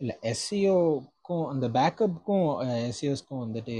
[0.00, 2.46] இல்லை எஸ்சிஓக்கும் அந்த பேக்கப்புக்கும்
[2.88, 3.74] எஸ்சிஓஸ்க்கும் வந்துட்டு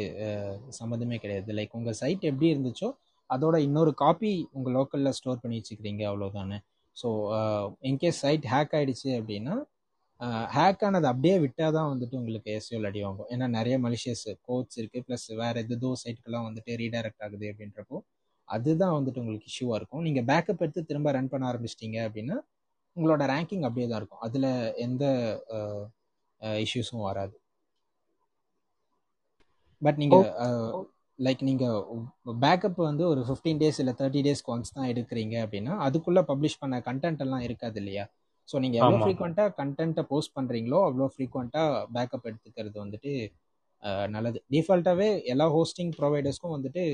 [0.79, 1.51] சம்மந்தமே கிடையாது.
[1.59, 2.89] லைக் உங்கள் சைட் எப்படி இருந்துச்சோ
[3.31, 6.59] அதோட இன்னொரு காப்பி உங்கள் லோக்கலில் ஸ்டோர் பண்ணி வச்சுக்கிறீங்க அவ்வளோதானே
[6.97, 7.09] ஸோ
[7.91, 9.55] இன்கேஸ் சைட் ஹேக் ஆகிடுச்சு அப்படின்னா
[10.57, 13.29] ஹேக் ஆனது அப்படியே விட்டால் தான் வந்துட்டு உங்களுக்கு எஸ்யூஎல் அடி வாங்கும்.
[13.35, 17.99] ஏன்னா நிறைய மலிஷியஸ் கோட்ஸ் இருக்குது ப்ளஸ் வேறு எதோ சைட்டுக்கெல்லாம் வந்துட்டு ரீடைரக்ட் ஆகுது அப்படின்றப்போ
[18.49, 20.03] அதுதான் வந்துட்டு உங்களுக்கு இஷ்யூவாக இருக்கும்.
[20.07, 22.37] நீங்கள் பேக்கப் எடுத்து திரும்ப ரன் பண்ண ஆரம்பிச்சிட்டிங்க அப்படின்னா
[22.97, 24.23] உங்களோட ரேங்கிங் அப்படியே தான் இருக்கும்.
[24.27, 24.51] அதில்
[24.87, 25.05] எந்த
[26.65, 27.35] இஷ்யூஸும் வராது.
[29.83, 30.27] பட் நீங்கள்
[31.19, 31.79] லைக் நீங்கள்
[32.45, 36.79] பேக்கப் வந்து ஒரு ஃபிஃப்டீன் டேஸ் இல்லை தேர்ட்டி டேஸ்க்கு ஒன்ஸ் தான் எடுக்கிறீங்க அப்படின்னா அதுக்குள்ளே பப்ளிஷ் பண்ண
[36.89, 38.05] கண்டென்ட் எல்லாம் இருக்காது இல்லையா?
[38.49, 43.13] ஸோ நீங்கள் எவ்வளோ ஃப்ரீக்வெண்ட்டாக கண்டென்ட்டை போஸ்ட் பண்ணுறீங்களோ அவ்வளோ ஃப்ரீக்வெண்ட்டாக பேக்கப் எடுத்துக்கிறது வந்துட்டு
[44.15, 44.39] நல்லது.
[44.55, 46.85] டிஃபால்ட்டாகவே எல்லா ஹோஸ்டிங் ப்ரொவைடர்ஸ்க்கும் வந்துட்டு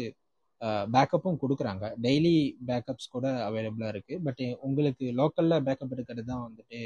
[0.94, 1.84] பேக்கப்பும் கொடுக்குறாங்க.
[2.06, 2.34] டெய்லி
[2.68, 6.80] பேக்கப்ஸ் கூட அவைலபிளாக இருக்குது பட் உங்களுக்கு லோக்கலில் பேக்கப் எடுக்கிறது தான் வந்துட்டு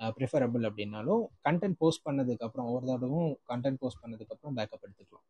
[0.00, 5.26] ப்ரிஃபரபிள் அப்படின்னாலும் கண்டென்ட் போஸ்ட் பண்ணதுக்கப்புறம் ஒரு தடவும் கண்டென்ட் போஸ்ட் பண்ணதுக்கப்புறம் பேக்கப் எடுத்துக்கலாம்.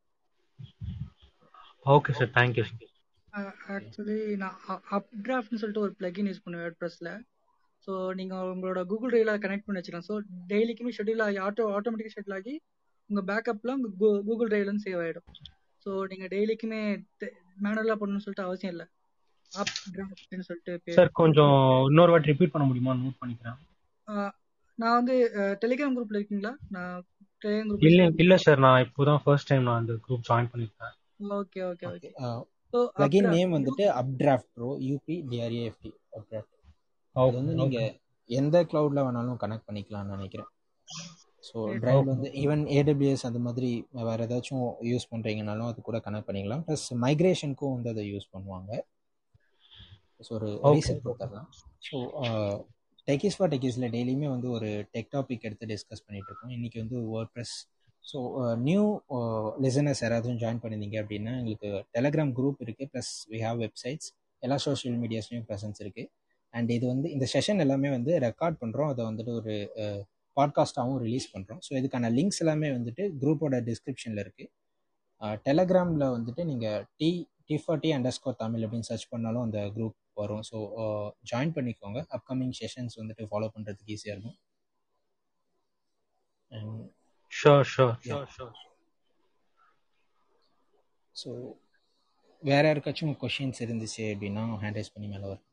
[1.85, 2.65] Okay sir thank you
[3.75, 4.59] actually நான்
[4.95, 7.09] அப் டிராஃப்ட்னு சொல்லிட்டு ஒரு பிளகின் யூஸ் பண்ணுவேன் வேர்ட்ப்ரெஸ்ல
[7.87, 10.07] ஸோ நீங்கள் உங்களோட கூகுள் டிரைவில் கனெக்ட் பண்ணி வச்சுக்கலாம்.
[10.09, 10.15] ஸோ
[10.51, 12.53] டெய்லிக்குமே ஷெட்யூல் ஆகி ஆட்டோ ஆட்டோமேட்டிக்காக ஷெட்யூல் ஆகி
[13.09, 15.27] உங்கள் பேக்கப்லாம் உங்கள் கூகுள் டிரைவ்லேருந்து சேவ் ஆகிடும்
[15.85, 16.81] ஸோ நீங்கள் டெய்லிக்குமே
[17.65, 18.87] மேனுவலாக பண்ணணும்னு சொல்லிட்டு அவசியம் இல்லை.
[19.51, 21.55] அப் டிராஃப்ட்னு சொல்லிட்டு சார் கொஞ்சம்
[21.91, 22.95] இன்னொரு வாட்டி ரிப்பீட் பண்ண முடியுமா?
[23.03, 23.59] நோட் பண்ணிக்கிறேன்.
[24.79, 25.15] நான் வந்து
[25.61, 26.53] டெலிகிராம் குரூப்ல இருக்கீங்களா?
[26.75, 26.95] நான்
[27.41, 30.95] டெலிகிராம் குரூப் இல்ல இல்ல சார் நான் இப்போதான் ஃபர்ஸ்ட் டைம் நான் அந்த குரூப் ஜாயின் பண்ணிருக்கேன்.
[31.37, 32.09] Okay okay okay
[32.73, 36.53] so plugin name வந்துட்டு அப்டிராஃப்ட் ப்ரோ யூபி டிஆர்ஏஎஃப்டி அப்டிராஃப்ட்
[37.15, 37.77] அது வந்து நீங்க
[38.29, 40.49] எந்த கிளவுட்ல வேணாலும் கனெக்ட் பண்ணிக்கலாம்னு நினைக்கிறேன்.
[41.43, 43.69] ஸோ டிரைவ் வந்து ஈவன் ஏடபிள்யூஎஸ் அந்த மாதிரி
[44.07, 46.63] வேற ஏதாச்சும் யூஸ் பண்றீங்கனாலும் அது கூட கனெக்ட் பண்ணிக்கலாம்.
[46.67, 48.71] ப்ளஸ் மைக்ரேஷனுக்கும் வந்து அதை யூஸ் பண்ணுவாங்க.
[50.25, 51.49] ஸோ ஒரு ரீசெட் கொடுத்துடலாம்.
[51.87, 51.97] ஸோ
[53.07, 57.31] டெக்கிஸ் ஃபார் டெக்கிஸில் டெய்லியுமே வந்து ஒரு டெக் டாபிக் எடுத்து டிஸ்கஸ் பண்ணிட்டு இருக்கோம் இன்றைக்கி வந்து word
[57.35, 57.55] press
[58.05, 58.19] so
[58.63, 58.83] new
[59.61, 64.09] listeners யாராவது ஜாயின் பண்ணியிருந்தீங்க அப்படின்னா எங்களுக்கு டெலகிராம் குரூப் இருக்குது ப்ளஸ் வி ஹாவ் வெப்சைட்ஸ்
[64.43, 66.09] எல்லா சோஷியல் மீடியாஸ்லையும் ப்ரெசன்ஸ் இருக்குது
[66.53, 69.55] அண்ட் இது வந்து இந்த செஷன் எல்லாமே வந்து ரெக்கார்ட் பண்ணுறோம் அதை வந்துட்டு ஒரு
[70.37, 74.51] பாட்காஸ்ட்டாகவும் ரிலீஸ் பண்ணுறோம் ஸோ இதுக்கான லிங்க்ஸ் எல்லாமே வந்துட்டு குரூப்போட டிஸ்கிரிப்ஷனில் இருக்குது
[75.45, 77.09] டெலகிராமில் வந்துட்டு நீங்கள் T
[77.47, 80.43] T forty underscore Tamil அப்படின்னு சர்ச் பண்ணாலும் அந்த குரூப் வரும்.
[80.49, 80.57] ஸோ
[81.31, 81.99] ஜாயின் பண்ணிக்கோங்க.
[82.17, 84.37] அப்கமிங் செஷன்ஸ் வந்துட்டு ஃபாலோ பண்ணுறதுக்கு ஈஸியாக இருக்கும்.
[87.31, 88.57] Sure sure sure sure
[91.15, 91.29] so
[92.43, 95.45] வேற யாருக்காச்சும் கொஷின்ஸ் இருந்துச்சு அப்படின்னா ஹேண்ட் ரைஸ் பண்ணி மேலே வரும்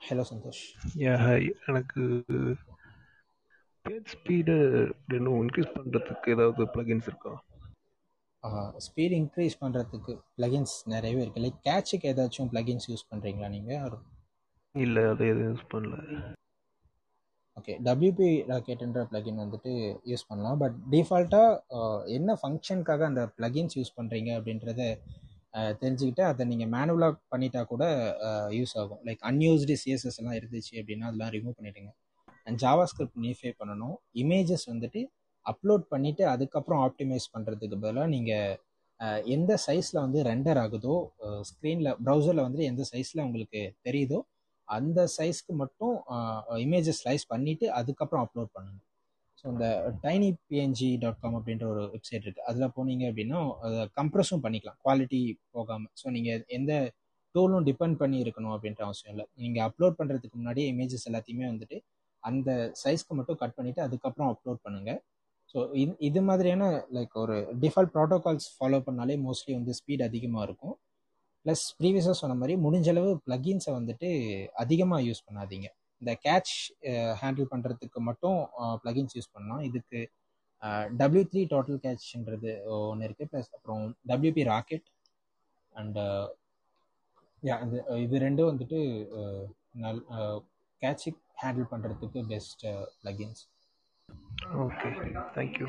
[0.00, 0.60] ஹலோ சந்தோஷ்.
[1.02, 2.02] யா ஹாய் எனக்கு
[3.84, 4.54] பேஜ் ஸ்பீடு
[5.16, 7.32] இன்னும் இன்க்ரீஸ் பண்ணுறதுக்கு ஏதாவது ப்ளகின்ஸ் இருக்கா?
[8.86, 13.98] ஸ்பீட் இன்க்ரீஸ் பண்ணுறதுக்கு ப்ளகின்ஸ் நிறையவே இருக்குது லைக் கேட்சுக்கு ஏதாச்சும் ப்ளகின்ஸ் யூஸ் பண்ணுறீங்களா நீங்கள்
[14.74, 15.96] இல்லை அதை எதுவும் யூஸ் பண்ணல.
[17.56, 19.72] ஓகே டபிள்யூபி ராக்கெட்ன்ற ப்ளகின் வந்துட்டு
[20.12, 20.58] யூஸ் பண்ணலாம்.
[20.64, 24.82] பட் டிஃபால்ட்டாக என்ன ஃபங்க்ஷனுக்காக அந்த ப்ளகின்ஸ் யூஸ் பண்ணுறீங்க அப்படின்றத
[25.80, 27.84] தெரிஞ்சுக்கிட்டு அதை நீங்கள் மேனுவலாக பண்ணிட்டா கூட
[28.58, 29.00] யூஸ் ஆகும்.
[29.08, 31.92] லைக் அன்யூஸ்டு சிஎஸ்எஸ் எல்லாம் இருந்துச்சு அப்படின்னா அதெல்லாம் ரிமூவ் பண்ணிவிடுங்க
[32.46, 33.96] அண்ட் ஜாவா ஸ்கிரிப்ட் நீஃபை பண்ணணும்.
[34.22, 35.02] இமேஜஸ் வந்துட்டு
[35.46, 38.56] அப்லோட் பண்ணிவிட்டு அதுக்கப்புறம் ஆப்டிமைஸ் பண்ணுறதுக்கு பதிலாக நீங்கள்
[39.34, 40.94] எந்த சைஸில் வந்து ரெண்டர் ஆகுதோ
[41.50, 44.18] ஸ்க்ரீனில் ப்ரௌசரில் வந்துட்டு எந்த சைஸில் உங்களுக்கு தெரியுதோ
[44.68, 45.94] அந்த சைஸ்க்கு மட்டும்
[46.64, 48.84] இமேஜஸ் ஸ்லைஸ் பண்ணிவிட்டு அதுக்கப்புறம் அப்லோட் பண்ணணும்.
[49.40, 49.66] ஸோ இந்த
[50.04, 54.78] டைனி பிஎன்ஜி டாட் காம் அப்படின்ற ஒரு வெப்சைட் இருக்குது அதில் போனீங்க அப்படின்னா அதை கம்ப்ரஸும் பண்ணிக்கலாம்.
[54.84, 55.20] குவாலிட்டி
[55.56, 56.72] போகாமல் ஸோ நீங்கள் எந்த
[57.34, 59.26] டூலும் டிபெண்ட் பண்ணி இருக்கணும் அப்படின்ற அவசியம் இல்லை.
[59.42, 61.78] நீங்கள் அப்லோட் பண்ணுறதுக்கு முன்னாடியே இமேஜஸ் எல்லாத்தையுமே வந்துட்டு
[62.22, 62.50] அந்த
[62.82, 65.00] சைஸ்க்கு மட்டும் கட் பண்ணிவிட்டு அதுக்கப்புறம் அப்லோட் பண்ணுங்கள்
[65.52, 66.64] ஸோ இது இது மாதிரியான
[66.96, 70.74] லைக் ஒரு டிஃபால்ட் ப்ரோட்டோகால்ஸ் ஃபாலோ பண்ணாலே மோஸ்ட்லி வந்து ஸ்பீட் அதிகமாக இருக்கும்.
[71.44, 74.08] ப்ளஸ் ப்ரீவியஸாக சொன்ன மாதிரி முடிஞ்சளவு ப்ளகின்ஸை வந்துட்டு
[74.62, 75.68] அதிகமாக யூஸ் பண்ணாதீங்க.
[76.02, 76.54] இந்த கேட்ச்
[77.20, 78.38] ஹேண்டில் பண்ணுறதுக்கு மட்டும்
[78.82, 79.62] ப்ளகின்ஸ் யூஸ் பண்ணலாம்.
[79.68, 80.00] இதுக்கு
[81.00, 82.52] டபிள்யூ த்ரீ டோட்டல் கேட்ச்ன்றது
[82.84, 84.88] ஒன்று இருக்குது ப்ளஸ் அப்புறம் டபிள்யூபி ராக்கெட்
[85.74, 86.04] அண்டு
[87.62, 88.78] இது இது ரெண்டும் வந்துட்டு
[89.82, 90.00] நல்
[90.82, 92.64] கேட்சிக் ஹேண்டில் பண்ணுறதுக்கு best
[93.02, 93.42] plugins
[94.64, 94.90] okay
[95.36, 95.68] thank you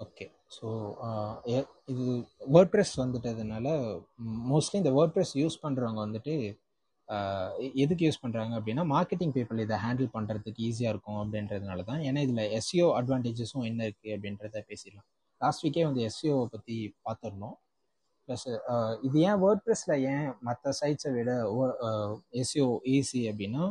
[0.00, 0.66] okay so
[1.06, 1.32] uh,
[1.92, 2.04] இது
[2.54, 3.66] வேர்ட் ப்ரெஸ் வந்துட்டதுனால
[4.50, 6.34] மோஸ்ட்லி இந்த வேர்ட் ப்ரெஸ் யூஸ் பண்ணுறவங்க வந்துட்டு
[7.82, 12.42] எதுக்கு யூஸ் பண்ணுறாங்க அப்படின்னா மார்க்கெட்டிங் பீப்புள் இதை ஹேண்டில் பண்ணுறதுக்கு ஈஸியாக இருக்கும் அப்படின்றதுனால தான் ஏன்னா இதில்
[12.58, 15.06] எஸ்சிஓ அட்வான்டேஜஸும் என்ன இருக்குது அப்படின்றத பேசிடலாம்.
[15.40, 16.76] லாஸ்ட் வீக்கே வந்து எஸ்இஓவை பற்றி
[17.06, 17.56] பார்த்துருந்தோம்.
[18.28, 18.46] ப்ளஸ்
[19.06, 21.30] இது ஏன் வேர்ட் ப்ரெஸ்ஸில் ஏன் மற்ற சைட்ஸை விட
[22.42, 23.64] எஸ்சிஓ ஈஸி அப்படின்னா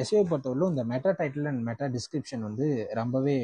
[0.00, 2.66] எஸ்சிஓ பொறுத்தவரையிலும் இந்த meta title and meta description வந்து
[3.00, 3.36] ரொம்பவே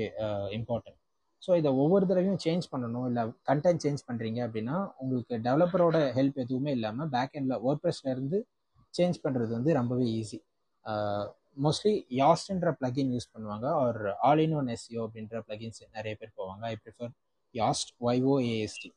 [0.59, 1.00] இம்பார்ட்டன்ட்
[1.43, 6.71] ஸோ இதை ஒவ்வொரு தடவையும் சேஞ்ச் பண்ணணும் இல்லை கண்டென்ட் சேஞ்ச் பண்ணுறீங்க அப்படின்னா உங்களுக்கு டெவலப்பரோட ஹெல்ப் எதுவுமே
[6.71, 8.39] இல்லாமல் பேக் எண்டில் ஒர்க் இருந்து
[8.95, 10.39] சேஞ்ச் பண்ணுறது வந்து ரொம்பவே ஈஸி
[11.57, 16.63] மோஸ்ட்லி யாஸ்ட்ன்ற பிளகின் யூஸ் பண்ணுவாங்க ஒரு ஆல் இன் ஒன் எஸ்இஓ அப்படின்ற பிளகின்ஸ் நிறைய பேர் போவாங்க.
[16.73, 17.13] I prefer
[17.55, 18.91] Yoast Y O A S T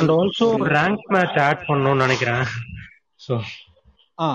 [0.00, 0.46] and also
[0.76, 2.44] Rank Math add பண்ணணும்னு நினைக்கிறேன்.
[3.20, 3.34] ஸோ
[4.18, 4.28] ஆ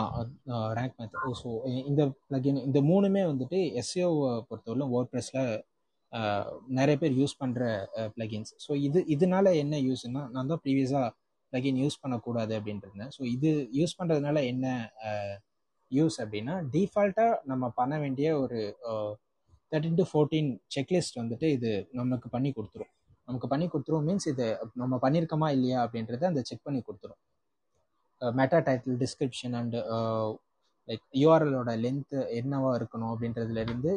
[0.79, 1.49] ரேங்க் மேத் ஸோ
[1.91, 5.49] இந்த பிளகின் இந்த மூணுமே வந்துட்டு எஸ்இஓவை பொறுத்தவரையிலும் வேர்ட் ப்ரெஸில்
[6.79, 7.63] நிறைய பேர் யூஸ் பண்ணுற
[8.15, 11.07] ப்ளகின்ஸ் ஸோ இது இதனால என்ன யூஸ்னா நான் தான் ப்ரீவியஸாக
[11.53, 14.67] ப்ளகின் யூஸ் பண்ணக்கூடாது அப்படின்ட்டு இருந்தேன் ஸோ இது யூஸ் பண்ணுறதுனால என்ன
[15.91, 18.59] யூஸ் அப்படின்னா டிஃபால்ட்டாக நம்ம பண்ண வேண்டிய ஒரு
[19.71, 22.91] தேர்ட்டின் டு ஃபோர்டீன் செக்லிஸ்ட் வந்துட்டு இது நமக்கு பண்ணி கொடுத்துரும்.
[23.27, 24.45] நமக்கு பண்ணி கொடுத்துரும் மீன்ஸ் இது
[24.81, 27.21] நம்ம பண்ணியிருக்கோமா இல்லையா அப்படின்றத அந்த செக் பண்ணி கொடுத்துரும்.
[28.21, 29.75] Meta title description and
[30.87, 33.91] like யூஆர்எலோட length என்னவா இருக்கணும் அப்படின்றதுல இருந்து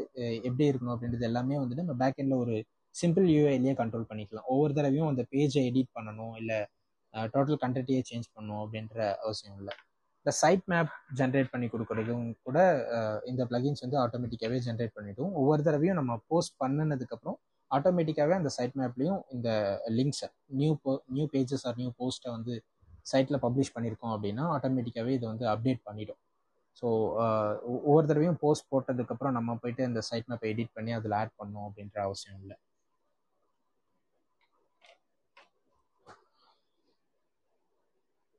[0.49, 2.57] எப்படி இருக்கணும் அப்படின்றது எல்லாமே வந்துட்டு நம்ம பேக் எண்டில் ஒரு
[2.95, 4.47] சிம்பிள் யூஐலேயே கண்ட்ரோல் பண்ணிக்கலாம்.
[4.53, 6.59] ஒவ்வொரு தடவையும் அந்த பேஜை எடிட் பண்ணணும் இல்லை
[7.35, 9.75] டோட்டல் கண்டென்ட்டையே சேஞ்ச் பண்ணணும் அப்படின்ற அவசியம் இல்லை.
[10.23, 12.59] இந்த சைட் மேப் ஜென்ரேட் பண்ணி கொடுக்குறதும் கூட
[13.31, 17.39] இந்த பிளகின்ஸ் வந்து ஆட்டோமேட்டிக்காகவே ஜென்ரேட் பண்ணிவிடும் ஒவ்வொரு தடவையும் நம்ம போஸ்ட் பண்ணினதுக்கப்புறம்
[17.71, 19.49] ஆட்டோமேட்டிக்காகவே அந்த சைட் மேப்லேயும் இந்த
[19.99, 20.29] லிங்க்ஸை
[20.61, 20.73] new
[21.17, 22.55] new pages or new போஸ்ட்டை வந்து
[23.13, 26.21] சைட்டில் பப்ளிஷ் பண்ணியிருக்கோம் அப்படின்னா ஆட்டோமேட்டிக்காகவே இதை வந்து அப்டேட் பண்ணிடும்.
[26.77, 26.89] ஸோ
[27.23, 31.67] uh, ஒவ்வொரு தடவையும் போஸ்ட் போட்டதுக்கப்புறம் நம்ம போயிட்டு இந்த சைட் மேப் எடிட் பண்ணி அதில் ஆட் பண்ணோம்
[31.69, 32.57] அப்படின்ற அவசியம் இல்லை.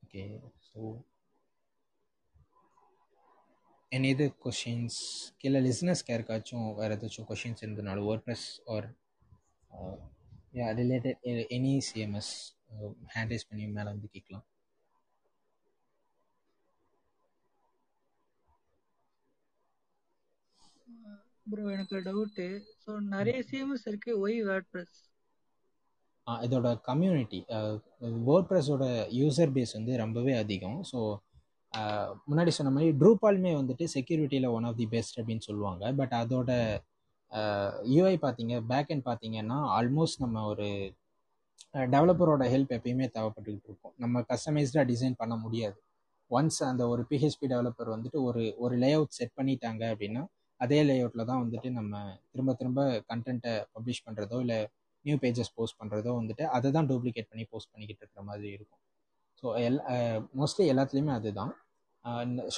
[0.04, 0.24] ஓகே
[0.68, 0.80] ஸோ
[3.92, 5.00] என் இது கொஷின்ஸ்
[5.40, 8.88] கீழே லிஸ்னஸ்க்கு யாருக்காச்சும் வேறு ஏதாச்சும் கொஷின்ஸ் இருந்ததுனால WordPress or
[10.60, 11.20] yeah related
[11.58, 12.32] any CMS
[13.14, 14.46] hand raise பண்ணி மேலே வந்து கேட்கலாம்
[21.46, 22.46] ப்ரோ எனக்கு டவுட்டு
[22.84, 25.00] ஸோ நிறைய சிஎம்எஸ் இருக்கு ஒய் வேர்ட் ப்ரெஸ்
[26.28, 27.40] இதோட கம்யூனிட்டி
[28.28, 28.86] வேர்ட் ப்ரெஸ்ஸோட
[29.20, 30.80] யூசர் பேஸ் வந்து ரொம்பவே அதிகம்.
[30.92, 31.00] ஸோ
[32.30, 35.84] முன்னாடி சொன்ன மாதிரி ட்ரூபாலுமே வந்துட்டு செக்யூரிட்டியில் ஒன் ஆஃப் தி பெஸ்ட் அப்படின்னு சொல்லுவாங்க.
[36.00, 36.52] பட் அதோட
[37.96, 40.68] யூஐ பார்த்தீங்க பேக் எண்ட் பார்த்தீங்கன்னா ஆல்மோஸ்ட் நம்ம ஒரு
[41.96, 43.94] டெவலப்பரோட ஹெல்ப் எப்பயுமே தேவைப்பட்டுக்கிட்டு இருக்கும்.
[44.04, 45.78] நம்ம கஸ்டமைஸ்டாக டிசைன் பண்ண முடியாது.
[46.32, 50.24] ஒன்ஸ் அந்த ஒரு பிஹெச்பி டெவலப்பர் வந்துட்டு ஒரு ஒரு லே அவுட் செட் பண்ணிட்டாங்க அப்படின்னா
[50.62, 51.94] அதே லே அவுட்டில் தான் வந்துட்டு நம்ம
[52.32, 52.82] திரும்ப திரும்ப
[53.12, 54.60] கண்டென்ட்டை பப்ளிஷ் பண்ணுறதோ இல்லை
[55.06, 58.82] நியூ பேஜஸ் போஸ்ட் பண்ணுறதோ வந்துட்டு அதை தான் டூப்ளிகேட் பண்ணி போஸ்ட் பண்ணிக்கிட்டு இருக்கிற மாதிரி இருக்கும்.
[59.44, 59.80] ஸோ எல்
[60.42, 61.54] மோஸ்ட்லி எல்லாத்துலேயுமே அதுதான்.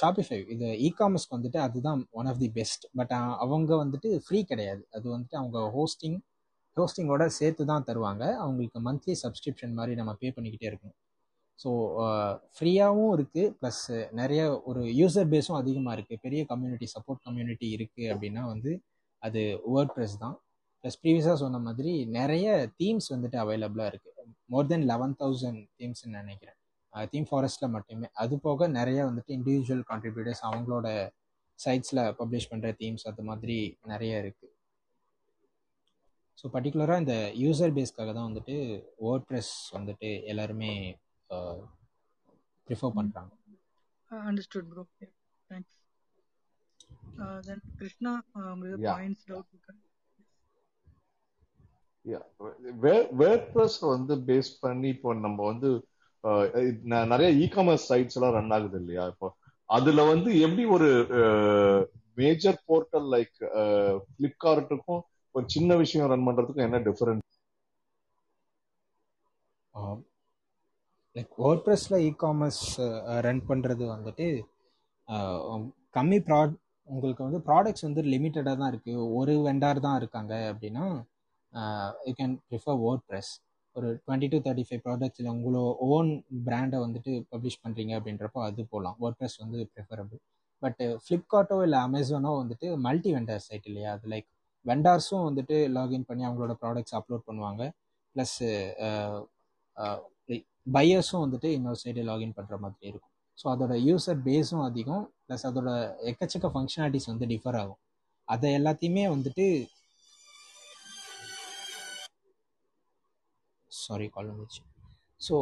[0.00, 4.82] ஷாப்பிஃபை இது இ காமர்ஸ்க்கு வந்துட்டு அதுதான் one of the best but அவங்க வந்துட்டு ஃப்ரீ கிடையாது.
[4.96, 6.18] அது வந்துட்டு அவங்க ஹோஸ்டிங்
[6.76, 8.24] ஹோஸ்டிங்கோட சேர்த்து தான் தருவாங்க.
[8.44, 10.98] அவங்களுக்கு மந்த்லி சப்ஸ்கிரிப்ஷன் மாதிரி நம்ம பே பண்ணிக்கிட்டே இருக்கணும்.
[11.58, 11.70] ஸோ
[12.56, 13.82] ஃப்ரீயாகவும் uh, இருக்குது ப்ளஸ்
[14.12, 18.72] நிறைய ஒரு யூசர் பேஸும் அதிகமாக இருக்குது பெரிய கம்யூனிட்டி சப்போர்ட் கம்யூனிட்டி இருக்குது அப்படின்னா வந்து
[19.22, 19.42] அது
[19.74, 20.34] வேர்ட் ப்ரெஸ் தான்
[20.84, 22.48] ப்ளஸ் ப்ரீவியஸாக சொன்ன மாதிரி நிறைய
[22.80, 24.14] தீம்ஸ் வந்துட்டு அவைலபிளாக இருக்குது
[24.50, 26.58] மோர் தென் லெவன் தௌசண்ட் தீம்ஸ்ன்னு நினைக்கிறேன்.
[27.12, 28.08] தீம் ஃபாரஸ்ட்டில் மட்டுமே.
[28.14, 30.88] அது போக நிறைய வந்துட்டு இண்டிவிஜுவல் கான்ட்ரிபியூட்டர்ஸ் அவங்களோட
[31.58, 34.52] சைட்ஸில் பப்ளிஷ் பண்ணுற தீம்ஸ் அது மாதிரி நிறைய இருக்குது
[36.38, 38.56] ஸோ பர்டிகுலராக இந்த யூசர் பேஸ்க்காக தான் வந்துட்டு
[39.04, 40.72] வேர்ட் ப்ரெஸ் வந்துட்டு எல்லாருமே
[42.68, 43.32] ப்ரிஃபர் பண்ணுறாங்க
[44.10, 44.84] understood bro
[45.50, 45.78] thanks
[47.46, 48.12] then Krishna
[48.52, 49.74] உங்களுக்கு பாயிண்ட்ஸ் டவுட் இருக்கா.
[53.20, 55.70] வேர்ட் ப்ரெஸ் வந்து பேஸ் பண்ணி இப்போ நம்ம வந்து
[57.06, 59.04] நிறைய இ காமர்ஸ் சைட்ஸ் எல்லாம் ரன் ஆகுது இல்லையா?
[59.12, 59.28] இப்போ
[59.68, 60.88] அதுல வந்து எப்படி ஒரு
[62.16, 63.36] மேஜர் போர்ட்டல் லைக்
[64.14, 65.02] பிளிப்கார்ட்டுக்கும்
[65.34, 67.22] ஒரு சின்ன விஷயம் ரன் பண்றதுக்கும் என்ன டிஃபரன்ஸ்
[71.16, 72.64] லைக் வேர்ட் ப்ரெஸ்ல இ காமர்ஸ்
[73.26, 74.26] ரன் பண்ணுறது வந்துட்டு
[75.08, 75.58] uh,
[75.94, 76.54] கம்மி ப்ராட்
[76.88, 80.86] உங்களுக்கு வந்து ப்ராடக்ட்ஸ் வந்து லிமிட்டடாக தான் இருக்குது ஒரு வெண்டார் தான் இருக்காங்க அப்படின்னா
[82.08, 83.30] you can prefer WordPress
[83.76, 86.10] ஒரு டுவெண்ட்டி டு தேர்ட்டி ஃபைவ் ப்ராடக்ட்ஸில் உங்களோட ஓன்
[86.46, 90.20] பிராண்டை வந்துட்டு பப்ளிஷ் பண்ணுறீங்க அப்படின்றப்போ அது போகலாம் வேர்ட் ப்ரெஸ் வந்து ப்ரிஃபரபிள்
[90.62, 93.90] பட் ஃப்ளிப்கார்ட்டோ இல்லை அமேசானோ வந்துட்டு மல்டி வெண்டார் சைட் இல்லையா?
[93.96, 94.28] அது லைக்
[94.66, 97.62] வெண்டார்ஸும் வந்துட்டு லாகின் பண்ணி அவங்களோட ப்ராடக்ட்ஸ் அப்லோட் பண்ணுவாங்க.
[98.16, 98.36] ப்ளஸ்
[100.66, 103.12] பையர்ஸும் வந்துட்டு இன்னொரு சைடு லாகின் பண்ணுற மாதிரி இருக்கும்.
[103.38, 105.70] ஸோ அதோட யூசர் பேஸும் அதிகம் ப்ளஸ் அதோட
[106.10, 107.80] எக்கச்சக்க ஃபங்க்ஷனாலிட்டிஸ் வந்து டிஃபர் ஆகும்.
[108.28, 109.46] அதை எல்லாத்தையுமே வந்துட்டு
[113.70, 114.62] சாரி கால் வந்துச்சு
[115.26, 115.36] ஸோ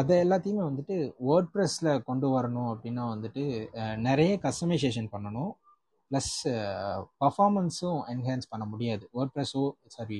[0.00, 0.96] அதை எல்லாத்தையுமே வந்துட்டு
[1.28, 3.42] வேர்ட் ப்ரெஸ்ஸில் கொண்டு வரணும் அப்படின்னா வந்துட்டு
[4.08, 5.52] நிறைய கஸ்டமைசேஷன் பண்ணணும்.
[6.10, 6.32] ப்ளஸ்
[7.22, 9.04] பர்ஃபார்மன்ஸும் என்ஹான்ஸ் பண்ண முடியாது.
[9.16, 9.62] வேர்ட் ப்ரெஸ்ஸோ
[9.94, 10.18] சாரி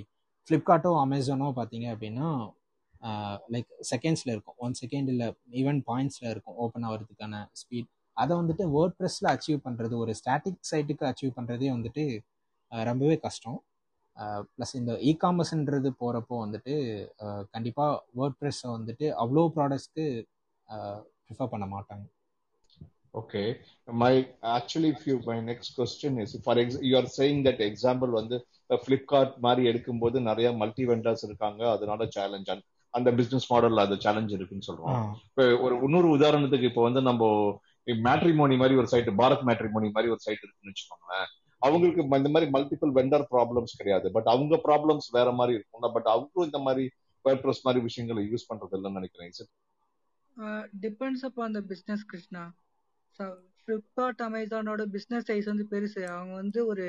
[0.48, 2.28] ஃப்ளிப்கார்ட்டோ அமேசானோ பார்த்தீங்க அப்படின்னா
[3.54, 4.56] லைக் செகண்ட்ஸில் இருக்கும்.
[4.66, 5.28] ஒன் செகண்ட் இல்லை
[5.60, 11.04] ஈவன் பாயிண்ட்ஸில் இருக்கும் ஓப்பன் ஆகிறதுக்கான ஸ்பீட் அதை வந்துட்டு வேர்ட் ப்ரெஸ்ஸில் அச்சீவ் பண்ணுறது ஒரு ஸ்டாட்டிக் சைட்டுக்கு
[11.10, 12.04] அச்சீவ் பண்ணுறதே வந்துட்டு
[12.72, 13.58] ரொம்பவே கஷ்டம்.
[14.56, 16.74] ப்ளஸ் இந்த இ காமர்ஸ்ன்றது போகிறப்போ வந்துட்டு
[17.54, 20.04] கண்டிப்பாக வேர்ட் ப்ரெஸ்ஸை வந்துட்டு அவ்வளோ ப்ராடக்ட்ஸ்க்கு
[21.26, 22.04] ப்ரிஃபர் பண்ண மாட்டாங்க.
[23.20, 23.42] Okay
[24.02, 24.14] my
[24.56, 28.36] actually if you my next question is for ex you are saying that example வந்து
[28.84, 32.50] ஃப்ளிப்கார்ட் மாதிரி எடுக்கும்போது நிறைய மல்டி வெண்டர்ஸ் இருக்காங்க அதனால சேலஞ்ச்
[32.98, 35.00] அந்த பிசினஸ் மாடல்ல அது சேலஞ்ச் இருக்குன்னு சொல்றோம்.
[35.28, 37.24] இப்போ ஒரு இன்னொரு உதாரணத்துக்கு இப்போ வந்து நம்ம
[38.06, 41.28] மேட்ரிமோனி மாதிரி ஒரு சைட் பாரத் மேட்ரிமோனி மாதிரி ஒரு சைட் இருக்குன்னு வச்சுக்கோங்களேன்.
[41.62, 44.06] அவங்களுக்கு இந்த மாதிரி மல்டிபிள் வெண்டர் ப்ராப்ளம்ஸ் கிடையாது.
[44.16, 46.84] பட் அவங்க ப்ராப்ளம்ஸ் வேற மாதிரி இருக்கும் பட் அவங்களும் இந்த மாதிரி
[47.24, 49.32] வேர்ட்ப்ரெஸ் மாதிரி விஷயங்களை யூஸ் பண்றது இல்லைன்னு நினைக்கிறேன்
[50.84, 52.42] டிபெண்ட்ஸ் அப்பான் அந்த பிஸ்னஸ் கிருஷ்ணா.
[53.60, 56.02] ஃப்ளிப்கார்ட் அமேசானோட பிஸ்னஸ் சைஸ் வந்து பெருசு.
[56.16, 56.86] அவங்க வந்து ஒரு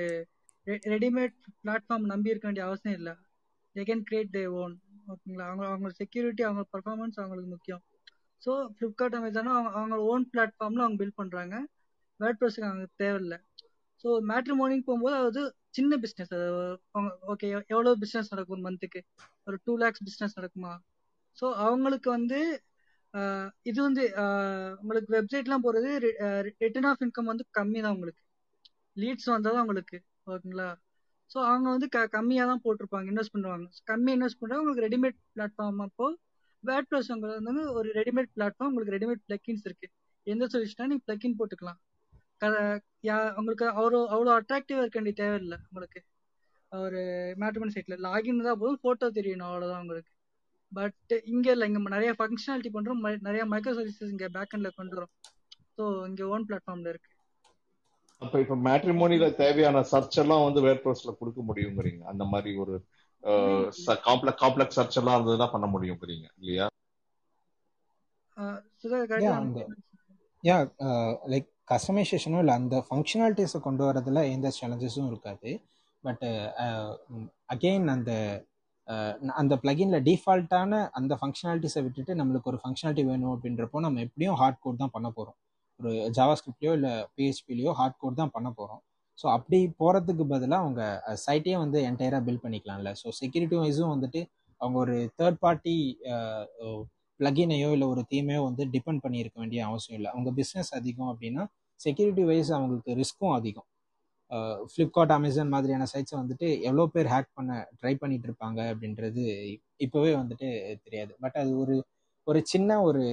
[0.93, 3.13] ரெடிமேட் பிளாட்ஃபார்ம் நம்பி இருக்க வேண்டிய அவசியம் இல்லை.
[3.77, 4.75] They can create they own
[5.13, 5.45] ஓகேங்களா?
[5.49, 7.81] அவங்க அவங்க செக்யூரிட்டி அவங்க பர்ஃபார்மன்ஸ் அவங்களுக்கு முக்கியம்.
[8.41, 11.55] ஸோ ஃப்ளிப்கார்ட் அமேசானும் அவங்க அவங்க ஓன் பிளாட்ஃபார்மில் அவங்க பில்ட் பண்ணுறாங்க
[12.19, 13.37] வேர்ட் ப்ரெஸ்ஸுக்கு அவங்களுக்கு தேவையில்லை.
[14.03, 15.41] ஸோ மேட்ரிமோனிங் போகும்போது அது
[15.77, 16.45] சின்ன பிஸ்னஸ் அது
[16.93, 18.99] அவங்க ஓகே எவ்வளோ பிஸ்னஸ் நடக்கும் ஒரு மந்த்துக்கு
[19.47, 20.73] ஒரு டூ லேக்ஸ் பிஸ்னஸ் நடக்குமா?
[21.37, 22.39] ஸோ அவங்களுக்கு வந்து
[23.69, 24.03] இது வந்து
[24.81, 25.89] உங்களுக்கு வெப்சைட்லாம் போகிறது
[26.63, 28.21] ரிட்டர்ன் ஆஃப் இன்கம் வந்து கம்மி தான் உங்களுக்கு.
[28.97, 29.97] லீட்ஸ் வந்தால் தான் உங்களுக்கு.
[30.27, 30.67] ஓகேங்களா?
[31.31, 35.81] ஸோ அவங்க வந்து க கம்மியாக தான் போட்டிருப்பாங்க இன்வெஸ்ட் பண்ணுவாங்க கம்மி இன்வெஸ்ட் பண்ணுறாங்க உங்களுக்கு ரெடிமேட் பிளாட்ஃபார்ம்
[35.87, 36.07] அப்போ
[36.63, 39.87] வேட் ப்ளஸ் உங்களுக்கு வந்து ஒரு ரெடிமேட் பிளாட்ஃபார்ம் உங்களுக்கு ரெடிமேட் பிளக்கின்ஸ் இருக்கு.
[40.27, 41.79] எந்த சொல்யூஷனா நீங்கள் பிளக்கின் போட்டுக்கலாம்.
[43.39, 45.99] உங்களுக்கு அவ்வளோ அவ்வளோ அட்ராக்டிவாக இருக்க வேண்டிய தேவையில்லை உங்களுக்கு.
[46.71, 47.01] ஒரு
[47.41, 50.11] மேட்ரிமன் சைட்டில் லாகின் தான் போதும் ஃபோட்டோ தெரியணும் அவ்வளோதான் உங்களுக்கு.
[50.71, 55.13] பட் இங்கே இல்லை இங்கே நிறைய ஃபங்க்ஷனாலிட்டி பண்ணுறோம் நிறைய மைக்ரோ சர்வீசஸ் இங்கே பேக் எண்டில் கொண்டு வரோம்.
[55.77, 57.11] ஸோ இங்கே ஓன் பிளாட்ஃபார்மில் இருக்கு.
[58.21, 62.01] அப்ப இப்ப மேட்ரிமோனில தேவையான சர்ச் எல்லாம் வந்து வேர்ட்பிரஸ்ல கொடுக்க முடியுங்கிறீங்க.
[62.11, 62.75] அந்த மாதிரி ஒரு
[64.07, 66.67] காம்ப்ளெக்ஸ் காம்ப்ளெக்ஸ் சர்ச் எல்லாம் இருந்ததுன்னா பண்ண முடியுங்கிறீங்க இல்லையா?
[70.43, 70.55] யா
[71.31, 75.49] லைக் கஸ்டமைசேஷனும் இல்லை அந்த ஃபங்க்ஷனாலிட்டிஸை கொண்டு வரதுல எந்த சேலஞ்சஸும் இருக்காது.
[76.03, 76.25] பட்
[77.53, 78.11] அகெயின் அந்த
[79.35, 84.77] அந்த பிளகின்ல டிஃபால்ட்டான அந்த ஃபங்க்ஷனாலிட்டிஸை விட்டுட்டு நம்மளுக்கு ஒரு ஃபங்க்ஷனாலிட்டி வேணும் அப்படின்றப்போ நம்ம எப்படியும் ஹார்ட் கோட்
[84.77, 85.37] தான் பண்ண போகிறோம்
[85.79, 88.81] ஒரு ஜாவா ஸ்கிரிப்ட்லையோ இல்லை பிஹெச்பிலையோ ஹார்ட் கோட் தான் பண்ண போகிறோம்
[89.19, 90.81] ஸோ அப்படி போகிறதுக்கு பதிலாக அவங்க
[91.25, 92.89] சைட்டையே வந்து என்டையராக பில்ட் பண்ணிக்கலாம்ல.
[93.01, 94.21] ஸோ செக்யூரிட்டி வைஸும் வந்துட்டு
[94.61, 95.75] அவங்க ஒரு தேர்ட் பார்ட்டி
[97.19, 100.09] பிளகினையோ இல்லை ஒரு தீமையோ வந்து டிபெண்ட் பண்ணியிருக்க வேண்டிய அவசியம் இல்லை.
[100.13, 101.43] அவங்க பிஸ்னஸ் அதிகம் அப்படின்னா
[101.79, 103.67] செக்யூரிட்டி வைஸ் அவங்களுக்கு ரிஸ்க்கும் அதிகம்.
[104.71, 109.23] ஃப்ளிப்கார்ட் அமேசான் மாதிரியான சைட்ஸை வந்துட்டு எவ்வளோ பேர் ஹேக் பண்ண ட்ரை பண்ணிட்டு இருப்பாங்க அப்படின்றது
[109.85, 110.47] இப்போவே வந்துட்டு
[110.85, 111.11] தெரியாது.
[111.23, 111.75] பட் அது ஒரு
[112.27, 113.03] ஒரு சின்ன ஒரு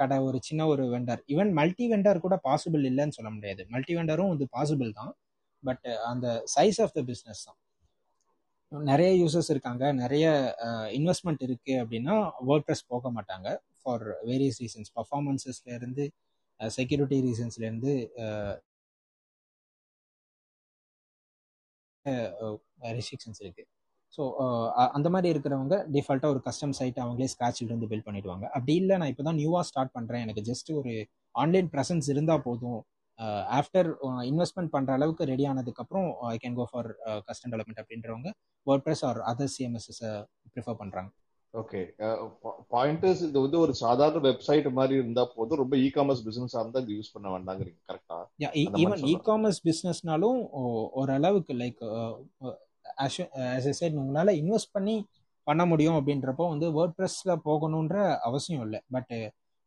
[0.00, 3.62] கடை ஒரு சின்ன ஒரு வெண்டர் ஈவன் மல்டி வெண்டர் கூட பாசிபிள் இல்லைன்னு சொல்ல முடியாது.
[3.74, 5.12] மல்டி வெண்டரும் வந்து பாசிபிள் தான்.
[5.62, 6.26] பட் அந்த
[6.56, 7.58] சைஸ் ஆஃப் த பிஸ்னஸ் தான்.
[8.72, 9.84] நிறைய யூசர்ஸ் இருக்காங்க.
[10.02, 10.26] நிறைய
[10.98, 12.16] இன்வெஸ்ட்மெண்ட் இருக்கு அப்படின்னா
[12.50, 13.48] ஒர்க் ப்ரெஸ் போக மாட்டாங்க.
[13.82, 16.04] ஃபார் வேரியஸ் ரீசன்ஸ் பர்ஃபார்மன்சஸ்ல இருந்து
[16.60, 17.92] செக்யூரிட்டி ரீசன்ஸ்லேருந்து
[22.96, 23.68] ரெஸ்ட்ரிக்ஷன்ஸ் இருக்குது
[24.16, 24.22] ஸோ
[24.96, 28.44] அந்த மாதிரி இருக்கிறவங்க டிஃபால்ட்டாக ஒரு கஸ்டம் சைட் அவங்களே ஸ்க்ராட்சில் இருந்து பில்ட் பண்ணிடுவாங்க.
[28.56, 30.92] அப்படி இல்லை நான் இப்போ தான் நியூவாக ஸ்டார்ட் பண்ணுறேன் எனக்கு ஜஸ்ட் ஒரு
[31.34, 32.80] ஆன்லைன் ப்ரெசன்ஸ் இருந்தால் போதும்.
[33.58, 33.88] ஆஃப்டர்
[34.30, 36.88] இன்வெஸ்ட்மெண்ட் பண்ணுற அளவுக்கு ரெடி ஆனதுக்கப்புறம் I can go for
[37.28, 38.30] custom development அப்படின்றவங்க
[38.86, 40.02] WordPress or other CMSs
[40.54, 41.10] prefer பண்ணுறாங்க
[41.54, 41.80] ஓகே
[42.72, 45.60] பாயிண்டர்ஸ் இது வந்து ஒரு சாதாரண வெப்சைட் மாதிரி இருந்தா போதும்.
[45.62, 48.16] ரொம்ப இ காமர்ஸ் பிசினஸ் இருந்தா இது யூஸ் பண்ண வேண்டாங்கிறீங்க கரெக்டா
[48.82, 50.40] ஈவன் இ காமர்ஸ் பிசினஸ்னாலும்
[51.00, 51.82] ஓரளவுக்கு லைக்
[53.04, 54.96] ஆஸ் எ சைட் உங்களால இன்வெஸ்ட் பண்ணி
[55.46, 57.96] பண்ண முடியும் அப்படின்றப்போ வந்து வேர்ட் ப்ரெஸ்ல போகணுன்ற
[58.28, 58.80] அவசியம் இல்லை.
[58.94, 59.14] பட்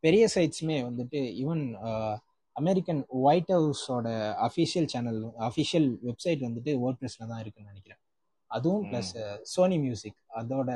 [0.04, 1.62] பெரிய சைட்ஸுமே வந்துட்டு ஈவன்
[2.56, 4.08] அமெரிக்கன் ஒயிட் ஹவுஸோட
[4.46, 8.00] அஃபிஷியல் சேனல் அஃபிஷியல் வெப்சைட் வந்துட்டு வேர்ட் ப்ரெஸ்ல தான் இருக்குன்னு நினைக்கிறேன்.
[8.50, 9.12] அதுவும் ப்ளஸ்
[9.52, 10.70] சோனி மியூசிக் அதோட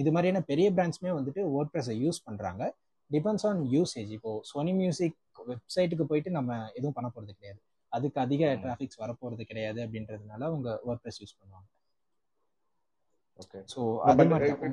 [0.00, 2.62] இது மாதிரியான பெரிய பிராண்ட்ஸ்மே வந்துட்டு வேர்ட் ப்ரெஸ்ஸை யூஸ் பண்ணுறாங்க
[3.10, 5.16] டிபெண்ட்ஸ் ஆன் யூசேஜ் இப்போ சோனி மியூசிக்
[5.50, 7.60] வெப்சைட்டுக்கு போயிட்டு நம்ம எதுவும் பண்ண போகிறது கிடையாது.
[7.92, 11.68] அதுக்கு அதிக டிராஃபிக்ஸ் வரப்போகிறது கிடையாது அப்படின்றதுனால அவங்க வேர்ட் ப்ரெஸ் யூஸ் பண்ணுவாங்க.
[13.42, 13.60] Okay.
[13.66, 14.28] So no, but,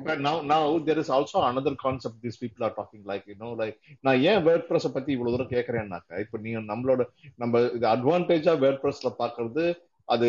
[0.06, 3.52] but now now there is also another concept these people are talking like you know
[3.54, 7.02] like நான் ஏன் வேர்ட் ப்ரெஸ் பத்தி இவ்வளவு தூரம் கேட்கறேன்னாக்கா இப்போ நீங்க நம்மளோட
[7.36, 9.64] நம்ம இது அட்வான்டேஜா வேர்ட் ப்ரெஸ்ல பாக்குறது
[10.08, 10.28] அது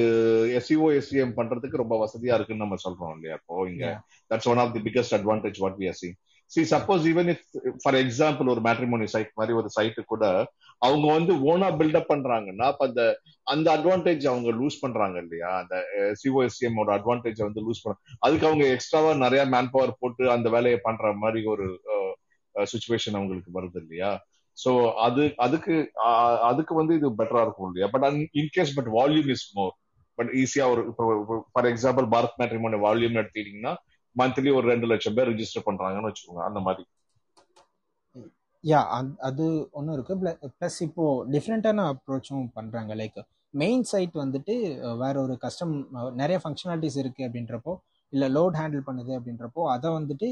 [0.58, 3.36] எஸ்இஓ எஸ்இஎம் பண்றதுக்கு ரொம்ப வசதியா இருக்குன்னு நம்ம சொல்றோம் இல்லையா?
[3.40, 3.86] இப்போ இங்க
[4.32, 6.18] that's one of the biggest advantage what we are seeing
[6.52, 7.44] C suppose even if
[7.82, 10.26] for example ஒரு மேட்ரிமோனி சைட் மாதிரி ஒரு சைட்டு கூட
[10.82, 13.02] அவங்க வந்து ஓனா பில்டப் பண்றாங்கன்னா அப்ப அந்த
[13.48, 15.50] அந்த அட்வான்டேஜ் அவங்க லூஸ் பண்றாங்க இல்லையா?
[15.62, 15.76] அந்த
[16.22, 18.04] சிஓஎஸ்சிஎம் ஓட அட்வான்டேஜ் வந்து லூஸ் பண்றாங்க.
[18.26, 21.68] அதுக்கு அவங்க எக்ஸ்ட்ராவா நிறைய மேன் பவர் போட்டு அந்த வேலையை பண்ற மாதிரி ஒரு
[22.56, 24.12] சுச்சுவேஷன் அவங்களுக்கு வருது இல்லையா?
[24.58, 24.72] சோ
[25.06, 25.76] அது அதுக்கு
[26.52, 27.90] அதுக்கு வந்து இது பெட்டரா இருக்கும் இல்லையா?
[27.94, 28.06] But
[28.42, 29.74] in case but volume is more
[30.18, 30.82] but ஈஸியா ஒரு
[31.54, 33.74] for example Bharat Matrimony volume எடுத்துக்கிட்டீங்கன்னா
[34.20, 36.84] மந்த்லி ஒரு ரெண்டு லட்சம் பேர் ரிஜிஸ்டர் பண்றாங்கன்னு வச்சுக்கோங்க அந்த மாதிரி.
[38.64, 38.80] யா
[39.28, 39.46] அது
[39.78, 40.16] ஒன்றும் இருக்கு.
[40.58, 41.06] ப்ளஸ் இப்போ
[41.36, 42.92] டிஃப்ரெண்டான அப்ரோச்சும் பண்றாங்க.
[43.02, 43.20] லைக்
[43.62, 44.54] மெயின் சைட் வந்துட்டு
[45.04, 45.74] வேற ஒரு கஸ்டம்
[46.22, 47.74] நிறைய ஃபங்க்ஷனாலிட்டிஸ் இருக்கு அப்படின்றப்போ
[48.14, 50.28] இல்லை லோட் ஹேண்டில் பண்ணுது அப்படின்றப்போ அதை வந்துட்டு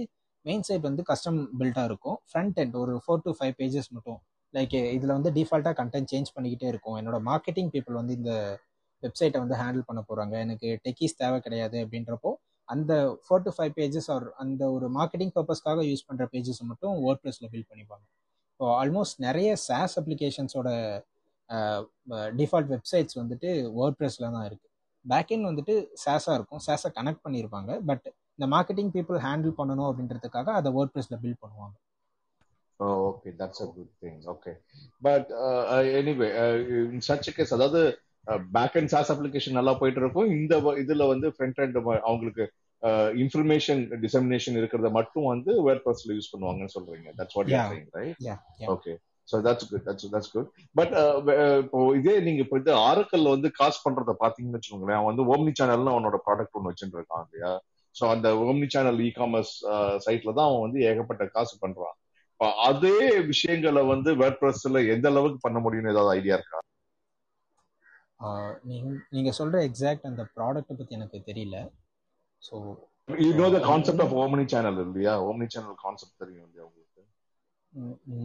[0.45, 2.17] மெயின் சைட் வந்து கஸ்டம் பில்ட்டாக இருக்கும்.
[2.29, 4.19] ஃப்ரண்ட் எண்ட் ஒரு ஃபோர் டு ஃபைவ் பேஜஸ் மட்டும்.
[4.53, 6.95] லைக் இதில் வந்து டிஃபால்ட்டாக கண்டென்ட் சேஞ்ச் பண்ணிக்கிட்டே இருக்கும்.
[6.99, 8.33] என்னோட மார்க்கெட்டிங் பீப்புள் வந்து இந்த
[9.03, 12.31] வெப்சைட்டை வந்து ஹேண்டில் பண்ண போகிறாங்க எனக்கு டெக்கீஸ் தேவை கிடையாது அப்படின்றப்போ
[12.69, 12.93] அந்த
[13.25, 17.51] four to five pages or அந்த ஒரு மார்க்கெட்டிங் பர்பஸ்க்காக யூஸ் பண்ணுற பேஜஸ் மட்டும் வேர்ட் ப்ளஸில்
[17.53, 18.05] பில்ட் பண்ணிப்பாங்க.
[18.59, 20.69] ஸோ ஆல்மோஸ்ட் நிறைய சாஸ் அப்ளிகேஷன்ஸோட
[22.39, 24.67] டிஃபால்ட் வெப்சைட்ஸ் வந்துட்டு வேர்ட் ப்ரெஸ்ல தான் இருக்குது
[25.05, 26.61] பேக்எண்ட் வந்துட்டு சாஸாக இருக்கும்.
[26.67, 28.05] சாஸை கனெக்ட் பண்ணியிருப்பாங்க பட்
[28.37, 31.75] இந்த மார்க்கெட்டிங் பீப்புள் ஹேண்டில் பண்ணணும் அப்படின்றதுக்காக அதை வேர்ட் ப்ரெஸ்ல பில்ட் பண்ணுவாங்க.
[33.09, 34.51] Okay that's a good thing okay
[35.07, 35.29] but
[35.99, 36.27] anyway
[36.95, 37.81] in such case அதாவது
[38.55, 41.77] பேக் அண்ட் சாஸ் அப்ளிகேஷன் நல்லா போயிட்டு இருக்கும் இந்த இதுல வந்து ஃப்ரண்ட் அண்ட்
[42.09, 42.45] அவங்களுக்கு
[43.23, 47.07] இன்ஃபர்மேஷன் டிசமினேஷன் இருக்கிறத மட்டும் வந்து வேர்ட் ப்ரெஸ்ல யூஸ் பண்ணுவாங்கன்னு சொல்றீங்க.
[47.19, 48.19] That's what you saying right
[48.73, 48.93] okay
[49.27, 50.93] so that's good that's that's good but
[51.63, 55.93] இப்போ இதே நீங்க இப்போ இது ஆரக்கல்ல வந்து காசு பண்றத பாத்தீங்கன்னு வச்சுக்கோங்களேன் அவன் வந்து ஓம்னி சேனல்னு
[55.95, 57.51] அவனோட ப்ராடக்ட் ஒன்று வச்சுட்டு இருக்கான் இல்லையா?
[57.95, 59.53] ஸோ அந்த ஓம்னி சேனல் இ காமர்ஸ்
[60.05, 61.95] சைட்ல தான் அவன் வந்து ஏகப்பட்ட காசு பண்றான்.
[62.69, 62.97] அதே
[63.31, 66.59] விஷயங்களை வந்து வேர்ட் ப்ரெஸ்ல எந்த அளவுக்கு பண்ண முடியும்னு ஏதாவது ஐடியா இருக்கா?
[68.63, 71.57] நீங்க நீங்க சொல்ற எக்ஸாக்ட் அந்த ப்ராடக்ட்டை பத்தி எனக்கு தெரியல.
[72.43, 72.55] So
[73.21, 76.85] you know the concept of omni channel இல்லையா ஓம்னி சேனல் கான்செப்ட் தெரியும் இல்லையா உங்களுக்கு?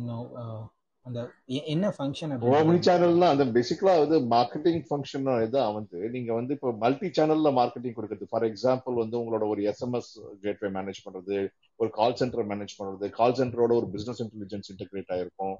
[0.09, 0.63] No, uh,
[1.07, 1.21] அந்த
[1.73, 7.09] என்ன ஃபங்க்ஷன் ஓம்னி சேனல்னா அந்த பேசிக்கலா வந்து மார்க்கெட்டிங் ஃபங்க்ஷன் இதான் வந்து நீங்க வந்து இப்போ மல்டி
[7.09, 8.29] சேனல்ல மார்க்கெட்டிங் கொடுக்குறது.
[8.31, 11.37] ஃபார் எக்ஸாம்பிள் வந்து உங்களோட ஒரு எஸ்எம்எஸ் கேட்வே மேனேஜ் பண்றது
[11.81, 13.09] ஒரு கால் சென்டர் மேனேஜ் பண்றது.
[13.11, 15.57] கால் சென்டரோட ஒரு பிசினஸ் இன்டெலிஜென்ஸ் இன்டெகிரேட் ஆயிருக்கும்.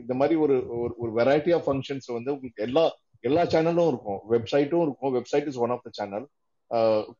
[0.00, 0.56] இந்த மாதிரி ஒரு
[1.02, 2.84] ஒரு வெரைட்டி ஆஃப் ஃபங்க்ஷன்ஸ் வந்து உங்களுக்கு எல்லா
[3.24, 4.20] எல்லா சேனலும் இருக்கும்.
[4.32, 5.12] வெப்சைட்டும் இருக்கும்.
[5.16, 6.26] Website is one of the channel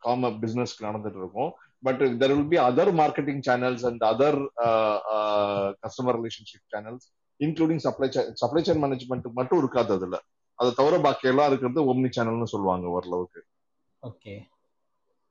[0.04, 1.50] காம பிசினஸ்க்கு நடந்துட்டு இருக்கும்.
[1.82, 4.38] But there will be other marketing channels and other
[5.84, 7.06] customer relationship channels
[7.40, 8.08] including supply
[8.42, 10.16] supply chain management மட்டும் இருக்காது அதுல.
[10.58, 13.40] அதை தவிர பாக்கி எல்லாம் இருக்கிறது ஒம்னி சேனல்னு சொல்லுவாங்க ஓரளவுக்கு.
[14.02, 14.34] ஓகே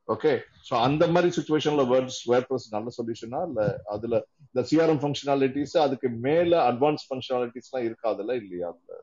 [0.08, 0.32] ஓகே
[0.68, 6.10] சோ அந்த மாதிரி சுச்சுவேஷன்ல வேர்ட்ஸ் வேர்ட் ப்ளஸ் நல்ல சொல்யூஷனா இல்ல அதுல இந்த சிஆர்எம் ஃபங்க்ஷனாலிட்டிஸ் அதுக்கு
[6.26, 8.99] மேல அட்வான்ஸ் ஃபங்க்ஷனாலிட்டிஸ் எல்லாம் இருக்காதுல்ல இல்லையா அதுல?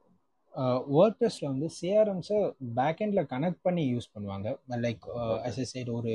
[0.94, 2.38] வேர்ட் ப்ரெஸ்ல வந்து சிஆர்எம்ஸை
[2.76, 4.48] பேக்எண்ட்ல கனெக்ட் பண்ணி யூஸ் பண்ணுவாங்க.
[4.84, 5.04] லைக்
[5.48, 6.12] அஸ் எ சைடு ஒரு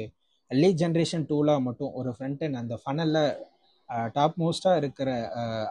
[0.51, 3.19] லீட் ஜென்ரேஷன் டூலாக மட்டும் ஒரு ஃப்ரண்ட் end அந்த ஃபனல்ல
[4.13, 5.09] டாப் மோஸ்ட்டாக இருக்கிற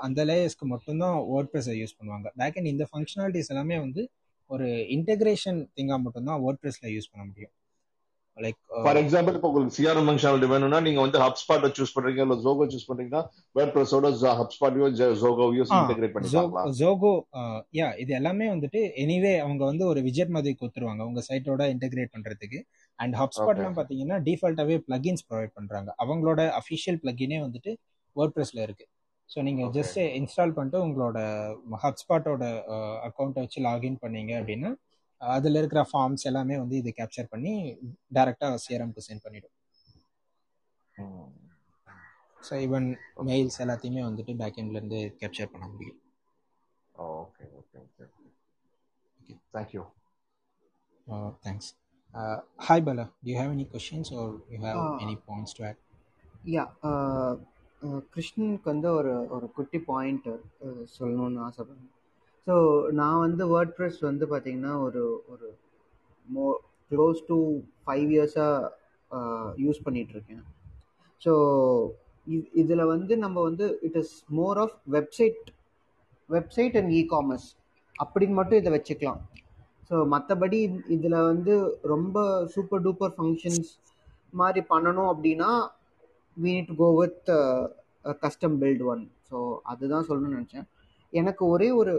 [0.07, 2.29] அந்த லேயர்ஸ்க்கு மட்டும்தான் வேர்ட் ப்ரெஸ்ஸை யூஸ் பண்ணுவாங்க.
[2.39, 4.03] பேக்எண்ட் இந்த ஃபங்க்ஷனாலிட்டிஸ் எல்லாமே வந்து
[4.51, 7.53] ஒரு இன்டெகிரேஷன் திங்காக மட்டும்தான் வேர்ட் ப்ரெஸ்ல யூஸ் பண்ண முடியும்.
[8.37, 12.67] லைக் ஃபார் எக்ஸாம்பிள் இப்போ உங்களுக்கு சிஆர்எம் ஃபங்க்ஷனாலிட்டி வேணும்னா நீங்க வந்து ஹப்ஸ்பாட்டை சூஸ் பண்றீங்க இல்ல ஜோகோ
[12.73, 13.23] சூஸ் பண்றீங்கன்னா
[13.57, 14.11] வேர்ட் ப்ளஸோட
[14.41, 14.89] ஹப்ஸ்பாட்டையோ
[15.23, 17.13] ஜோகோவையோ இன்டெகிரேட் ஜோ பண்ணிக்கலாங்களா ஜோகோ
[17.79, 22.61] யா இது எல்லாமே வந்துட்டு எனிவே அவங்க வந்து ஒரு விஜெட் மாதிரி கொடுத்துருவாங்க உங்க சைட்டோட இன்டெகிரேட் பண்றதுக்கு.
[22.99, 25.89] அண்ட் ஹப்ஸ்பாட்லாம் பார்த்தீங்கன்னா டிஃபால்ட்டாகவே பிளகின்ஸ் ப்ரொவைட் பண்றாங்க.
[26.05, 27.73] அவங்களோட அஃபிஷியல் பிளகினே வந்துட்டு
[28.17, 28.87] வேர்ட் ப்ரெஸ்ல இருக்கு.
[29.31, 31.19] ஸோ நீங்க ஜஸ்ட் இன்ஸ்டால் பண்ணிட்டு உங்களோட
[31.85, 32.45] ஹப்ஸ்பாட்டோட
[33.09, 34.71] அக்கௌண்ட்டை வச்சு லாகின் பண்ணீங்க அப்படின்னா
[35.21, 37.55] அதில் இருக்கிற ஃபார்ம்ஸ் எல்லாமே வந்து இது கேப்சர் பண்ணி
[38.15, 39.55] டைரெக்டாக சிஆர்எம்க்கு சென்ட் பண்ணிடும்
[42.41, 42.89] ஸோ ஈவன்
[43.25, 46.01] மெயில்ஸ் எல்லாத்தையுமே வந்துட்டு பேக்எண்ட்ல இருந்து கேப்சர் பண்ண முடியும்
[46.95, 48.27] okay okay okay okay
[49.55, 49.85] thank you
[51.07, 51.31] Uh.
[52.15, 53.11] Uh, hi, Bala.
[53.23, 55.77] Do you have any questions or you have any points to add?
[56.55, 56.65] Yeah
[58.13, 60.27] கிருஷ்ணனுக்கு வந்து ஒரு ஒரு குட்டி பாயிண்ட்
[60.97, 61.93] சொல்லணும்னு ஆசைப்படுறேன்
[62.47, 62.55] ஸோ
[62.93, 65.49] நான் வந்து வேர்ட் ப்ரெஸ் வந்து பார்த்தீங்கன்னா ஒரு ஒரு
[66.29, 66.47] மோ
[66.91, 67.37] க்ளோஸ் டு
[67.85, 68.73] ஃபைவ் இயர்ஸாக
[69.65, 70.45] யூஸ் பண்ணிகிட்ருக்கேன்
[71.23, 71.33] ஸோ
[72.61, 75.43] இதில் வந்து நம்ம வந்து it is more of website
[76.31, 77.49] website and e-commerce
[77.97, 79.21] அப்படின்னு மட்டும் இதை வச்சுக்கலாம்.
[79.91, 80.59] ஸோ மற்றபடி
[80.97, 81.55] இதில் வந்து
[81.95, 82.17] ரொம்ப
[82.55, 83.71] சூப்பர் டூப்பர் ஃபங்க்ஷன்ஸ்
[84.33, 85.51] மாதிரி பண்ணணும் அப்படின்னா
[86.37, 87.31] we need go with
[88.23, 89.37] custom build one so
[89.73, 90.67] அதுதான் சொல்லணும்னு நினச்சேன்.
[91.13, 91.95] எனக்கு ஒரே ஒரு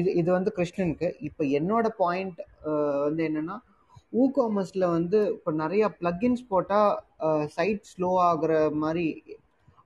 [0.00, 1.08] இது இது வந்து கிருஷ்ணனுக்கு.
[1.28, 2.40] இப்போ என்னோட பாயிண்ட்
[3.06, 3.56] வந்து என்னென்னா
[4.20, 6.90] ஊ காமர்ஸில் வந்து இப்போ நிறையா ப்ளக்கின்ஸ் போட்டால்
[7.56, 9.06] சைட் ஸ்லோ ஆகுற மாதிரி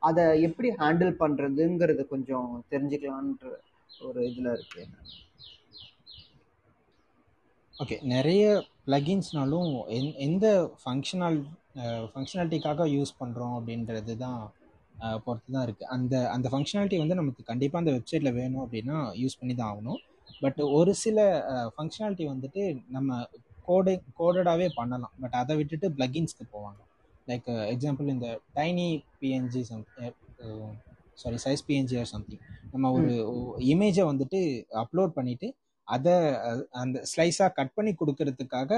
[0.08, 3.46] அதை எப்படி ஹேண்டில் பண்ணுறதுங்கிறது கொஞ்சம் தெரிஞ்சுக்கலான்ற
[4.06, 4.82] ஒரு இதில் இருக்கு.
[7.74, 8.42] ஓகே நிறைய
[8.86, 10.46] பிளகின்ஸ்னாலும் எந் எந்த
[10.82, 11.38] ஃபங்க்ஷனல்
[12.12, 14.40] ஃபங்க்ஷனாலிட்டிக்காக யூஸ் பண்ணுறோம் அப்படின்றது தான்
[15.24, 19.54] பொறுத்து தான் இருக்குது அந்த அந்த ஃபங்க்ஷனாலிட்டி வந்து நமக்கு கண்டிப்பாக அந்த வெப்சைட்டில் வேணும் அப்படின்னா யூஸ் பண்ணி
[19.60, 20.00] தான் ஆகணும்.
[20.44, 21.18] பட் ஒரு சில
[21.74, 22.62] ஃபங்க்ஷனாலிட்டி வந்துட்டு
[22.96, 23.18] நம்ம
[23.68, 25.14] கோடை கோடடாகவே பண்ணலாம்.
[25.22, 26.80] பட் அதை விட்டுட்டு பிளகின்ஸ்க்கு போவாங்க.
[27.30, 28.28] லைக் எக்ஸாம்பிள் இந்த
[28.58, 28.88] tiny
[29.20, 29.84] PNG some
[31.22, 32.42] sorry size PNG or something
[32.72, 33.12] நம்ம ஒரு
[33.72, 34.40] இமேஜை வந்துட்டு
[34.82, 35.48] அப்லோட் பண்ணிட்டு
[35.88, 36.14] அதை
[36.82, 38.70] அந்த ஸ்லைஸாக கட் பண்ணி கொடுக்கறதுக்காக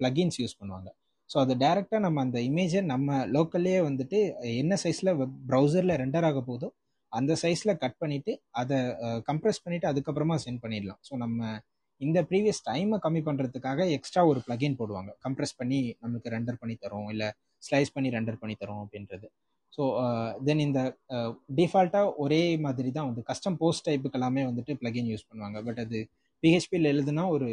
[0.00, 0.88] பிளகின்ஸ் யூஸ் பண்ணுவாங்க.
[1.32, 4.18] ஸோ அது டைரெக்டாக நம்ம அந்த இமேஜை நம்ம லோக்கல்லே வந்துட்டு
[4.62, 5.10] என்ன சைஸில்
[5.50, 6.68] ப்ரௌசரில் ரெண்டர் ஆக போதோ
[7.12, 8.76] அந்த சைஸில் கட் பண்ணிவிட்டு அதை
[9.28, 11.00] கம்ப்ரெஸ் பண்ணிவிட்டு அதுக்கப்புறமா சென்ட் பண்ணிடலாம்.
[11.08, 11.50] ஸோ நம்ம
[12.00, 15.10] இந்த ப்ரீவியஸ் டைமை கம்மி பண்ணுறதுக்காக எக்ஸ்ட்ரா ஒரு ப்ளகின் போடுவாங்க.
[15.26, 17.28] கம்ப்ரெஸ் பண்ணி நமக்கு ரெண்டர் பண்ணி தரும் இல்லை
[17.62, 19.26] ஸ்லைஸ் பண்ணி ரெண்டர் பண்ணி தரும் அப்படின்றது.
[19.76, 19.82] ஸோ
[20.46, 20.80] தென் இந்த
[21.58, 25.58] டிஃபால்ட்டாக ஒரே மாதிரி தான் வந்து கஸ்டம் போஸ்ட் டைப்புக்கு எல்லாமே வந்துட்டு ப்ளகின் யூஸ் பண்ணுவாங்க.
[25.68, 26.00] பட் அது
[26.42, 27.48] பிஹெச்பியில் எழுதுனா ஒரு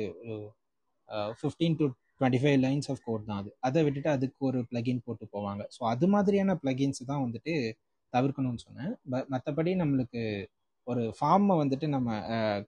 [1.42, 1.86] fifteen to
[2.20, 3.52] twenty five lines of code தான் அது.
[3.68, 5.64] அதை விட்டுட்டு அதுக்கு ஒரு பிளகின் போட்டு போவாங்க.
[5.76, 7.54] ஸோ அது மாதிரியான பிளகின்ஸ் தான் வந்துட்டு
[8.14, 8.94] தவிர்க்கணும்னு சொன்னேன்.
[9.12, 10.24] பட் மற்றபடி நம்மளுக்கு
[10.88, 12.10] ஒரு ஃபார்மை வந்துட்டு நம்ம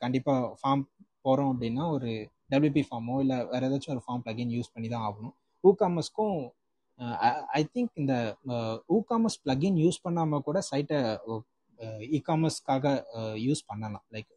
[0.04, 0.84] கண்டிப்பாக ஃபார்ம்
[1.26, 2.10] போகிறோம் அப்படின்னா ஒரு
[2.54, 5.36] டபிள்யூபி ஃபார்மோ இல்லை வேறு ஏதாச்சும் ஒரு ஃபார்ம் பிளகின் யூஸ் பண்ணி தான் ஆகணும்.
[5.64, 6.38] ஊகாமஸ்க்கும்
[7.60, 8.14] ஐ திங்க் இந்த
[8.95, 10.99] ஊகாமஸ் பிளகின் யூஸ் பண்ணாமல் கூட சைட்டை
[12.16, 12.86] இ காமர்ஸ்க்காக
[13.45, 14.06] யூஸ் பண்ணலாம்.
[14.16, 14.30] லைக்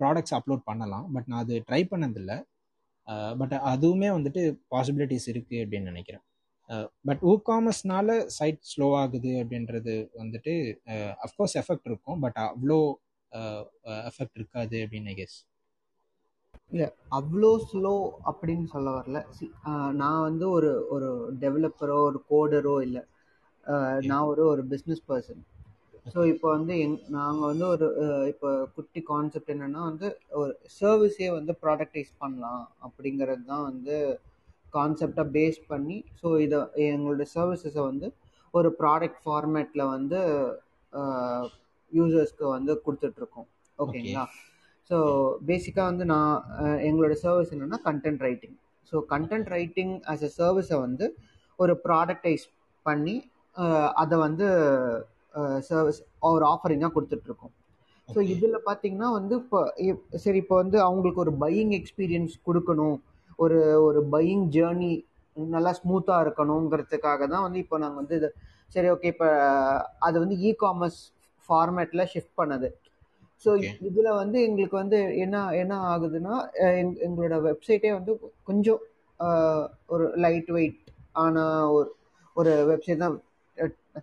[0.00, 1.06] ப்ராடக்ட்ஸ் அப்லோட் பண்ணலாம்.
[1.14, 2.36] பட் நான் அது ட்ரை பண்ணதில்லை.
[3.40, 4.42] பட் அதுவுமே வந்துட்டு
[4.74, 6.24] பாசிபிலிட்டிஸ் இருக்குது அப்படின்னு நினைக்கிறேன்.
[7.08, 10.54] பட் ஊ காமர்ஸ்னால சைட் ஸ்லோ ஆகுது அப்படின்றது வந்துட்டு
[11.26, 12.78] அஃப்கோர்ஸ் எஃபெக்ட் இருக்கும் பட் அவ்வளோ
[14.10, 15.38] எஃபெக்ட் இருக்காது அப்படின்னு கெஸ்
[16.70, 17.94] இல்லை அவ்வளோ ஸ்லோ
[18.30, 19.18] அப்படின்னு சொல்ல வரல.
[20.00, 21.08] நான் வந்து ஒரு ஒரு
[21.40, 23.02] டெவலப்பரோ ஒரு கோடரோ இல்லை.
[24.10, 25.42] நான் ஒரு ஒரு பிஸ்னஸ் பர்சன்
[26.06, 27.86] ஸோ இப்போ வந்து எங் நாங்கள் வந்து ஒரு
[28.32, 30.08] இப்போ குட்டி கான்செப்ட் என்னென்னா வந்து
[30.40, 33.96] ஒரு சர்வீஸே வந்து ப்ராடக்டைஸ் பண்ணலாம் அப்படிங்கிறது தான் வந்து
[34.74, 38.08] கான்செப்டை பேஸ் பண்ணி ஸோ இதை எங்களோட சர்வீசஸை வந்து
[38.54, 40.18] ஒரு ப்ராடக்ட் ஃபார்மேட்டில் வந்து
[41.92, 43.48] யூசர்ஸ்க்கு வந்து கொடுத்துட்ருக்கோம்.
[43.78, 44.24] ஓகேங்களா?
[44.90, 44.96] ஸோ
[45.48, 46.32] பேசிக்காக வந்து நான்
[46.88, 48.56] எங்களோட சர்வீஸ் என்னென்னா content writing
[48.92, 51.06] so content writing as a சர்வீஸை வந்து
[51.58, 52.44] ஒரு ப்ராடக்டைஸ்
[52.86, 53.16] பண்ணி
[54.02, 54.46] அதை வந்து
[55.68, 57.54] சர்வீஸ் ஒரு ஆஃபரிங்காக கொடுத்துட்ருக்கோம்.
[58.08, 59.60] ஸோ இதில் பார்த்தீங்கன்னா வந்து இப்போ
[60.24, 62.96] சரி இப்போ வந்து அவங்களுக்கு ஒரு பையிங் எக்ஸ்பீரியன்ஸ் கொடுக்கணும்.
[63.38, 64.92] ஒரு ஒரு பையிங் ஜேர்னி
[65.36, 68.28] நல்லா ஸ்மூத்தாக இருக்கணுங்கிறதுக்காக தான் வந்து இப்போ நாங்கள் வந்து இது
[68.74, 69.28] சரி ஓகே இப்போ
[70.06, 71.00] அது வந்து இ காமர்ஸ்
[71.48, 72.68] ஃபார்மேட்டில் ஷிஃப்ட் பண்ணது.
[73.44, 73.50] ஸோ
[73.88, 76.34] இதில் வந்து எங்களுக்கு வந்து என்ன என்ன ஆகுதுன்னா
[76.80, 78.12] எங் எங்களோட வெப்சைட்டே வந்து
[78.48, 78.80] கொஞ்சம்
[79.94, 80.78] ஒரு லைட் வெயிட்
[81.24, 81.36] ஆன
[81.76, 81.88] ஒரு
[82.36, 83.16] ஒரு வெப்சைட் தான்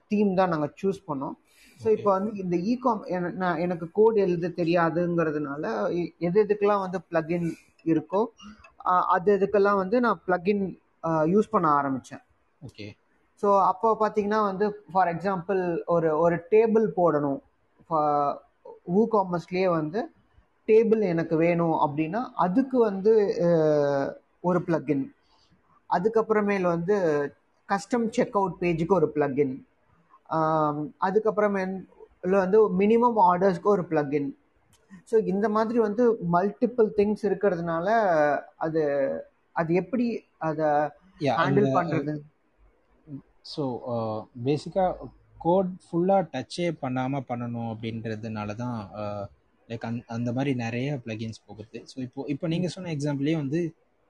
[0.10, 1.36] தீம் தான் நாங்கள் சூஸ் பண்ணோம்.
[1.80, 3.02] ஸோ இப்போ வந்து இந்த இகாம்
[3.36, 5.64] நான் எனக்கு கோட் எழுத தெரியாதுங்கிறதுனால
[6.20, 7.48] எது எதுக்கெல்லாம் வந்து ப்ளகின்
[7.86, 8.22] இருக்கோ
[9.16, 10.64] அது இதுக்கெல்லாம் வந்து நான் ப்ளகின்
[11.34, 12.24] யூஸ் பண்ண ஆரம்பித்தேன்
[12.62, 12.88] ஓகே
[13.44, 17.40] ஸோ அப்போ பார்த்தீங்கன்னா வந்து ஃபார் எக்ஸாம்பிள் ஒரு ஒரு டேபிள் போடணும்.
[18.94, 20.00] ஊ காமர்ஸ்லேயே வந்து
[20.68, 23.12] டேபிள் எனக்கு வேணும் அப்படின்னா அதுக்கு வந்து
[24.42, 25.06] ஒரு ப்ளகின்
[25.90, 26.96] அதுக்கப்புறமேல் வந்து
[27.70, 29.56] கஸ்டம் செக் அவுட் பேஜுக்கு ஒரு ப்ளகின்
[31.08, 34.30] அதுக்கப்புறமேல வந்து மினிமம் ஆர்டர்ஸ்க்கு ஒரு ப்ளகின்
[35.12, 36.04] ஸோ இந்த மாதிரி வந்து
[36.36, 37.88] மல்டிபிள் திங்ஸ் இருக்கிறதுனால
[38.58, 38.82] அது
[39.56, 40.06] அது எப்படி
[40.50, 40.68] அதை
[41.40, 42.14] ஹேண்டில் பண்ணுறது
[43.54, 43.64] ஸோ
[44.46, 45.08] பேசிக்காக
[45.38, 48.78] கோட் ஃபுல்லாக டச்சே பண்ணாமல் பண்ணணும் அப்படின்றதுனால தான்
[49.70, 51.80] லைக் அந் அந்த மாதிரி நிறைய ப்ளகின்ஸ் போகுது.
[51.92, 53.60] ஸோ இப்போ இப்போ நீங்கள் சொன்ன எக்ஸாம்பிளே வந்து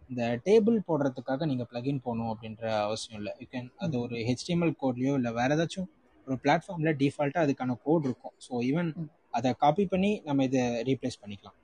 [0.10, 3.34] இந்த டேபிள் போடுறதுக்காக நீங்கள் ப்ளகின் போகணும் அப்படின்ற அவசியம் இல்லை.
[3.42, 5.90] யூ கேன் அது ஒரு ஹெச்டிஎம்எல் கோட்லேயோ இல்லை வேறு ஏதாச்சும்
[6.30, 8.36] ஒரு பிளாட்ஃபார்மில் டிஃபால்ட்டாக அதுக்கான கோட் இருக்கும்.
[8.46, 8.90] ஸோ ஈவன்
[9.38, 11.58] அதை காப்பி பண்ணி நம்ம இதை ரீப்ளேஸ் பண்ணிக்கலாம்.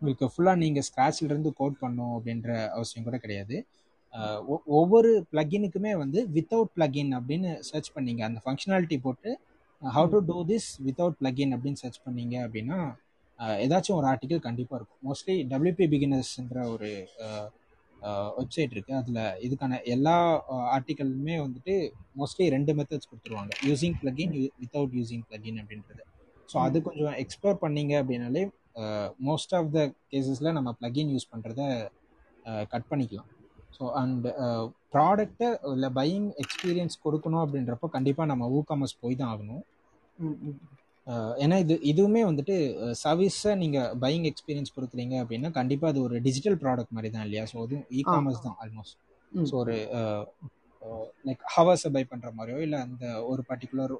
[0.00, 3.56] உங்களுக்கு ஃபுல்லாக நீங்கள் ஸ்க்ராட்ச்லேருந்து கோட் பண்ணணும் அப்படின்ற அவசியம் கூட கிடையாது.
[4.78, 8.22] ஒவ்வொரு ப்ளகினுக்குமே வந்து வித்தவுட் ப்ளகின் அப்படின்னு சர்ச் பண்ணீங்க.
[8.28, 9.30] அந்த ஃபங்க்ஷனாலிட்டி போட்டு
[9.82, 12.78] how to do this without plugin அப்படின்னு சர்ச் பண்ணீங்க அப்படின்னா
[13.64, 15.00] ஏதாச்சும் ஒரு ஆர்டிக்கல் கண்டிப்பாக இருக்கும்.
[15.08, 16.90] மோஸ்ட்லி டபிள்யூபி பிகினர்ஸ்ன்ற ஒரு
[18.38, 20.16] வெப்சைட் இருக்குது அதில் இதுக்கான எல்லா
[20.76, 21.74] ஆர்டிக்கலுமே வந்துட்டு
[22.20, 23.52] மோஸ்ட்லி ரெண்டு மெத்தட்ஸ் கொடுத்துருவாங்க.
[23.68, 26.02] Using plugin without using plugin அப்படின்றது.
[26.52, 28.42] ஸோ அது கொஞ்சம் எக்ஸ்ப்ளோர் பண்ணீங்க அப்படின்னாலே
[29.28, 29.80] மோஸ்ட் ஆஃப் த
[30.12, 31.62] கேசஸில் நம்ம ப்ளகின் யூஸ் பண்ணுறத
[32.72, 33.28] கட் பண்ணிக்கலாம்.
[33.76, 34.26] ஸோ அண்ட்
[34.94, 39.62] ப்ராடக்டை இல்லை பையிங் எக்ஸ்பீரியன்ஸ் கொடுக்கணும் அப்படின்றப்போ கண்டிப்பாக நம்ம ஊ காமர்ஸ் போய் தான் ஆகணும்
[41.44, 42.56] ஏன்னா இது இதுவுமே வந்துட்டு
[43.04, 47.44] சர்வீஸை நீங்கள் பையிங் எக்ஸ்பீரியன்ஸ் கொடுக்குறீங்க அப்படின்னா கண்டிப்பாக அது ஒரு டிஜிட்டல் ப்ராடக்ட் மாதிரி தான் இல்லையா?
[47.52, 48.96] ஸோ அதுவும் இ காமர்ஸ் தான் ஆல்மோஸ்ட்
[49.50, 49.74] ஸோ ஒரு
[51.28, 53.92] லைக் ஹவர்ஸை பை பண்ணுற மாதிரியோ இல்லை அந்த ஒரு பர்டிகுலர்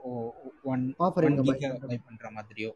[0.72, 0.84] ஒன்
[1.28, 1.36] ஒன்
[1.90, 2.70] பை பண்ணுற மாதிரியோ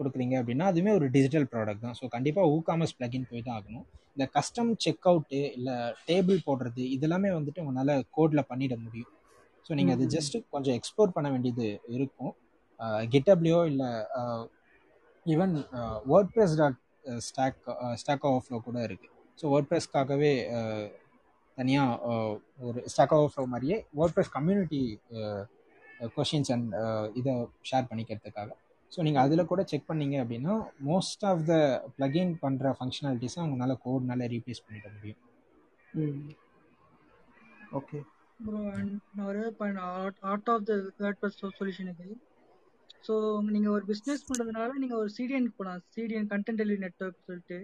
[0.00, 1.96] கொடுக்குறீங்க அப்படின்னா அதுவுமே ஒரு டிஜிட்டல் ப்ராடக்ட் தான்.
[2.00, 3.86] ஸோ கண்டிப்பாக ஊ காமர்ஸ் பிளகின் போய் தான் ஆகணும்.
[4.14, 5.74] இந்த கஸ்டம் செக் அவுட்டு இல்லை
[6.08, 9.10] டேபிள் போடுறது இதெல்லாமே வந்துட்டு உங்களால் கோடில் பண்ணிட முடியும்.
[9.66, 11.66] ஸோ நீங்கள் அது ஜஸ்ட் கொஞ்சம் எக்ஸ்ப்ளோர் பண்ண வேண்டியது
[11.96, 12.32] இருக்கும்.
[13.12, 13.90] கிட்டப்லேயோ இல்லை
[15.26, 15.54] even
[16.34, 16.78] WordPress dot
[17.28, 17.58] stack
[18.02, 20.32] Stack Overflow கூட இருக்குது ஸோ வேர்ட் ப்ரெஸ்க்காகவே
[21.58, 22.16] தனியாக
[22.68, 24.82] ஒரு ஸ்டாக் ஆஃப் ஃப்ளோ மாதிரியே WordPress community
[26.16, 26.68] questions and
[27.20, 27.32] இதை
[27.70, 28.50] ஷேர் பண்ணிக்கிறதுக்காக.
[28.92, 30.54] ஸோ நீங்கள் அதில் கூட செக் பண்ணீங்க அப்படின்னா
[30.90, 31.56] மோஸ்ட் ஆஃப் த
[31.96, 35.20] ப்ளகின் பண்ணுற ஃபங்க்ஷனாலிட்டிஸை உங்களால் கோட்னால ரீப்ளேஸ் பண்ணிட முடியும்.
[37.78, 37.98] ஓகே
[38.44, 38.60] ப்ரோ
[39.16, 39.80] நான் ஒரே point
[40.30, 40.74] art of the
[41.20, 42.08] WordPress சொல்யூஷனுக்கு
[43.06, 43.14] so
[43.54, 47.58] நீங்கள் ஒரு பிஸ்னஸ் பண்ணுறதுனால நீங்கள் ஒரு சிடிஎன் போகலாம் சிடிஎன் கண்டென்ட் டெலிவரி நெட்ஒர்க் சொல்லிட்டு.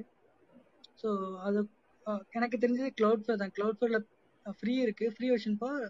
[1.00, 1.08] ஸோ
[1.46, 1.58] அது
[2.38, 3.54] எனக்கு தெரிஞ்சது க்ளவுட் ஃபேர் தான்.
[3.56, 4.02] க்ளவுட் ஃபேரில்
[4.58, 5.80] ஃப்ரீ இருக்குது free version for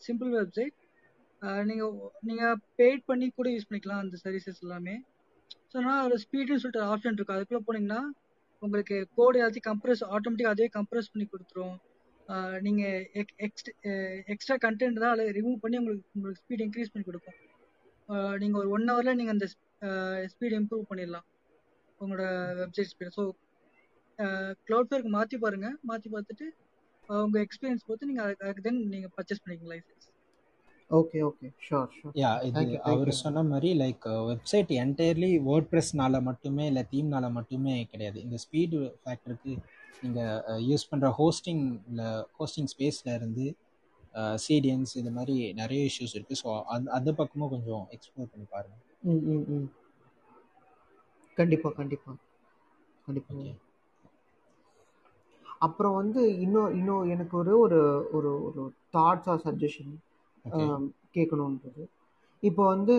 [0.00, 0.76] simple website
[1.68, 1.92] நீங்கள்
[2.28, 4.96] நீங்கள் பெய்ட் பண்ணி கூட யூஸ் பண்ணிக்கலாம் அந்த சர்வீசஸ் எல்லாமே.
[5.70, 7.36] ஸோ அதனால ஒரு ஸ்பீடுன்னு சொல்லிட்டு ஆப்ஷன் இருக்கு.
[7.36, 8.00] அதுக்குள்ளே போனீங்கன்னா
[8.62, 11.76] உங்களுக்கு கோடு எல்லாத்தையும் கம்ப்ரஸ் ஆட்டோமேட்டிக்காக அதே கம்ப்ரஸ் பண்ணி கொடுத்துரும்.
[12.66, 12.82] நீங்கள் நீங்க
[13.46, 13.72] எக்ஸ்ட்ரா
[14.32, 17.38] எக்ஸ்ட்ரா கண்டென்ட் தான் அதில் ரிமூவ் பண்ணி உங்களுக்கு உங்களுக்கு ஸ்பீட் இன்க்ரீஸ் பண்ணி கொடுக்கும்.
[18.10, 19.46] ஆஹ் நீங்க ஒரு ஒன் ஹவர்ல நீங்க அந்த
[20.30, 21.26] ஸ்பீட் இம்ப்ரூவ் பண்ணிடலாம்.
[22.00, 22.24] உங்களோட
[22.60, 23.24] வெப்சைட் ஸ்பீட் ஸோ
[24.66, 25.68] க்ளவுட் ஃபேருக்கு மாற்றி பாருங்க.
[25.82, 26.46] மாற்றி பார்த்துட்டு
[27.08, 30.08] ஆஹ் உங்க எக்ஸ்பீரியன்ஸ் பொறுத்து நீங்க அதுக்கு தென் நீங்க பர்ச்சேஸ் பண்ணிக்கலாம் license
[30.90, 36.64] okay okay sure sure yeah இது அவர் சொன்ன மாதிரி லைக் வெப்சைட் என்டையர்லி வேர்ட் ப்ரெஸ்னால மட்டுமே
[36.66, 38.18] இல்லை தீம்னால மட்டுமே கிடையாது.
[38.20, 39.52] இந்த ஸ்பீடு ஃபேக்டருக்கு
[40.02, 42.02] நீங்கள் யூஸ் பண்ணுற ஹோஸ்டிங்கில்
[42.38, 43.46] ஹோஸ்டிங் ஸ்பேஸில் இருந்து
[44.44, 49.22] சிடிஎன்ஸ் இது மாதிரி நிறைய இஷ்யூஸ் இருக்குது ஸோ அது அந்த பக்கமும் கொஞ்சம் எக்ஸ்ப்ளோர் பண்ணி பாருங்கள் ம்
[49.28, 49.68] ம் ம்.
[51.38, 52.12] கண்டிப்பா கண்டிப்பா.
[53.06, 53.34] கண்டிப்பா.
[53.34, 53.52] ஓகே
[55.60, 57.80] அப்புறம் வந்து இன்னும் இன்னும் எனக்கு ஒரு ஒரு
[58.16, 58.62] ஒரு ஒரு
[58.94, 59.92] தாட்ஸ் ஆர் சஜஷன்
[61.14, 61.84] கேட்கணுன்றது
[62.42, 62.96] இப்போ வந்து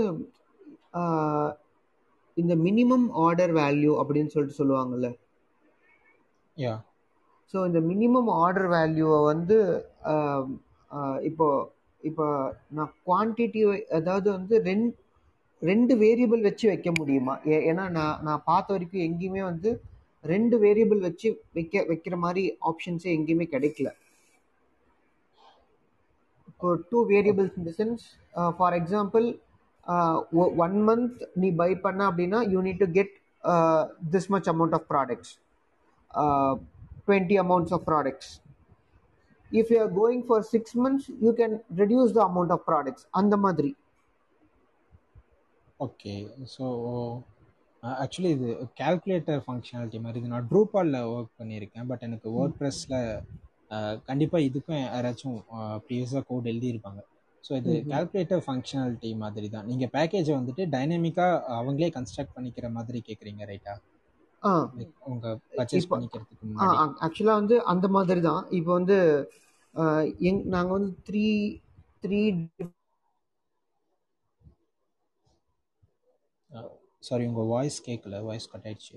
[2.38, 5.08] இந்த மினிமம் ஆர்டர் வேல்யூ அப்படின்னு சொல்லிட்டு சொல்லுவாங்கல்ல?
[6.58, 6.74] யா
[7.54, 9.58] ஸோ இந்த மினிமம் ஆர்டர் வேல்யூவை வந்து
[11.30, 11.48] இப்போ
[12.04, 12.26] இப்போ
[12.78, 13.62] நான் குவான்டிட்டி
[14.00, 14.90] அதாவது வந்து ரெண்டு
[15.62, 17.34] ரெண்டு வேரியபிள் வச்சு வைக்க முடியுமா?
[17.70, 19.72] ஏன்னா நான் நான் பார்த்த வரைக்கும் எங்கேயுமே வந்து
[20.24, 23.90] ரெண்டு வேரியபிள் வச்சு வைக்க வைக்கிற மாதிரி ஆப்ஷன்ஸே எங்கேயுமே கிடைக்கல.
[26.50, 28.04] இப்போ டூ வேரியபிள்ஸ் இந்த sense
[28.58, 29.28] for example
[30.66, 33.14] one month நீ பை பண்ண அப்படின்னா you need to get
[34.14, 35.32] this much amount of products
[37.08, 38.32] twenty amounts of products
[39.60, 43.38] if you are going for six months you can reduce the amount of products அந்த
[43.46, 43.72] மாதிரி.
[45.80, 46.16] Okay
[46.56, 46.66] so
[47.84, 48.48] actually இது
[48.82, 50.20] calculator functionality மாதிரி.
[50.22, 52.98] இது நான் ட்ரூபாலில் work பண்ணியிருக்கேன் but எனக்கு வேர்ட் ப்ரெஸ்ஸில்
[54.10, 55.38] கண்டிப்பாக இதுக்கும் யாராச்சும்
[55.86, 57.02] ப்ரீவியஸாக கோட் எழுதியிருப்பாங்க.
[57.44, 57.74] ஸோ இது.
[57.94, 63.74] கால்குலேட்டர் ஃபங்க்ஷனாலிட்டி மாதிரி தான் நீங்கள் பேக்கேஜை வந்துட்டு டைனமிக்காக அவங்களே கன்ஸ்ட்ரக்ட் பண்ணிக்கிற மாதிரி கேட்குறீங்க ரைட்டா
[67.06, 68.98] ஆக்சுவலாக வந்து அந்த மாதிரி தான் இப்போ வந்து
[70.30, 71.26] எங் நாங்கள் வந்து த்ரீ
[72.04, 72.22] த்ரீ
[77.04, 78.96] சாரி உங்கள் வாய்ஸ் கேட்கல வாய்ஸ் கட் ஆயிடுச்சு.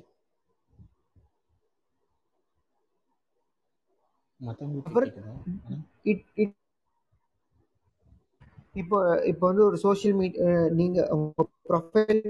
[8.75, 8.99] இப்போ
[9.31, 10.47] இப்போ வந்து ஒரு சோஷியல் மீடியா
[10.79, 12.23] நீங்க உங்க ப்ரொஃபைல்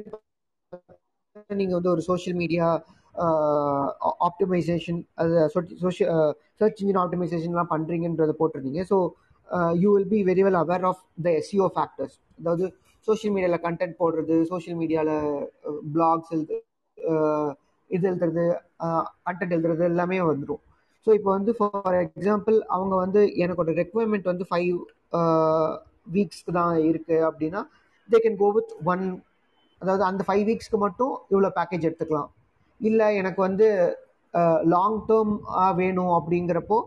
[1.57, 2.67] நீங்க வந்து ஒரு சோஷியல் மீடியா
[3.15, 3.87] Uh,
[4.27, 5.35] ஆப்டிமைசேஷன் அது
[5.83, 8.83] சோஷியல் சர்ச் இன்ஜின் ஆப்டிமைசேஷன்லாம் பண்ணுறீங்கன்றதை போட்டிருந்தீங்க.
[8.91, 8.97] So
[9.83, 12.65] you will be very well aware of the SEO factors அதாவது
[13.09, 15.15] சோஷியல் மீடியாவில் கண்டென்ட் போடுறது சோஷியல் மீடியாவில்
[15.95, 16.59] பிளாக்ஸ் எழுது
[17.91, 18.47] இது எழுதுறது
[18.87, 20.63] uh, கண்டென்ட் எழுதுறது எல்லாமே வந்துடும்
[21.07, 24.77] ஸோ இப்போ வந்து ஃபார் எக்ஸாம்பிள் அவங்க வந்து எனக்கு ஒரு ரெக்குவயர்மெண்ட் வந்து ஃபைவ்
[26.17, 27.63] வீக்ஸ்க்கு uh, தான் இருக்குது அப்படின்னா
[28.09, 29.05] they can go with one
[29.83, 32.31] அதாவது அந்த ஃபைவ் வீக்ஸ்க்கு மட்டும் இவ்வளோ பேக்கேஜ் எடுத்துக்கலாம்.
[32.81, 33.69] இல்லை எனக்கு வந்து
[34.75, 35.35] லாங் டேர்ம்
[35.81, 36.79] வேணும் அப்படிங்கிறப்போ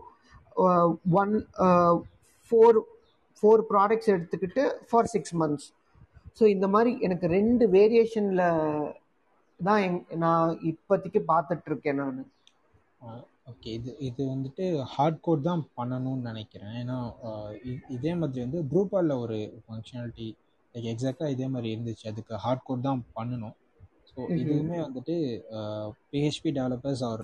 [1.22, 1.34] ஒன்
[2.50, 2.78] ஃபோர்
[3.42, 5.68] ஃபோர் ப்ராடக்ட்ஸ் எடுத்துக்கிட்டு ஃபார் சிக்ஸ் மந்த்ஸ்
[6.38, 8.44] ஸோ இந்த மாதிரி எனக்கு ரெண்டு வேரியேஷனில்
[9.60, 12.18] தான் எங் நான் இப்போதைக்கு பார்த்துட்ருக்கேன் நான்.
[13.50, 16.74] ஓகே இது இது வந்துட்டு ஹார்ட் கோட் தான் பண்ணணும்னு நினைக்கிறேன்.
[16.82, 16.98] ஏன்னா
[17.96, 20.28] இதே மாதிரி வந்து ப்ரூபாலில் ஒரு ஃபங்க்ஷனாலிட்டி
[20.74, 22.04] லைக் எக்ஸாக்டாக இதே மாதிரி இருந்துச்சு.
[22.12, 23.56] அதுக்கு ஹார்ட் கோட் தான் பண்ணணும்.
[24.18, 24.38] ஸோ ம்ஹும்.
[24.42, 25.16] இதுவுமே வந்துட்டு
[26.12, 27.22] பிஹெச்பி டெவலப்பர்ஸ் ஆர்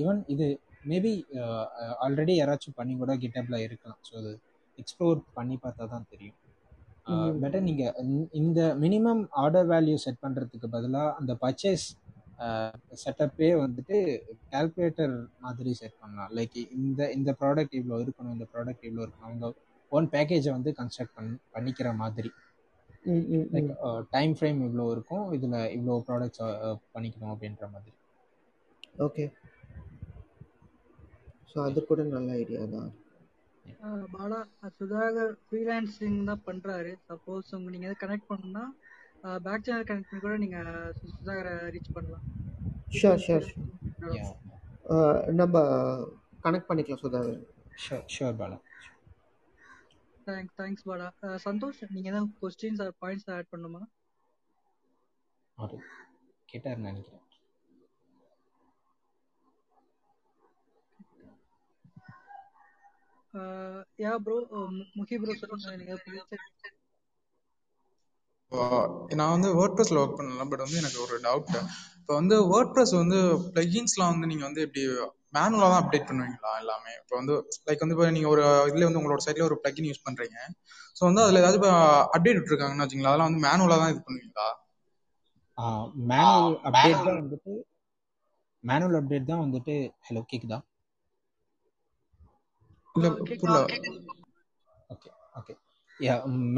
[0.00, 0.46] ஈவன் இது
[0.90, 1.12] மேபி
[2.04, 4.00] ஆல்ரெடி யாராச்சும் பண்ணி கூட கிட்டப்பில் இருக்கலாம்.
[4.08, 4.32] ஸோ அது
[4.78, 6.36] எக்ஸ்ப்ளோர் பண்ணி பார்த்தா தான் தெரியும்.
[7.42, 7.94] பெட்டர் நீங்கள்
[8.40, 11.86] இந்த மினிமம் ஆர்டர் வேல்யூ செட் பண்ணுறதுக்கு பதிலாக அந்த பர்ச்சேஸ்
[13.02, 13.96] செட்டப்பே வந்துட்டு
[14.52, 16.30] கால்குலேட்டர் மாதிரி செட் பண்ணலாம்.
[16.38, 19.28] லைக் இந்த இந்த ப்ராடக்ட் இவ்வளோ இருக்கணும் இந்த ப்ராடக்ட் இவ்வளோ இருக்கணும்.
[19.30, 19.48] அவங்க
[19.92, 22.30] ஓன் பேக்கேஜை வந்து கன்ஸ்ட்ரக்ட் பண் பண்ணிக்கிற மாதிரி.
[23.50, 26.42] லைக் ம் டைம் ஃப்ரேம் இவ்வளோ இருக்கும் இதில் இவ்வளோ ப்ராடக்ட்ஸ்
[26.94, 27.92] பண்ணிக்கணும் அப்படின்ற மாதிரி.
[29.00, 29.24] ஓகே
[31.50, 32.90] ஸோ அது கூட நல்ல ஐடியா தான்.
[34.12, 34.38] பாலா
[34.74, 36.92] சுதாகர் ஃப்ரீலான்சிங் தான் பண்றாரு.
[37.04, 38.64] சப்போஸ் உங்க நீங்க எதாவது கனெக்ட் பண்ணணும்னா
[39.42, 40.60] பேக் சேனல் கனெக்ட் பண்ணி கூட நீங்க
[40.98, 42.26] சு- சுதாகரை ரீச் பண்ணலாம்.
[42.92, 43.46] ஷூர் ஷூர்
[44.12, 44.26] யா
[45.40, 45.56] நம்ம
[46.44, 47.40] கனெக்ட் பண்ணிக்கலாம் Sudhakar.
[47.78, 48.58] Sure sure Bala.
[50.28, 53.82] Thanks thanks Bala ஆஹ் சந்தோஷ் நீங்க ஏதாவது கொஸ்டின்ஸ் ஆர் பாயிண்ட்ஸ் ஆட் பண்ணுமா?
[55.58, 55.74] அவர்
[56.48, 57.24] கேட்டார்னு நினைக்கிறேன்.
[63.98, 64.36] யா ப்ரோ
[64.96, 65.68] முகி ப்ரோ சொல்லுங்க.
[65.74, 66.38] நீங்க ஏதாவது இப்போ
[69.18, 71.50] நான் வந்து வேர்ட் ப்ரெஸ்ல ஒர்க் பண்ணல பட் வந்து எனக்கு ஒரு டவுட்
[72.00, 73.18] இப்போ வந்து வேர்ட் ப்ரெஸ் வந்து
[73.54, 74.82] பிளகின்ஸ்லாம் வந்து நீங்க வந்து இப்படி
[75.34, 76.92] மேனுவலாக தான் அப்டேட் பண்ணுவீங்களா எல்லாமே?
[77.00, 77.34] இப்போ வந்து
[77.66, 80.38] லைக் வந்து இப்போ நீங்கள் ஒரு இதில் வந்து உங்களோட சைடில் ஒரு பிளக்கின் யூஸ் பண்ணுறீங்க
[80.96, 81.72] ஸோ வந்து அதில் ஏதாவது இப்போ
[82.14, 84.48] அப்டேட் விட்டுருக்காங்கன்னு வச்சுங்களா அதெல்லாம் வந்து மேனுவலாக தான் இது பண்ணுவீங்களா?
[86.08, 87.52] மேனுவல் அப்டேட் தான் வந்துட்டு
[88.64, 89.74] மேனுவல் அப்டேட் தான் வந்துட்டு
[90.06, 90.58] ஹலோ கேக்குதா
[92.94, 93.58] இல்லை புரியல
[94.90, 95.87] okay okay yeah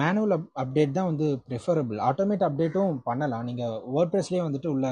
[0.00, 3.44] manual up update தான் வந்து ப்ரிஃபரபிள் ஆட்டோமேட் அப்டேட்டும் பண்ணலாம்.
[3.50, 4.86] நீங்கள் வேர்ட்ப்ரெஸ்லேயே வந்துட்டு உள்ள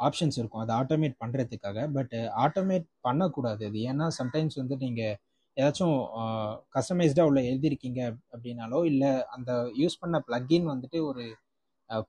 [0.00, 0.62] ஆப்ஷன்ஸ் இருக்கும்.
[0.64, 2.14] அதை ஆட்டோமேட் பண்ணுறதுக்காக பட்
[2.44, 3.78] ஆட்டோமேட் பண்ணக்கூடாது அது.
[3.90, 5.16] ஏன்னா சம்டைம்ஸ் வந்து நீங்கள்
[5.56, 5.96] ஏதாச்சும்
[6.76, 8.00] கஸ்டமைஸ்டாக உள்ள எழுதியிருக்கீங்க
[8.34, 11.24] அப்படின்னாலோ இல்லை அந்த யூஸ் பண்ண ப்ளக்கின் வந்துட்டு ஒரு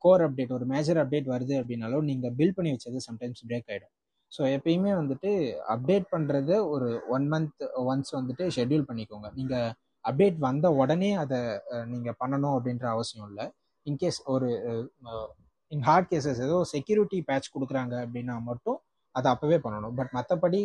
[0.04, 3.94] கோர் அப்டேட் ஒரு மேஜர் அப்டேட் வருது அப்படின்னாலோ நீங்கள் பில் பண்ணி வச்சது சம்டைம்ஸ் பிரேக் ஆகிடும்
[4.32, 5.32] ஸோ எப்பயுமே வந்துட்டு
[5.76, 9.30] அப்டேட் பண்ணுறது ஒரு ஒன் மந்த் ஒன்ஸ் வந்துட்டு ஷெட்யூல் பண்ணிக்கோங்க.
[9.40, 9.72] நீங்கள்
[10.06, 11.40] அப்டேட் வந்த உடனே அதை
[11.94, 13.46] நீங்கள் பண்ணணும் அப்படின்ற அவசியம் இல்லை.
[13.86, 14.50] இன்கேஸ் ஒரு
[15.72, 18.80] இன் ஹார்ட் கேசஸ் ஏதோ செக்யூரிட்டி பேட்ச் கொடுக்குறாங்க அப்படின்னா மட்டும்
[19.16, 19.94] அதை அப்போவே பண்ணணும்.
[20.00, 20.62] பட் மற்றபடி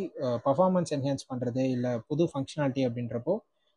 [0.46, 3.34] பர்ஃபார்மன்ஸ் என்ஹான்ஸ் பண்ணுறது இல்லை புது ஃபங்க்ஷனாலிட்டி அப்படின்றப்போ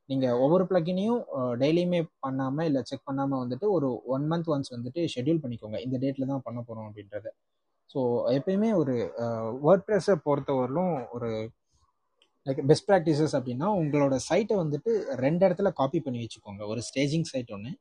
[0.10, 1.22] நீங்கள் ஒவ்வொரு பிளக்கினையும்
[1.62, 5.78] டெய்லியுமே பண்ணாமல் இல்லை செக் பண்ணாமல் வந்துட்டு ஒரு ஒன் மந்த் ஒன்ஸ் வந்துட்டு ஷெட்யூல் பண்ணிக்கோங்க.
[5.86, 7.28] இந்த டேட்டில் தான் பண்ண போகிறோம் அப்படின்றத.
[7.94, 8.00] ஸோ
[8.38, 8.96] எப்பயுமே ஒரு
[9.66, 11.30] வேர்ட் ப்ரெஸ்ஸை பொறுத்தவரையிலும் ஒரு
[12.48, 14.92] லைக் பெஸ்ட் ப்ராக்டிசஸ் அப்படின்னா உங்களோட சைட்டை வந்துட்டு
[15.26, 16.62] ரெண்டு இடத்துல காப்பி பண்ணி வச்சுக்கோங்க.
[16.72, 17.72] ஒரு ஸ்டேஜிங் சைட் ஒன்று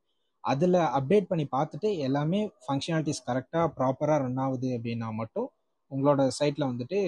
[0.43, 5.47] அதில் அப்டேட் பண்ணி பார்த்துட்டு எல்லாமே ஃபங்க்ஷனாலிட்டிஸ் கரெக்டாக ப்ராப்பராக ரன் ஆகுது அப்படின்னா மட்டும்
[5.91, 6.99] உங்களோட சைட்டில் வந்துட்டு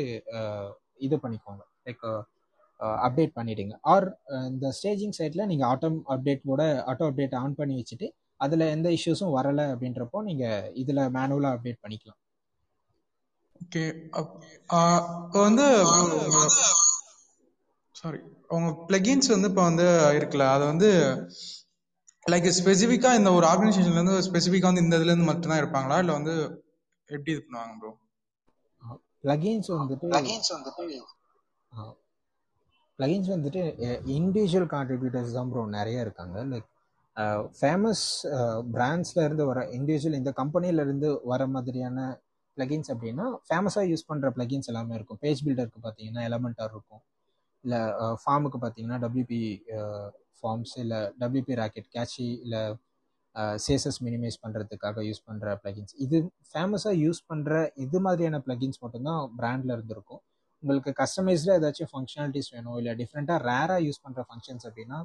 [1.06, 1.62] இது பண்ணிக்கோங்க.
[1.88, 2.06] லைக்
[3.06, 3.74] அப்டேட் பண்ணிடுங்க.
[3.94, 4.08] ஆர்
[4.52, 8.08] இந்த ஸ்டேஜிங் சைட்டில் நீங்கள் ஆட்டோ அப்டேட் கூட ஆட்டோ அப்டேட் ஆன் பண்ணி வச்சுட்டு
[8.46, 12.20] அதில் எந்த இஷ்யூஸும் வரலை அப்படின்றப்போ நீங்கள் இதில் மேனுவலாக அப்டேட் பண்ணிக்கலாம்.
[13.64, 13.84] ஓகே
[14.58, 15.68] இப்போ வந்து
[18.04, 18.20] சாரி
[18.56, 19.86] உங்க பிளகின்ஸ் வந்து இப்போ வந்து
[20.18, 20.90] இருக்குல்ல அது வந்து
[22.26, 26.34] லைக் ஸ்பெசிஃபிக்காக இந்த ஒரு ஆர்கனைசேஷன்லேருந்து ஸ்பெசிஃபிக்காக வந்து இந்த இதுலேருந்து மட்டும்தான் இருப்பாங்களா இல்லை வந்து
[27.10, 27.92] எப்படி இது பண்ணுவாங்க ப்ரோ
[29.26, 30.08] பிளகின்ஸ் வந்துட்டு
[33.00, 33.62] பிளகின்ஸ் வந்துட்டு
[34.16, 36.38] இண்டிவிஜுவல் கான்ட்ரிபியூட்டர்ஸ் தான் ப்ரோ நிறைய இருக்காங்க.
[36.52, 36.68] லைக்
[37.60, 38.04] ஃபேமஸ்
[38.76, 41.98] பிராண்ட்ஸ்ல இருந்து வர இண்டிவிஜுவல் இந்த கம்பெனில இருந்து வர மாதிரியான
[42.58, 45.20] பிளகின்ஸ் அப்படின்னா ஃபேமஸாக யூஸ் பண்ணுற பிளகின்ஸ் எல்லாமே இருக்கும்.
[45.24, 47.02] பேஜ் பில்டருக்கு பார்த்தீங்கன்னா எலமெண்டார் இருக்கும்.
[47.66, 47.80] இல்லை
[48.22, 49.42] ஃபார்முக்கு பார்த்தீங்கன்னா டபிள்யூபி
[50.40, 52.62] ஃபார்ம்ஸ் இல்லை டபிள்யூபி ராக்கெட் கேட்சி இல்லை
[53.66, 56.18] சேசஸ் மினிமைஸ் பண்ணுறதுக்காக யூஸ் பண்ணுற ப்ளகின்ஸ் இது
[56.52, 57.54] ஃபேமஸாக யூஸ் பண்ணுற
[57.86, 60.22] இது மாதிரியான ப்ளகின்ஸ் மட்டும்தான் ப்ராண்டில் இருந்திருக்கும்.
[60.64, 65.00] உங்களுக்கு கஸ்டமைஸ்டாக ஏதாச்சும் ஃபங்க்ஷனாலிட்டிஸ் வேணும் இல்லை டிஃப்ரெண்ட்டாக ரேராக யூஸ் பண்ணுற ஃபங்க்ஷன்ஸ் அப்படின்னா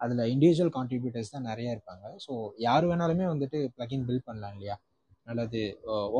[0.00, 2.04] அதில் இண்டிவிஜுவல் கான்ட்ரிபியூட்டர்ஸ் தான் நிறைய இருப்பாங்க.
[2.24, 2.32] ஸோ
[2.66, 4.76] யார் வேணாலுமே வந்துட்டு ப்ளகின் பில்ட் பண்ணலாம் இல்லையா?
[5.26, 5.62] நல்லது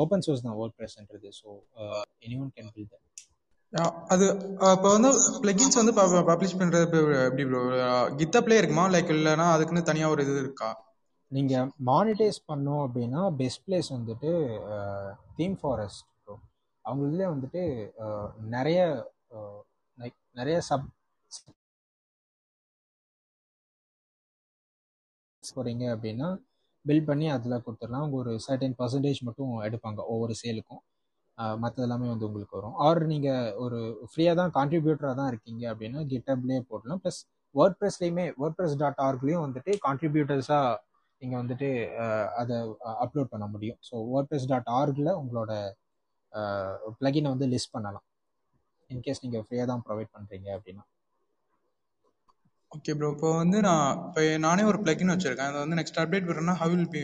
[0.00, 1.48] ஓப்பன் சோர்ஸ் தான் ஒர்க் ப்ரெஸ்ன்றது so
[2.26, 2.96] anyone can build
[4.12, 4.26] அது
[4.74, 5.08] இப்போ வந்து
[5.42, 5.92] பிளகின்ஸ் வந்து
[6.30, 6.84] பப்ளிஷ் பண்ணுறது
[7.28, 7.60] எப்படி ப்ரோ
[8.20, 8.84] கித்தப்லேயே இருக்குமா?
[8.94, 10.68] லைக் இல்லைனா அதுக்குன்னு தனியாக ஒரு இது இருக்கா?
[11.32, 14.30] நீங்கள் மானிட்டைஸ் பண்ணோம் அப்படின்னா பெஸ்ட் பிளேஸ் வந்துட்டு
[15.38, 16.36] தீம் ஃபாரஸ்ட் ப்ரோ
[16.84, 17.62] அவங்களதுலேயே வந்துட்டு
[18.56, 18.78] நிறைய
[19.98, 20.86] லைக் நிறைய சப்
[25.42, 26.28] போகிறீங்க அப்படின்னா
[26.84, 28.02] பில் பண்ணி அதில் கொடுத்துடலாம்.
[28.02, 30.82] அவங்க ஒரு சர்டன் பர்சன்டேஜ் மட்டும் எடுப்பாங்க ஒவ்வொரு சேலுக்கும்
[31.62, 32.76] மற்றது எல்லாமே வந்து உங்களுக்கு வரும்.
[32.86, 33.78] ஆர் நீங்கள் ஒரு
[34.10, 37.20] ஃப்ரீயாக தான் கான்ட்ரிபியூட்டராக தான் இருக்கீங்க அப்படின்னா கிட்டப்லேயே போடலாம் ப்ளஸ்
[37.58, 40.76] வேர்ட் ப்ரெஸ்லேயுமே வேர்ட் ப்ரெஸ் டாட் ஆர்க்லேயும் வந்துட்டு கான்ட்ரிபியூட்டர்ஸாக
[41.22, 41.68] நீங்கள் வந்துட்டு
[42.40, 42.56] அதை
[43.04, 43.78] அப்லோட் பண்ண முடியும்.
[43.88, 45.52] ஸோ வேர்ட் ப்ரெஸ் டாட் ஆர்கில் உங்களோட
[47.00, 48.06] ப்ளகினை வந்து லிஸ்ட் பண்ணலாம்.
[48.90, 50.84] இன்கேஸ் நீங்கள் ஃப்ரீயாக தான் ப்ரொவைட் பண்ணுறீங்க அப்படின்னா.
[52.76, 55.50] ஓகே ப்ரோ இப்போ வந்து நான் இப்போ நானே ஒரு பிளகின் வச்சிருக்கேன்.
[55.50, 57.02] அதை வந்து நெக்ஸ்ட் அப்டேட் வரணும்னா ஹவ் வில் பி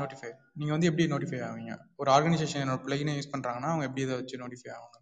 [0.00, 1.72] நோட்டிஃபை நீங்கள் வந்து எப்படி நோட்டிஃபை ஆவீங்க?
[2.00, 4.98] ஒரு ஆர்கனைசேஷன் என்னோட பிளகினை யூஸ் பண்ணுறாங்கன்னா அவங்க எப்படி இதை வச்சு நோட்டிஃபை ஆவாங்க?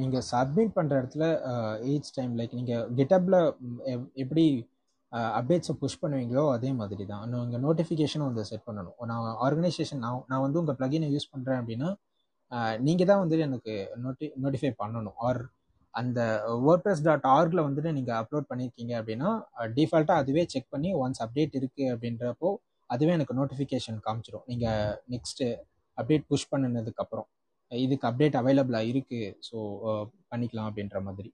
[0.00, 1.24] நீங்கள் சப்மிட் பண்ணுற இடத்துல
[1.92, 3.38] ஈச் டைம் லைக் நீங்கள் கிட்டப்பில்
[4.22, 4.44] எப்படி
[5.12, 7.24] uh, அப்டேட்ஸை புஷ் பண்ணுவீங்களோ அதே மாதிரி தான்.
[7.32, 8.96] நீங்கள் நோட்டிஃபிகேஷனும் வந்து செட் பண்ணணும்.
[9.12, 11.90] நான் ஆர்கனைசேஷன் நான் நான் வந்து உங்கள் ப்ளகினை யூஸ் பண்ணுறேன் அப்படின்னா
[12.52, 13.74] uh, நீங்கள் தான் வந்துட்டு எனக்கு
[14.04, 15.18] நோட்டி நோட்டிஃபை பண்ணணும்.
[15.28, 15.42] ஆர்
[15.94, 16.20] அந்த
[16.66, 19.30] வேர்ட்ப்ரெஸ் டாட் ஆர்கில் வந்துட்டு நீங்கள் அப்லோட் பண்ணியிருக்கீங்க அப்படின்னா
[19.78, 22.50] டிஃபால்ட்டாக அதுவே செக் பண்ணி ஒன்ஸ் அப்டேட் இருக்குது அப்படின்றப்போ
[22.90, 25.46] அதுவே எனக்கு நோட்டிஃபிகேஷன் காமிச்சிடும் நீங்கள் நெக்ஸ்ட்டு
[25.98, 27.28] அப்டேட் புஷ் பண்ணினதுக்கப்புறம்.
[27.72, 29.56] இதுக்கு அப்டேட் அவைலபிளாக இருக்குது ஸோ
[30.30, 31.30] பண்ணிக்கலாம் அப்படின்ற மாதிரி.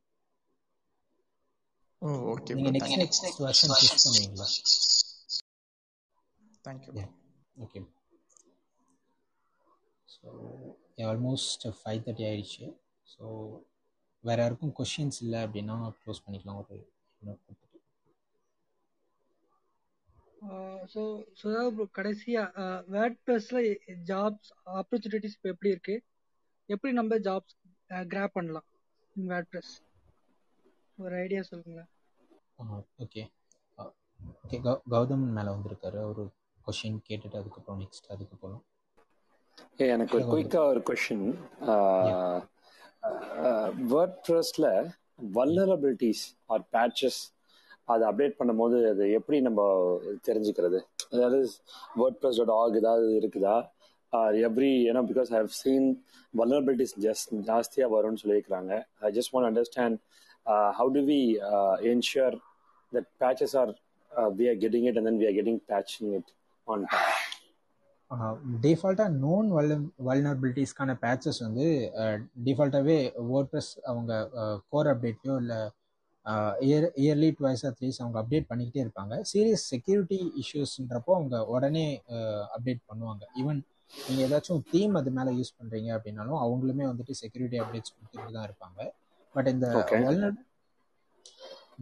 [2.32, 4.46] ஓகே நீங்கள் நெக்ஸ்ட் நெக்ஸ்ட் வெர்ஷன் புஷ் பண்ணுவீங்களா?
[6.66, 6.92] Thank you
[7.64, 7.80] okay
[10.14, 10.28] so
[11.12, 12.66] almost five thirty ஆயிடுச்சு.
[13.14, 13.24] ஸோ
[14.24, 16.78] வேற யாருக்கும் கொஷின்ஸ் இல்லை அப்படின்னா க்ளோஸ் பண்ணிக்கலாம் ஒரு
[20.92, 21.02] ஸோ
[21.38, 22.42] சுதா ப்ரோ கடைசியா
[22.90, 23.60] வேர்ட் ப்ளஸ்ல
[24.08, 25.96] ஜாப்ஸ் ஆப்பர்ச்சுனிட்டிஸ் இப்போ எப்படி இருக்கு?
[26.68, 27.56] எப்படி நம்ம ஜாப்ஸ்
[28.08, 28.68] கிராப் பண்ணலாம்
[29.16, 29.72] வேர்ட் ப்ளஸ்
[30.98, 31.90] ஒரு ஐடியா சொல்லுங்களேன்
[32.98, 33.22] ஓகே
[34.38, 34.58] ஓகே
[34.92, 35.78] கௌதம் மேலே வந்திருக்காரு.
[36.10, 36.22] ஒரு
[36.66, 38.64] கொஷின் கேட்டுட்டு அதுக்கப்புறம் நெக்ஸ்ட் அதுக்கு போகலாம்
[39.88, 41.26] எனக்கு ஒரு சொல்லுங்க கௌதம் குயிக்கா ஒரு கொஷின்
[43.92, 44.66] வேர்ட் ப்ரெஸ்ல
[45.36, 47.20] வல்லரபிலிட்டிஸ் ஆர் பேட்சஸ்
[47.92, 49.60] அதை அப்டேட் பண்ணும்போது அது எப்படி நம்ம
[50.28, 50.78] தெரிஞ்சுக்கிறது?
[51.12, 51.38] அதாவது
[52.00, 53.56] வேர்ட் ப்ரெஸ் டாட் ஆக் ஏதாவது இருக்குதா
[54.48, 55.88] எவ்ரி ஏன்னா because I have seen
[56.40, 58.72] vulnerabilities just ஜாஸ்தியாக வரும்னு சொல்லியிருக்கிறாங்க.
[59.06, 59.98] I just want understand
[60.78, 61.20] how do we
[61.92, 62.36] ensure
[62.92, 63.72] that patches are
[64.40, 66.30] we are getting it and then we are getting patching it
[66.66, 67.17] on time
[68.64, 69.72] டிஃபால்ட்டாக known வல்ல
[70.08, 71.66] வல்னரபிலிட்டிஸ்க்கான patches வந்து
[72.46, 72.98] டிஃபால்ட்டாகவே
[73.30, 74.12] WordPress அவங்க
[74.72, 75.58] core அப்டேட்லையோ இல்லை
[76.68, 79.14] year yearly twice or thrice அவங்க update பண்ணிக்கிட்டே இருப்பாங்க.
[79.30, 81.86] சீரியஸ் செக்யூரிட்டி இஷ்யூஸ்ன்றப்போ அவங்க உடனே
[82.56, 83.22] அப்டேட் பண்ணுவாங்க.
[83.40, 83.60] ஈவன்
[84.06, 88.80] நீங்கள் ஏதாச்சும் தீம் அது மேலே யூஸ் பண்ணுறீங்க அப்படின்னாலும் அவங்களுமே வந்துட்டு செக்யூரிட்டி அப்டேட்ஸ் கொடுத்துட்டு தான் இருப்பாங்க.
[89.34, 89.68] பட் இந்த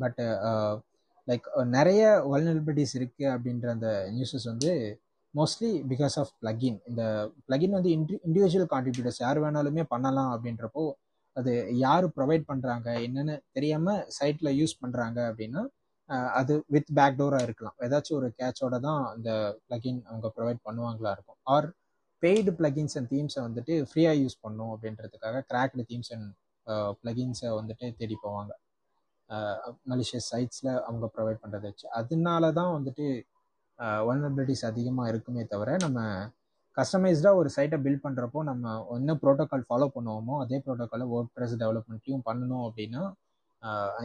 [0.03, 0.21] பட்
[1.29, 1.47] லைக்
[1.79, 4.73] நிறைய வல்னரபிலிட்டிஸ் இருக்குது அப்படின்ற அந்த நியூஸஸ் வந்து
[5.39, 7.03] மோஸ்ட்லி பிகாஸ் ஆஃப் பிளகின் இந்த
[7.47, 10.85] பிளகின் வந்து இன்டி இண்டிவிஜுவல் கான்ட்ரிபியூட்டர்ஸ் யார் வேணாலுமே பண்ணலாம் அப்படின்றப்போ
[11.37, 11.53] அது
[11.85, 15.63] யார் ப்ரொவைட் பண்ணுறாங்க என்னென்னு தெரியாமல் சைட்டில் யூஸ் பண்ணுறாங்க அப்படின்னா
[16.41, 17.77] அது வித் பேக்டோராக இருக்கலாம்.
[17.87, 19.31] ஏதாச்சும் ஒரு கேட்சோட தான் இந்த
[19.67, 21.39] பிளகின் அவங்க ப்ரொவைட் பண்ணுவாங்களா இருக்கும்.
[21.55, 21.69] ஆர்
[22.23, 26.29] பெய்டு பிளகின்ஸ் அண்ட் தீம்ஸை வந்துட்டு ஃப்ரீயாக யூஸ் பண்ணும் அப்படின்றதுக்காக கிராக்டு தீம்ஸ் அண்ட்
[27.03, 28.53] பிளகின்ஸை வந்துட்டு தேடி போவாங்க.
[29.93, 31.87] மலிஷியஸ் சைட்ஸில் அவங்க ப்ரொவைட் பண்ணுறதை வச்சு.
[32.01, 33.07] அதனால தான் வந்துட்டு
[34.09, 36.01] வல்னபிலிட்டிஸ் அதிகமாக இருக்குமே தவிர நம்ம
[36.77, 42.25] கஸ்டமைஸ்டாக ஒரு சைட்டை பில்ட் பண்ணுறப்போ நம்ம என்ன ப்ரோட்டோக்கால் ஃபாலோ பண்ணுவோமோ அதே ப்ரோட்டோக்காலை ஒர்க் ப்ரெஸ் டெவலப்மெண்ட்லையும்
[42.27, 43.03] பண்ணணும் அப்படின்னா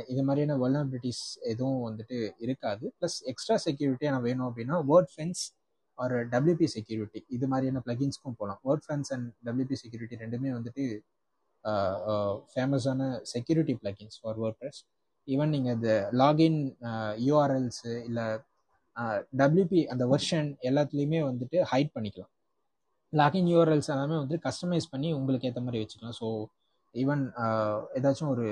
[0.08, 2.86] இது மாதிரியான வல்னபிலிட்டிஸ் எதுவும் வந்துட்டு இருக்காது.
[3.00, 5.42] ப்ளஸ் எக்ஸ்ட்ரா செக்யூரிட்டியாக வேணும் அப்படின்னா வேர்ட் ஃபென்ஸ்
[6.00, 10.86] ஒரு டபிள்யூபி செக்யூரிட்டி இது மாதிரியான பிளகின்ஸ்க்கும் போகலாம் Wordfence and WP security ரெண்டுமே வந்துட்டு
[12.54, 14.80] ஃபேமஸான security plugins for WordPress
[15.28, 15.92] even நீங்கள் இந்த
[16.22, 16.60] லாகின்
[17.28, 18.26] யூஆர்எல்ஸு இல்லை
[19.42, 22.32] டபிள்யூபி அந்த வெர்ஷன் எல்லாத்துலேயுமே வந்துட்டு ஹைட் பண்ணிக்கலாம்.
[23.20, 26.18] லாகின் யூஆர்எல்ஸ் எல்லாமே வந்து கஸ்டமைஸ் பண்ணி உங்களுக்கு ஏற்ற மாதிரி வச்சுக்கலாம்.
[26.20, 26.28] ஸோ
[26.96, 27.24] ஈவன்
[27.98, 28.46] ஏதாச்சும் ஒரு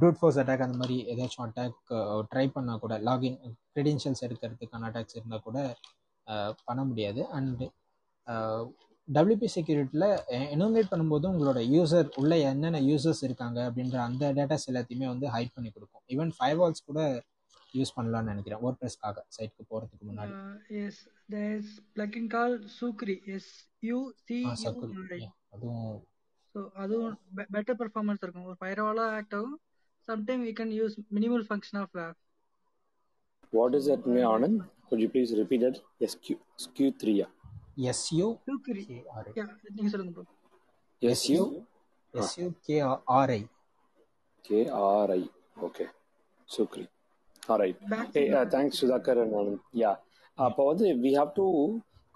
[0.00, 1.92] ப்ரூட் ஃபோர்ஸ் அட்டாக் அந்த மாதிரி ஏதாச்சும் அட்டாக்
[2.32, 3.38] ட்ரை பண்ணால் கூட லாகின்
[3.74, 5.58] க்ரெடென்ஷியல்ஸ் எடுக்கிறதுக்கான அட்டாக்ஸ் இருந்தால் கூட
[6.68, 7.20] பண்ண முடியாது.
[7.38, 7.66] அண்டு
[9.08, 10.08] டபிள்யூபி செக்யூரிட்டியில்
[10.54, 15.70] எனோமேட் பண்ணும்போது உங்களோட யூசர் உள்ளே என்னென்ன யூசர்ஸ் இருக்காங்க அப்படின்ற அந்த டேட்டாஸ் எல்லாத்தையுமே வந்து ஹைட் பண்ணி
[15.74, 16.04] கொடுக்கும்.
[16.14, 17.00] ஈவன் ஃபைவ் வால்ஸ் கூட
[17.78, 18.60] யூஸ் பண்ணலாம்னு நினைக்கிறேன்.
[18.64, 20.32] வேர்ட் ப்ரெஸ்க்காக சைட்டுக்கு போகிறதுக்கு முன்னாடி.
[20.80, 21.00] Yes
[21.32, 23.50] there is plugin called Sucuri S
[23.88, 24.38] U C
[25.54, 25.96] அதுவும்
[26.54, 27.14] ஸோ அதுவும்
[27.54, 28.46] பெட்டர் பெர்ஃபார்மன்ஸ் இருக்கும்.
[28.50, 29.56] ஒரு ஃபைரவாலாக ஆக்ட் ஆகும்.
[30.08, 32.18] Sometime you can use minimal function of vape
[33.52, 35.76] what is that may Anand could you please repeat that?
[36.10, 36.26] SQ
[36.62, 37.28] SQ3 yeah
[37.92, 39.46] S U Sucuri K R I yeah
[39.76, 40.24] நீங்க சொல்லுங்க bro
[41.02, 41.40] SU
[42.14, 43.42] S U K R I
[44.44, 45.22] KRI
[45.66, 45.86] okay.
[46.48, 46.82] Sukri.
[47.50, 47.78] All right.
[47.90, 49.96] Hey சைடில் uh, thanks Sudhakar and Anand yeah.
[50.46, 51.46] அப்போ வந்து we have to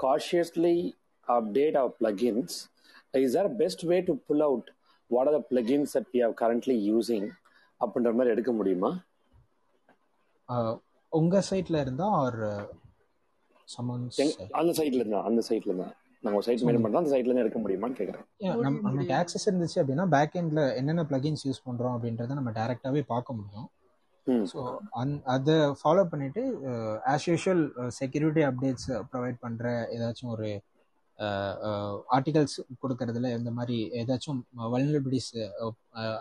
[0.04, 0.76] cautiously
[1.28, 2.52] update our plugins.
[3.24, 4.64] Is there a best way to pull out
[5.10, 7.26] what are the plugins that we are currently using?
[7.82, 8.90] அப்படின்ற மாதிரி எடுக்க முடியுமா?
[11.12, 12.40] உங்கள் சைட்டில் இருந்தால் ஆர்
[13.76, 15.88] சமன்ஸ் எங்க அந்த சைட்ல இருந்தா அந்த சைட்ல இருந்தா.
[16.26, 18.24] நாங்க சைட் மெயின் பண்றோம் அந்த சைட்ல இருந்து எடுக்க முடியுமான்னு கேக்குறேன்.
[18.64, 23.38] நம் நமக்கு ஆக்சஸ் இருந்துச்சு அப்படின்னா பேக் எண்டில் என்னென்ன பிளகின்ஸ் யூஸ் பண்ணுறோம் அப்படின்றத நம்ம டேரெக்டாகவே பார்க்க
[23.40, 23.68] முடியும்.
[24.52, 24.60] ஸோ
[25.00, 26.42] அந் அதை ஃபாலோ பண்ணிவிட்டு
[27.12, 27.62] as usual
[28.00, 30.48] security updates provide பண்ணுற ஏதாச்சும் ஒரு
[32.16, 34.40] ஆர்டிகல்ஸ் கொடுக்கறதுல இந்த மாதிரி ஏதாச்சும்
[34.74, 35.30] வல்னரபிலிட்டிஸ்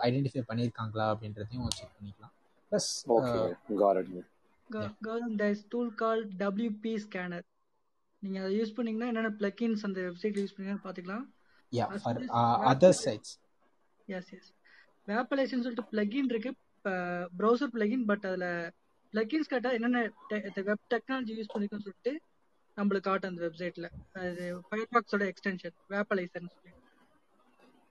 [0.06, 2.32] ஐடென்டிஃபை பண்ணியிருக்காங்களா அப்படின்றதையும் செக் பண்ணிக்கலாம்.
[2.72, 3.38] Plus okay
[3.82, 4.26] got it
[5.06, 7.46] Gautham there is tool called WP scanner
[8.22, 11.26] நீங்க அதை யூஸ் பண்ணீங்கன்னா என்னென்ன பிளக்கின்ஸ் அந்த வெப்சைட்ல யூஸ் பண்ணீங்கன்னு பாத்துக்கலாம்
[11.72, 12.18] yeah for
[12.72, 13.34] other sites
[14.08, 14.50] yes yes
[15.08, 16.50] வேப்பலைஸ்னு சொல்லிட்டு பிளகின் இருக்கு.
[17.38, 18.46] ப்ரௌசர் பிளகின் பட் அதுல
[19.14, 20.00] பிளகின்ஸ் கேட்டா என்னென்ன
[20.68, 22.12] வெப் டெக்னாலஜி யூஸ் பண்ணிருக்கோம்னு சொல்லிட்டு
[22.76, 23.88] நம்மளுக்கு காட்டும் அந்த வெப்சைட்ல
[24.22, 26.72] அது ஃபயர்பாக்ஸோட எக்ஸ்டென்ஷன் வேப்பலைசர்னு சொல்லி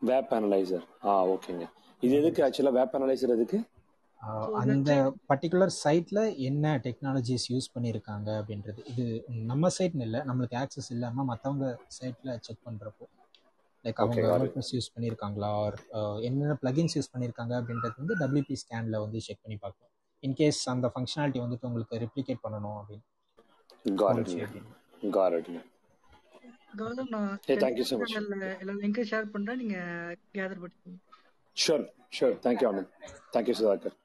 [0.02, 1.66] வேப் அனலைசர் ஆ ஓகேங்க
[2.04, 3.60] இது எதுக்கு ஆக்சுவலா வேப் அனலைசர் எதுக்கு?
[4.62, 4.92] அந்த
[5.30, 8.80] பர்டிகுலர் சைட்டில் என்ன டெக்னாலஜிஸ் யூஸ் பண்ணியிருக்காங்க அப்படின்றது.
[8.92, 9.04] இது
[9.46, 13.06] நம்ம சைட்னு இல்லை நம்மளுக்கு ஆக்சஸ் இல்லாமல் மற்றவங்க சைட்டில் செக் பண்ணுறப்போ
[13.86, 15.50] லைக் அவங்க வேர்ட்ப்ரெஸ் யூஸ் பண்ணியிருக்காங்களா?
[15.64, 15.78] ஆர்
[16.28, 19.94] என்னென்ன பிளகின்ஸ் யூஸ் பண்ணியிருக்காங்க அப்படின்றது வந்து டபிள்யூபி ஸ்கேனில் வந்து செக் பண்ணி பார்க்கலாம்
[20.24, 23.06] இன்கேஸ் அந்த ஃபங்க்ஷனாலிட்டி வந்துட்டு உங்களுக்கு ரெப்ளிகேட் பண்ணணும் அப்படின்னு.
[28.62, 29.60] எல்லா லிங்க்கும் ஷேர் பண்றேன்.
[29.62, 29.78] நீங்க
[30.36, 31.00] கேதர் பண்ணிக்கோங்க.
[31.58, 31.86] Sure
[32.18, 32.92] sure thank you Anand
[33.36, 33.96] thank you Sudhakar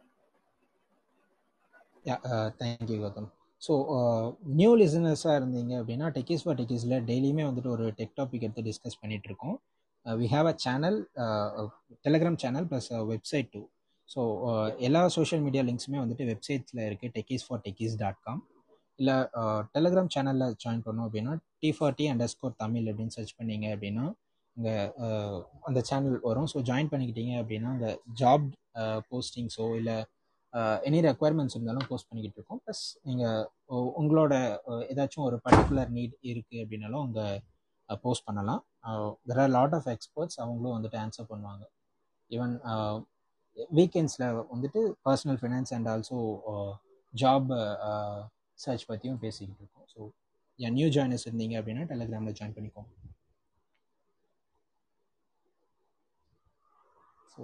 [2.11, 2.17] yeah
[2.61, 3.31] thank you Gautham
[3.63, 3.73] so
[4.61, 9.57] new லிசனர்ஸாக இருந்தீங்க அப்படின்னா டெக்கிஸ் ஃபார் டெக்கிஸில் டெய்லியுமே வந்துட்டு ஒரு டெக் டாபிக் எடுத்து டிஸ்கஸ் பண்ணிகிட்ருக்கோம்
[10.07, 10.99] இருக்கோம் we have a channel
[12.07, 13.63] Telegram channel plus website too
[14.09, 14.23] so
[14.87, 18.43] எல்லா சோஷியல் மீடியா லிங்க்ஸுமே வந்துட்டு வெப்சைட்ஸில் இருக்குது techies for techies dot com
[18.99, 19.17] இல்லை
[19.75, 24.07] டெலிகிராம் சேனலில் ஜாயின் பண்ணோம் அப்படின்னா T forty under score Tamil அப்படின்னு சர்ச் பண்ணீங்க அப்படின்னா
[24.57, 25.37] இங்கே uh,
[25.69, 26.49] அந்த சேனல் வரும்.
[26.53, 28.49] ஸோ ஜாயின் பண்ணிக்கிட்டீங்க அப்படின்னா அங்கே ஜாப்
[29.09, 29.97] போஸ்டிங்ஸோ இல்லை
[30.89, 32.61] எனி ரெக்குவயர்மெண்ட்ஸ் இருந்தாலும் போஸ்ட் பண்ணிக்கிட்டு இருக்கோம்.
[32.65, 33.45] ப்ளஸ் நீங்கள்
[34.01, 34.35] உங்களோட
[34.93, 38.61] ஏதாச்சும் ஒரு பர்டிகுலர் நீட் இருக்குது அப்படின்னாலும் உங்கள் போஸ்ட் பண்ணலாம்.
[39.31, 41.65] There are lot of experts அவங்களும் வந்துட்டு ஆன்சர் பண்ணுவாங்க.
[42.31, 42.55] ஈவன்
[43.79, 46.19] வீக்கெண்ட்ஸில் வந்துட்டு personal finance and also
[47.23, 47.51] job
[48.65, 49.87] search பற்றியும் பேசிக்கிட்டு இருக்கோம்.
[49.95, 50.01] ஸோ
[50.59, 52.91] என் நியூ ஜாயினர்ஸ் இருந்தீங்க அப்படின்னா டெலிகிராமில் ஜாயின் பண்ணிக்கோங்க.
[57.33, 57.43] So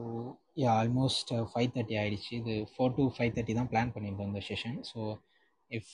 [0.62, 4.78] yeah almost five thirty ஆகிடுச்சு இது ஃபோர் டு ஃபைவ் தேர்ட்டி தான் பிளான் பண்ணியிருந்தோம் இந்த session
[4.90, 5.00] so
[5.70, 5.92] if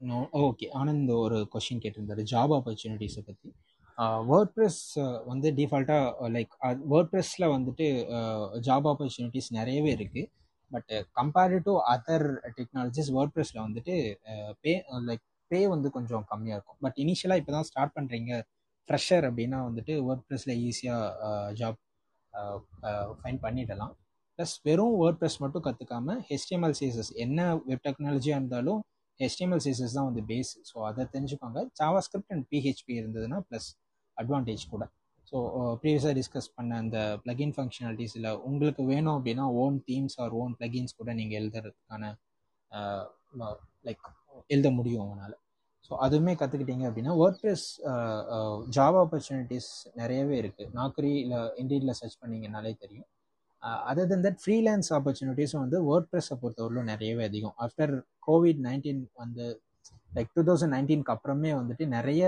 [0.00, 2.22] no okay Anand ஒரு கொஷின் கேட்டிருந்தாரு.
[2.32, 3.48] ஜாப் ஆப்பர்ச்சுனிட்டிஸை பற்றி
[4.30, 4.80] வேர்ட் ப்ரெஸ்
[5.30, 6.54] வந்து டிஃபால்ட்டாக லைக்
[6.92, 7.86] வேர்ட் ப்ரெஸ்ஸில் வந்துட்டு
[8.16, 10.24] uh, ஜாப் ஆப்பர்ச்சுனிட்டிஸ் நிறையவே இருக்குது
[10.70, 12.26] but compared to other
[12.58, 13.94] technologies word ப்ரெஸ்ஸில் வந்துட்டு
[14.62, 14.72] பே
[15.08, 16.78] லைக் பே வந்து கொஞ்சம் கம்மியாக இருக்கும்.
[16.84, 18.32] பட் இனிஷியலாக இப்போ தான் ஸ்டார்ட் பண்ணுறீங்க
[18.88, 21.30] ஃப்ரெஷர் அப்படின்னா வந்துட்டு வேர்ட் ப்ரெஸ்ஸில் ஈஸியாக
[21.60, 21.80] ஜாப்
[23.20, 23.94] ஃபைன் பண்ணிடலாம்.
[24.38, 28.80] ப்ளஸ் வெறும் வேர்ட் ப்ரெஸ் மட்டும் கற்றுக்காம ஹெச்டிஎம்எல் சிஎஸ்எஸ் என்ன வெப் டெக்னாலஜியாக இருந்தாலும்
[29.20, 31.60] ஹெச்டிஎம்எல் சிஎஸ்எஸ் தான் வந்து பேஸ் ஸோ அதை தெரிஞ்சுக்கோங்க.
[31.80, 33.68] ஜாவா ஸ்கிரிப்ட் அண்ட் பிஹெச்பி இருந்ததுன்னா ப்ளஸ்
[34.16, 34.84] அட்வான்டேஜ் கூட.
[35.30, 35.36] ஸோ
[35.82, 41.10] ப்ரீவியஸாக டிஸ்கஸ் பண்ண அந்த ப்ளகின் ஃபங்க்ஷனாலிட்டிஸில் உங்களுக்கு வேணும் அப்படின்னா own themes or own plugins கூட
[41.20, 42.12] நீங்கள் எழுதுறதுக்கான
[43.88, 44.04] லைக்
[44.54, 45.36] எழுத முடியும் உங்களால்.
[45.86, 47.66] ஸோ அதுவுமே கற்றுக்கிட்டீங்க அப்படின்னா ஒர்க் ப்ரெஸ்
[48.76, 49.68] ஜாவா ஆப்பர்ச்சுனிட்டிஸ்
[50.00, 53.08] நிறையவே இருக்குது நாக்குரி இல்லை இண்டீடில் சர்ச் பண்ணிங்கனாலே தெரியும்.
[53.90, 57.54] அதர் தென் தட் ஃப்ரீலான்ஸ் ஆப்பர்ச்சுனிட்டிஸும் வந்து ஒர்க் ப்ரெஸ்ஸை பொறுத்தவரையிலும் நிறையவே அதிகம்.
[57.66, 57.92] ஆஃப்டர்
[58.28, 59.46] கோவிட் நைன்டீன் வந்து
[60.16, 62.22] லைக் டூ தௌசண்ட் நைன்டீனுக்கு அப்புறமே வந்துட்டு நிறைய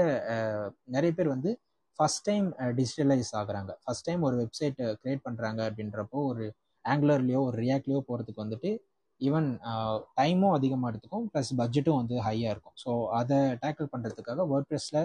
[0.97, 1.51] நிறைய பேர் வந்து
[1.99, 2.47] ஃபஸ்ட் டைம்
[2.79, 3.71] டிஜிட்டலைஸ் ஆகுறாங்க.
[3.85, 6.45] ஃபஸ்ட் டைம் ஒரு வெப்சைட் க்ரியேட் பண்ணுறாங்க அப்படின்றப்போ ஒரு
[6.85, 8.71] ஆங்குலர்லேயோ ஒரு ரியாக்ட்லேயோ போகிறதுக்கு வந்துட்டு
[9.21, 9.49] ஈவன்
[10.19, 12.77] டைமும் அதிகமாக எடுத்துக்கும் ப்ளஸ் பட்ஜெட்டும் வந்து ஹையாக இருக்கும்.
[12.83, 12.91] ஸோ
[13.21, 15.03] அதை டேக்கிள் பண்ணுறதுக்காக வேர்ட் ப்ரெஸ்ஸில்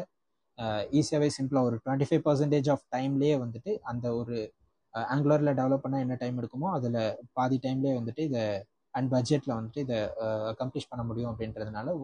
[1.00, 4.36] ஈஸியாகவே சிம்பிளாக ஒரு டுவெண்ட்டி ஃபைவ் பர்சன்டேஜ் ஆஃப் டைம்லேயே வந்துட்டு அந்த ஒரு
[5.14, 7.00] ஆங்குலரில் டெவலப் பண்ணால் என்ன டைம் எடுக்குமோ அதில்
[7.38, 8.44] பாதி டைம்லேயே வந்துட்டு இதை
[8.98, 10.00] அண்ட் பட்ஜெட்டில் வந்துட்டு இதை
[10.62, 11.96] கம்ப்ளீஷ் பண்ண முடியும் அப்படின்றதுனால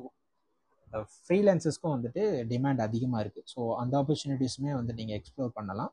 [1.25, 2.21] ஃப்ரீலான்சஸ்க்கும் வந்துட்டு
[2.51, 5.91] டிமாண்ட் அதிகமாக இருக்குது ஸோ அந்த ஆப்பர்ச்சுனிட்டிஸுமே வந்து நீங்கள் எக்ஸ்ப்ளோர் பண்ணலாம்.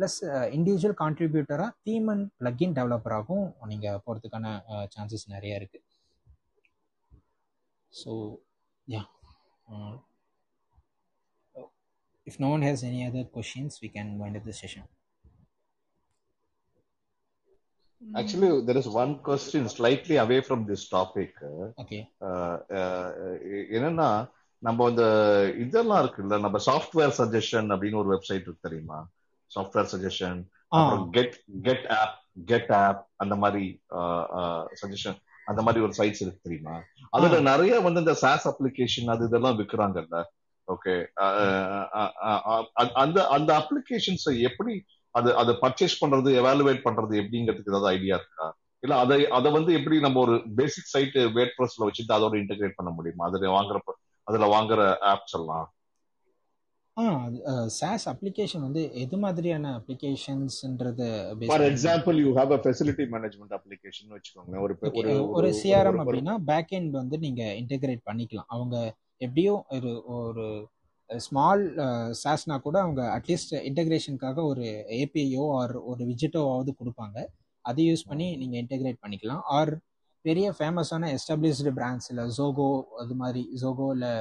[0.00, 0.18] ப்ளஸ்
[0.58, 4.54] இண்டிவிஜுவல் கான்ட்ரிபியூட்டராக தீம் அண்ட் பிளக்இன் டெவலப்பராகவும் நீங்கள் போகிறதுக்கான
[4.96, 5.86] சான்சஸ் நிறைய இருக்குது
[7.92, 8.12] so
[8.88, 9.02] yeah
[12.38, 14.82] no one has any other questions we can wind up the session.
[18.02, 21.32] Actually, there is one question slightly away from this topic.
[21.82, 22.02] okay.
[22.20, 23.08] Uh, uh,
[23.76, 24.08] என்னன்னா
[24.58, 25.04] நம்ம இந்த
[25.64, 28.98] இதெல்லாம் இருக்குல்ல நம்ம சாஃப்ட்வேர் சஜஷன் அப்படின்னு ஒரு வெப்சைட் இருக்கு தெரியுமா?
[29.50, 30.40] Software suggestion
[31.12, 32.16] get get app
[32.50, 33.64] get app அந்த மாதிரி
[34.82, 36.74] சஜஷன் அந்த மாதிரி ஒரு சைட்ஸ் இருக்கு தெரியுமா?
[37.12, 40.18] அதுல நிறைய வந்து இந்த சாஸ் அப்ளிகேஷன் அது இதெல்லாம் விற்கிறாங்கல்ல
[40.68, 40.94] ஓகே
[43.02, 44.74] அந்த அந்த அப்ளிகேஷன்ஸ் எப்படி
[45.14, 48.46] அது அதை பர்ச்சேஸ் பண்றது எவாலுவேட் பண்றது எப்படிங்கிறதுக்கு ஏதாவது ஐடியா இருக்கா?
[48.82, 52.90] இல்ல அதை அதை வந்து எப்படி நம்ம ஒரு பேசிக் சைட் வேட் ப்ரெஸ்ல வச்சுட்டு அதோட இன்டகிரேட் பண்ண
[52.90, 53.24] முடியுமா?
[53.28, 53.94] அதுல வாங்குறப்ப
[54.26, 54.80] அதுல வாங்குற
[55.12, 55.66] ஆப்ஸ் எல்லாம்.
[56.96, 57.04] ஆ
[57.76, 61.02] சாஸ் அப்ளிகேஷன் வந்து எது மாதிரியான அப்ளிகேஷன்ஸ்ன்றத
[61.50, 66.74] for example you have a facility management application வச்சுக்கோங்க ஒரு ஒரு ஒரு ஒரு அப்படின்னா பேக்
[66.78, 68.48] எண்ட் வந்து நீங்கள் இன்டெகிரேட் பண்ணிக்கலாம்.
[68.56, 68.76] அவங்க
[69.26, 70.46] எப்படியும் ஒரு ஒரு
[71.10, 71.62] ஸ்மால்
[72.22, 74.66] சாஸ்னா கூட அவங்க அட்லீஸ்ட் இன்டெகிரேஷனுக்காக ஒரு
[75.00, 77.16] ஏபிஐயோ ஆர் ஒரு விஜிட்டோவாவது கொடுப்பாங்க.
[77.64, 79.42] அதை யூஸ் பண்ணி நீங்கள் இன்டெகிரேட் பண்ணிக்கலாம்.
[79.58, 79.72] ஆர்
[80.24, 82.68] பெரிய ஃபேமஸான எஸ்டாப்ளிஷ்டு பிராண்ட்ஸ் இல்லை ஜோகோ
[83.02, 84.12] அது மாதிரி ஜோகோ இல்லை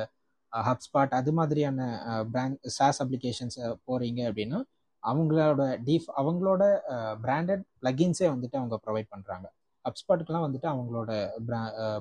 [0.53, 1.79] ஹப்ஸ்பாட் அது மாதிரியான
[2.31, 3.57] பிராண்ட் சாஸ் அப்ளிகேஷன்ஸ்
[3.87, 4.59] போகிறீங்க அப்படின்னா
[5.03, 6.63] அவங்களோட டீஃப் அவங்களோட
[7.25, 9.47] பிராண்டட் பிளகின்ஸே வந்துட்டு அவங்க ப்ரொவைட் பண்ணுறாங்க
[9.85, 11.11] ஹப்ஸ்பாட்டுக்கெலாம் வந்துட்டு அவங்களோட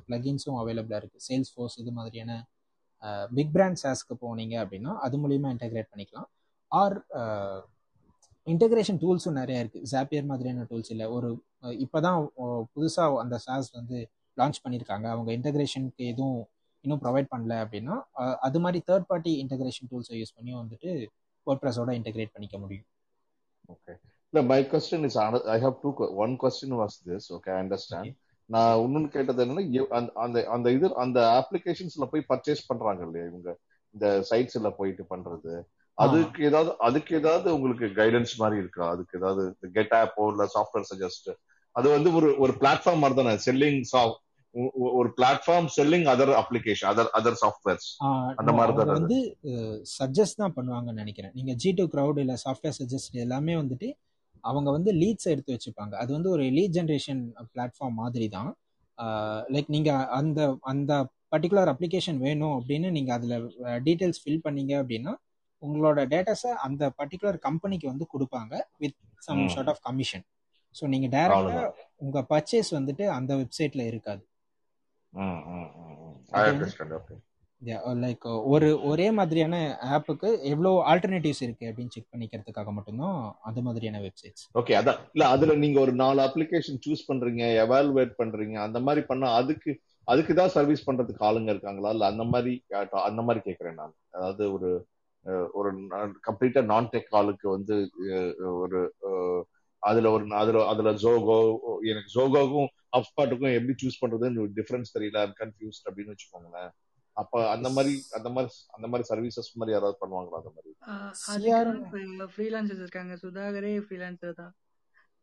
[0.06, 2.32] பிளகின்ஸும் அவைலபிளாக இருக்குது சேல்ஸ் ஃபோர்ஸ் இது மாதிரியான
[3.36, 6.28] பிக் பிராண்ட் சாஸ்க்கு போனீங்க அப்படின்னா அது மூலியமாக இன்டெகிரேட் பண்ணிக்கலாம்.
[6.72, 6.96] ஆர்
[8.46, 11.06] இன்டெகிரேஷன் டூல்ஸும் நிறையா இருக்குது ஜாப்பியர் மாதிரியான டூல்ஸ் இல்லை.
[11.16, 11.28] ஒரு
[11.84, 12.18] இப்போ தான்
[12.74, 13.98] புதுசாக அந்த சாஸ் வந்து
[14.36, 16.38] லான்ச் பண்ணியிருக்காங்க அவங்க இன்டெகிரேஷனுக்கு எதுவும்
[16.84, 17.94] இன்னும் ப்ரொவைட் பண்ணல அப்படின்னா
[18.46, 20.90] அது மாதிரி தேர்ட் பார்ட்டி இன்டெகிரேஷன் டூல்ஸை யூஸ் பண்ணி வந்துட்டு
[21.46, 22.86] WordPress-ஓட இன்டெகிரேட் பண்ணிக்க முடியும்.
[23.74, 23.92] ஓகே
[24.32, 25.16] இல்ல my question is
[25.54, 25.90] I have two
[26.24, 28.12] one question was this okay I understand
[28.50, 29.64] நான் இன்னொன்னு கேட்டது என்னன்னா
[29.98, 33.50] அந்த அந்த அந்த இது அந்த அப்ளிகேஷன்ஸ்ல போய் பர்ச்சேஸ் பண்றாங்க இல்லையா இவங்க?
[33.94, 35.52] இந்த சைட்ஸ்ல போயிட்டு பண்றது.
[35.98, 38.84] அதுக்கு ஏதாவது அதுக்கு ஏதாவது உங்களுக்கு கைடன்ஸ் மாதிரி இருக்கா?
[38.94, 39.42] அதுக்கு ஏதாவது
[39.76, 41.30] கெட் ஆப்போ இல்ல சாஃப்ட்வேர் சஜஸ்ட்
[41.76, 43.80] அது வந்து ஒரு ஒரு பிளாட்ஃபார்ம் மாதிரி தானே செல்லிங்
[44.98, 47.88] ஒரு platform selling other application other other softwares
[48.40, 49.18] அந்த மாதிரி தானே வந்து
[49.98, 51.34] சஜஸ்ட் தான் பண்ணுவாங்கன்னு நினைக்கிறேன்.
[51.38, 53.88] நீங்க ஜி டூ க்ரௌட் இல்லை சாஃப்ட்வேர் சஜஸ்ட் எல்லாமே வந்துட்டு
[54.44, 55.94] அவங்க வந்து லீட்ஸ் எடுத்து வச்சுப்பாங்க.
[56.02, 57.22] அது வந்து ஒரு லீட் ஜென்ரேஷன்
[57.52, 58.50] பிளாட்ஃபார்ம் மாதிரி தான்
[59.54, 60.40] லைக் நீங்க அந்த
[60.72, 60.92] அந்த
[61.32, 63.34] பர்டிகுலர் அப்ளிகேஷன் வேணும் அப்படின்னு நீங்கள் அதில்
[63.86, 65.12] டீட்டெயில்ஸ் ஃபில் பண்ணீங்க அப்படின்னா
[65.62, 70.24] உங்களோட டேட்டாஸை அந்த பர்டிகுலர் கம்பெனிக்கு வந்து கொடுப்பாங்க with some sort of commission
[70.74, 71.62] so நீங்கள் டைரெக்டாக
[72.04, 74.22] உங்கள் பர்ச்சேஸ் வந்துட்டு அந்த வெப்சைட்டில் இருக்காது.
[76.32, 77.16] ஓகே
[78.02, 79.54] லைக் ஒரு ஒரே மாதிரியான
[79.94, 85.00] ஆப்புக்கு எவ்வளோ ஆல்டர்னேட்டிவ்ஸ் இருக்கு அப்படின்னு செக் பண்ணிக்கிறதுக்காக மட்டும்தான் அந்த மாதிரியான வெப்சைட்ஸ் ஓகே அதான்.
[85.14, 89.72] இல்ல அதுல நீங்க ஒரு நாலு அப்ளிகேஷன் சூஸ் பண்றீங்க எவாலுவேட் பண்றீங்க அந்த மாதிரி பண்ணா அதுக்கு
[90.08, 91.90] அதுக்கு தான் சர்வீஸ் பண்றதுக்கு ஆளுங்க இருக்காங்களா?
[91.94, 93.96] இல்ல அந்த மாதிரி அஹ், அந்த மாதிரி கேக்குறேன் நான்.
[94.14, 94.70] அதாவது ஒரு
[95.24, 95.70] அஹ், ஒரு
[96.26, 97.76] கம்ப்ளீட்டா நான் டெக் ஆளுக்கு வந்து
[98.58, 98.80] ஒரு
[99.82, 101.36] அதுல ஒரு அதுல அதுல ஜோகோ
[101.82, 105.18] எனக்கு ஜோகோக்கும் ஹப்ஸ்பாட்டுக்கும் எப்படி சூஸ் பண்றதுன்னு டிஃபரன்ஸ் தெரியல.
[105.40, 106.70] கன்ஃபியூஸ்ட் அப்படின்னு வச்சுக்கோங்களேன்.
[107.16, 110.72] அப்ப அந்த மாதிரி அந்த மாதிரி அந்த மாதிரி சர்வீசஸ் மாதிரி யாராவது பண்ணுவாங்களா அந்த மாதிரி?
[112.34, 113.14] ஃப்ரீலான்சர்ஸ் இருக்காங்க.
[113.16, 114.54] சுதாகரே ஃப்ரீலான்சர் தான்.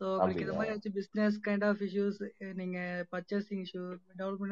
[0.01, 2.19] ஸோ உங்களுக்கு இந்த மாதிரி ஏதாச்சும் பிஸ்னஸ் கைண்ட் ஆஃப் இஷ்யூஸ்
[2.53, 3.83] நீங்க பர்ச்சேசிங் இஷ்யூ
[4.17, 4.43] டெவலப்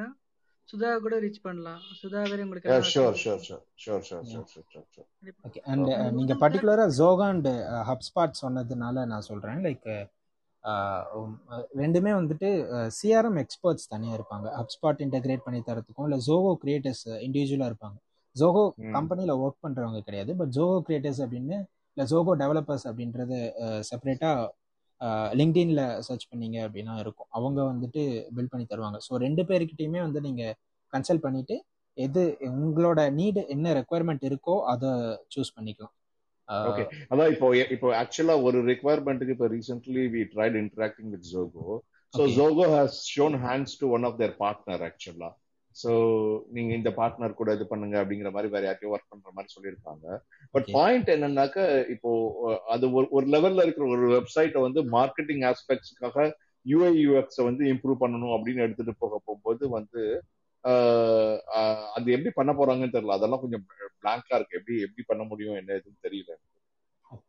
[0.71, 1.81] சுதாகர் கூட ரீச் பண்ணலாம்.
[2.01, 5.07] சுதாகரே உங்களுக்கு sure sure sure sure sure sure sure
[5.47, 7.49] okay and வந்து பர்டிகுலராக ஜோகா அண்ட்
[7.89, 9.87] ஹப்ஸ்பாட் சொன்னதுனால நான் சொல்கிறேன் லைக்
[11.81, 12.49] ரெண்டுமே வந்துட்டு
[12.97, 14.47] சிஆர்எம் எக்ஸ்பர்ட்ஸ் தனியாக இருப்பாங்க.
[14.59, 17.97] ஹப்ஸ்பாட் இன்டகிரேட் பண்ணி தரத்துக்கும் இல்லை ஜோகோ கிரியேட்டர்ஸ் இண்டிவிஜுவலாக இருப்பாங்க.
[18.35, 18.63] ஜோகோ
[18.97, 20.31] கம்பெனியில் ஒர்க் பண்ணுறவங்க கிடையாது.
[20.41, 21.57] பட் ஜோகோ கிரியேட்டர்ஸ் அப்படின்னு
[21.93, 23.37] இல்லை ஜோகோ டெவலப்பர்ஸ் அப்படின்றது
[23.89, 24.47] செப்பரேட்டாக
[25.39, 27.29] லிங்க்டின்ல சர்ச் பண்ணீங்க அப்படின்னா இருக்கும்.
[27.37, 28.01] அவங்க வந்துட்டு
[28.35, 28.99] பில்ட் பண்ணி தருவாங்க.
[29.07, 30.55] ஸோ ரெண்டு பேர்கிட்டயுமே வந்து நீங்கள்
[30.93, 31.57] கன்சல்ட் பண்ணிட்டு
[31.97, 32.21] எது
[32.59, 34.91] உங்களோட நீடு என்ன ரெக்குவயர்மெண்ட் இருக்கோ அதை
[35.35, 35.95] சூஸ் பண்ணிக்கலாம்.
[36.69, 41.75] ஓகே அதான் இப்போ இப்போ ஆக்சுவலா ஒரு ரெக்குவயர்மெண்ட்டுக்கு இப்போ recently we tried interacting with Zoho
[42.13, 45.29] so Zoho has shown hands to one of their partner actually
[45.75, 45.91] so
[46.49, 50.05] நீங்க இந்த பார்ட்னர் கூட இது பண்ணுங்க அப்படிங்கிற மாதிரி வேற யார்ட்டையும் ஒர்க் பண்ற மாதிரி சொல்லியிருக்காங்க
[50.53, 51.57] பட் பாயிண்ட் என்னன்னாக்க
[51.89, 52.11] இப்போ
[52.67, 56.27] அது ஒரு ஒரு லெவல்ல இருக்கிற ஒரு வெப்சைட்டை வந்து மார்க்கெட்டிங் ஆஸ்பெக்ட்ஸ்க்காக
[56.65, 60.03] யூஐ யூஎக்ஸ வந்து இம்ப்ரூவ் பண்ணணும் அப்படின்னு எடுத்துட்டு போக போகும்போது வந்து
[61.95, 63.17] அது எப்படி பண்ண போறாங்கன்னு தெரியல.
[63.17, 63.63] அதெல்லாம் கொஞ்சம்
[64.01, 64.59] பிளாங்கா இருக்கு.
[64.59, 66.33] எப்படி எப்படி பண்ண முடியும் என்ன எதுன்னு தெரியல.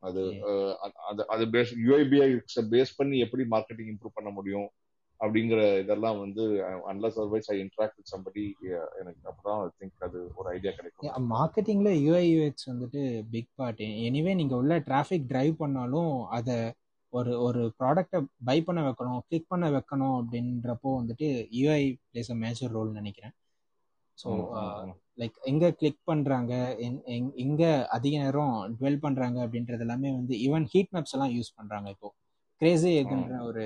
[0.01, 0.23] அது
[1.07, 2.29] அது அது பேஸ் யூஐபிஐ
[2.73, 4.69] பேஸ் பண்ணி எப்படி மார்க்கெட்டிங் இம்ப்ரூவ் பண்ண முடியும்?
[5.25, 6.43] அப்படிங்கிற இதெல்லாம் வந்து
[6.93, 8.53] unless otherwise I interact with somebody
[8.99, 11.31] எனக்கு அப்பதான் ஐ திங்க் அது ஒரு ஐடியா கிடைக்கும்.
[11.31, 16.73] மார்க்கெட்டிங்ல யூஐ யூஎக்ஸ் வந்துட்டு பிக் பார்ட் எனிவே நீங்க உள்ள டிராஃபிக் டிரைவ் பண்ணாலும் அதை
[17.09, 22.71] ஒரு ஒரு ப்ராடக்டை பை பண்ண வைக்கணும் கிளிக் பண்ண வைக்கணும் அப்படின்றப்போ வந்துட்டு UI plays a major
[22.71, 23.31] role நினைக்கிறேன்.
[24.25, 24.29] ஸோ.
[25.17, 31.13] லைக் எங்க கிளிக் எங்- எங்க அதிக நேரம் டுவெல் பண்றாங்க அப்படின்றது எல்லாமே வந்து ஈவன் ஹீட் மேப்ஸ்
[31.13, 32.15] எல்லாம் யூஸ் பண்றாங்க இப்போ.
[32.65, 33.39] கிரேசி எக்ன்ற.
[33.49, 33.65] ஒரு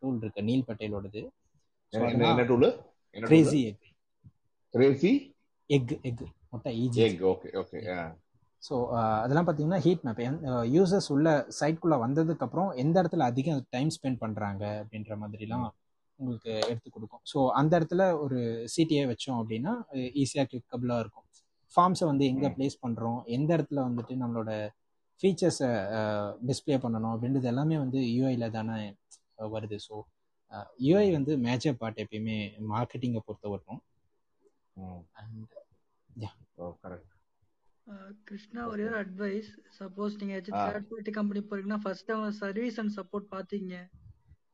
[0.00, 0.42] டூல் இருக்கு.
[0.48, 1.22] நீல் பட்டேலோடது.
[1.92, 2.68] என்ன tool
[3.16, 3.84] Crazy Egg
[4.74, 5.10] Crazy
[5.70, 7.78] Egg Egg முட்டை E G G egg okay okay
[8.62, 8.74] so
[9.22, 10.20] அதெல்லாம் பார்த்தீங்கன்னா ஹீட் மேப்
[10.74, 11.28] யூசர்ஸ் உள்ள
[11.58, 15.66] சைட்குள்ளே வந்ததுக்கப்புறம் எந்த இடத்துல அதிகம் டைம் ஸ்பெண்ட் பண்ணுறாங்க அப்படின்ற மாதிரிலாம்
[16.18, 17.22] உங்களுக்கு எடுத்து கொடுக்கும்.
[17.32, 18.38] ஸோ அந்த இடத்துல ஒரு
[18.74, 19.72] சிடிஏ வச்சோம் அப்படின்னா
[20.22, 21.26] ஈஸியாக கிளிக்கபிளாக இருக்கும்.
[21.74, 22.48] ஃபார்ம்ஸை வந்து எங்கே.
[22.56, 24.50] ப்ளேஸ் பண்ணுறோம் எந்த இடத்துல வந்துட்டு நம்மளோட
[25.20, 25.68] ஃபீச்சர்ஸை
[26.48, 28.76] டிஸ்ப்ளே பண்ணணும் அப்படின்றது எல்லாமே வந்து யூஐயில் தானே
[29.54, 29.78] வருது.
[29.86, 29.94] ஸோ
[30.84, 32.36] யூஐ வந்து மேஜர் பார்ட் எப்பயுமே
[32.68, 33.80] மார்க்கெட்டிங்கை பொறுத்த வரணும்
[34.76, 35.02] ம்.
[35.20, 35.54] And
[36.10, 37.14] yeah oh correct
[37.86, 42.78] ah Krishna ஒரே ஒரு அட்வைஸ் சப்போஸ் நீங்க ஏதாச்சும் தேர்ட் பார்ட்டி கம்பெனி போறீங்கன்னா ஃபர்ஸ்ட் அவங்க சர்வீஸ்
[42.80, 43.74] அண்ட் சப்போர்ட் பாத்தீங்க.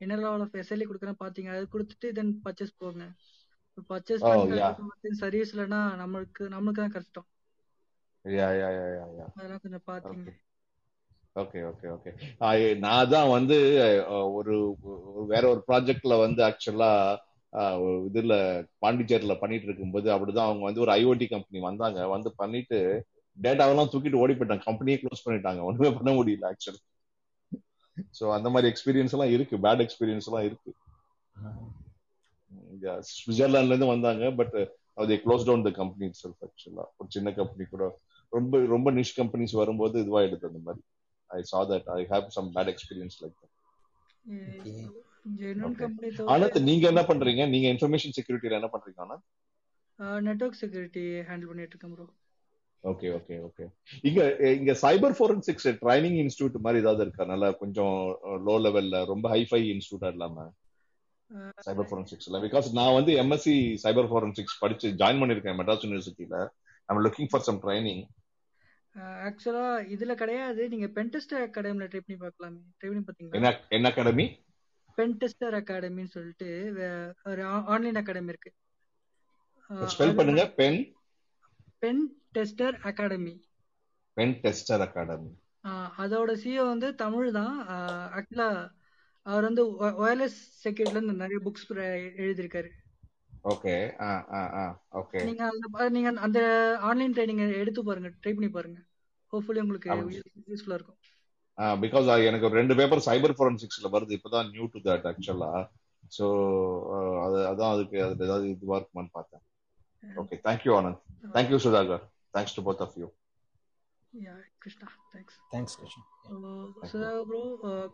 [0.01, 1.51] என்ன level of S L E கொடுக்குறேன் பாத்தீங்க.
[1.55, 3.05] அது கொடுத்துட்டு தென் பர்ச்சேஸ் போங்க.
[3.91, 4.25] பர்ச்சேஸ்
[5.23, 7.27] சர்வீஸ் இல்லைன்னா நம்மளுக்கு நம்மளுக்கு தான் கஷ்டம்.
[9.37, 10.29] அதெல்லாம் கொஞ்சம் பாத்தீங்க.
[11.37, 12.11] ஓகே ஓகே ஓகே
[12.85, 13.57] நான் தான் வந்து
[14.39, 14.55] ஒரு
[15.33, 16.91] வேற ஒரு ப்ராஜெக்ட்ல வந்து ஆக்சுவலா
[18.09, 18.35] இதுல
[18.83, 21.99] பாண்டிச்சேரியில பண்ணிட்டு இருக்கும்போது அப்படிதான் அவங்க வந்து ஒரு ஐஓடி கம்பெனி வந்தாங்க.
[22.15, 22.79] வந்து பண்ணிட்டு
[23.37, 24.65] டேட்டாவெல்லாம் தூக்கிட்டு ஓடி போயிட்டாங்க.
[24.69, 25.61] கம்பெனியே க்ளோஸ் பண்ணிட்டாங்க.
[25.69, 26.81] ஒண்ணுமே பண்ண முடியல ஆக்சுவலி
[28.19, 29.57] ஸோ அந்த மாதிரி எக்ஸ்பீரியன்ஸ் எல்லாம் இருக்கு.
[29.67, 30.71] பேட் எக்ஸ்பீரியன்ஸ் எல்லாம் இருக்கு.
[33.13, 34.57] சுவிட்சர்லாந்துல இருந்து வந்தாங்க பட்
[35.03, 37.85] அதை close down the company self actually ஒரு சின்ன கம்பெனி கூட.
[38.33, 40.83] ரொம்ப ரொம்ப நிஷ் கம்பெனிஸ் வரும்போது இதுவாயிடுது அந்த மாதிரி.
[41.31, 43.51] I saw that I have some bad experience like தவிர
[46.33, 47.43] ஆனந்த் நீங்க என்ன பண்றீங்க?
[47.49, 49.25] நீங்க இன்ஃபர்மேஷன் செக்யூரிட்டில என்ன பண்றீங்க ஆனந்த்?
[50.29, 52.07] நெட்வொர்க் செக்யூரிட்டி ஹேண்டில் பண்ணிட்டு இருக்கேன் ப்ரோ
[52.85, 53.65] ஓகே ஓகே ஓகே
[54.05, 54.21] இங்க
[54.53, 57.25] இங்க சைபர் ஃபோரன்சிக்ஸ் ட்ரைனிங் இன்ஸ்டியூட் மாதிரி ஏதாவது இருக்கா?
[57.33, 57.95] நல்லா கொஞ்சம்
[58.47, 60.37] லோ லெவல்ல ரொம்ப ஹைஃபை இன்ஸ்டியூட்டா இல்லாம?
[61.67, 66.39] சைபர் ஃபோரன்சிக்ஸ்ல பிகாஸ் நான் வந்து எம்எஸ்சி சைபர் ஃபோரன்சிக்ஸ் படிச்சு ஜாயின் பண்ணிருக்கேன் மெட்ராஸ் யூனிவர்சிட்டியில
[66.89, 68.03] I'm looking for some training
[69.29, 70.63] actually இதுல கிடையாது.
[70.73, 72.61] நீங்க பென்டெஸ்டர் அகாடமில ட்ரை பண்ணி பார்க்கலாமே.
[72.79, 74.27] ட்ரை பண்ணி பாத்தீங்களா என்ன அகாடமி
[74.99, 76.51] பென்டெஸ்டர் அகாடமின்னு சொல்லிட்டு
[77.31, 77.43] ஒரு
[77.73, 78.53] ஆன்லைன் அகாடமி இருக்கு.
[79.95, 80.45] ஸ்பெல் பண்ணுங்க.
[80.61, 80.79] Pen
[81.83, 82.05] pen
[82.37, 83.35] tester academy
[84.17, 85.33] pen tester academy
[86.03, 87.55] அதோட சிஓ வந்து தமிழ் தான்.
[88.17, 88.49] ஆக்சுவலா
[89.27, 89.63] அவர் வந்து
[90.05, 91.69] ஒயர்லெஸ் செக்யூரிட்டில இருந்து நிறைய புக்ஸ்
[92.23, 92.71] எழுதியிருக்காரு.
[93.45, 93.75] Okay.
[94.03, 94.65] Ah ah ah.
[95.01, 95.23] Okay.
[95.27, 96.39] நீங்க அந்த நீங்க அந்த
[96.89, 98.11] ஆன்லைன் ட்ரைனிங் எடுத்து பாருங்க.
[98.17, 98.79] ட்ரை பண்ணி பாருங்க.
[99.33, 99.91] ஹோப்ஃபுல்லி உங்களுக்கு
[100.49, 101.01] யூஸ்ஃபுல்லா இருக்கும்.
[101.83, 104.17] பிகாஸ் எனக்கு ஒரு ரெண்டு பேப்பர் சைபர் ஃபோரன்சிக்ஸ்ல வருது.
[104.19, 105.51] இப்பதான் new to that actually
[106.13, 106.27] so
[107.25, 109.45] அது அதான் அதுக்கு அதுல ஏதாவது இதுவா இருக்குமான்னு பார்த்தேன்.
[110.05, 111.03] Okay thank you Anand
[111.35, 112.05] thank you Sudhakar
[112.35, 113.09] thanks to both of you
[114.13, 116.05] yeah Krishna thanks thanks Krishna
[116.89, 117.43] Sudhakar bro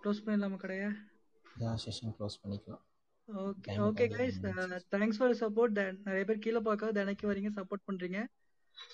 [0.03, 0.89] close பண்ணிடலாமா கடையை?
[1.57, 2.85] யா செஷன் க்ளோஸ் பண்ணிக்கலாம்.
[3.31, 4.39] Okay okay guys
[4.93, 8.21] thanks for support நிறைய பேர் கீழே பார்க்க தினைக்கு வரீங்க சப்போர்ட் பண்றீங்க.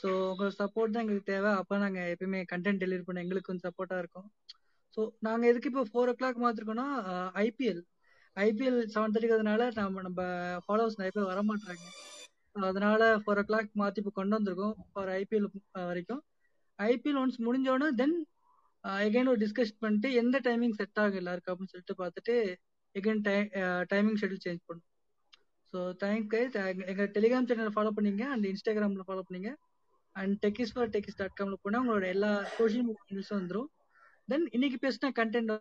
[0.00, 1.50] ஸோ உங்களோட சப்போர்ட் தான் எங்களுக்கு தேவை.
[1.60, 4.26] அப்போ நாங்கள் எப்பயுமே கண்டென்ட் டெலிவரி பண்ண எங்களுக்கு கொஞ்சம் சப்போர்ட்டாக இருக்கும்.
[4.96, 6.86] ஸோ நாங்கள் எதுக்கு இப்போ ஃபோர் ஓ கிளாக் மாத்திருக்கோம்னா
[7.44, 7.82] ஐபிஎல்
[8.36, 10.20] ஐபிஎல் செவன் தேர்ட்டிக்கிறதுனால நம்ம நம்ம
[10.64, 11.84] ஃபாலோவர்ஸ் நிறைய பேர் வர மாட்டாங்க
[12.56, 15.48] அதனால ஃபோர் ஓ கிளாக் மாற்றி இப்போ கொண்டு வந்திருக்கோம் ஃபார் ஐபிஎல்
[15.90, 16.22] வரைக்கும்.
[16.78, 18.16] ஐபிஎல் ஒன்ஸ் முடிஞ்சோடனே தென்
[19.02, 22.34] எகைன் ஒரு டிஸ்கஸ் பண்ணிட்டு எந்த டைமிங் செட் ஆகும் எல்லாருக்கும் அப்படின்னு சொல்லிட்டு பார்த்துட்டு
[22.96, 23.36] எகைன் டை
[23.92, 24.86] டைமிங் ஷெடியூல் சேஞ்ச் பண்ணும்
[25.74, 26.56] ஸோ தேங்க் கைஸ்
[26.90, 29.50] எங்கள் டெலிகிராம் சேனல் ஃபாலோ பண்ணீங்க அண்ட் இன்ஸ்டாகிராமில் ஃபாலோ பண்ணீங்க.
[30.16, 33.70] And techies for techies dot காமில் போனால் உங்களோட எல்லா சோஷியல் மீடியா ஹேண்டில்ஸும் வந்துடும்
[34.28, 35.54] தென் இன்னைக்கு பேசின கண்டென்ட்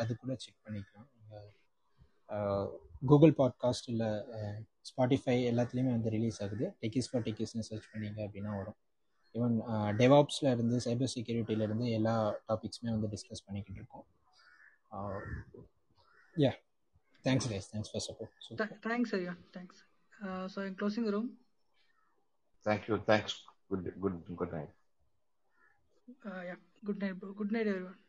[0.00, 1.08] அது கூட செக் பண்ணிக்கலாம்.
[3.10, 4.10] கூகுள் பாட்காஸ்ட் இல்லை
[4.88, 6.66] ஸ்பாட்டிஃபை எல்லாத்துலேயுமே வந்து ரிலீஸ் ஆகுது.
[6.82, 8.78] டெக்கிஸ் ஃபார் டெக்கிஸ்னு சர்ச் பண்ணீங்க அப்படின்னா வரும்.
[9.34, 9.56] ஈவன்
[10.00, 12.14] டெவாப்ஸில் இருந்து சைபர் செக்யூரிட்டியிலேருந்து எல்லா
[12.48, 14.06] டாபிக்ஸுமே வந்து டிஸ்கஸ் பண்ணிக்கிட்டு இருக்கோம்.
[16.36, 16.52] Yeah
[17.24, 19.82] thanks guys thanks for support thanks ஐயா thanks
[20.54, 21.28] so closing room
[22.66, 23.36] thank you thanks
[23.70, 24.72] good good good night
[26.88, 28.00] good night good night everyone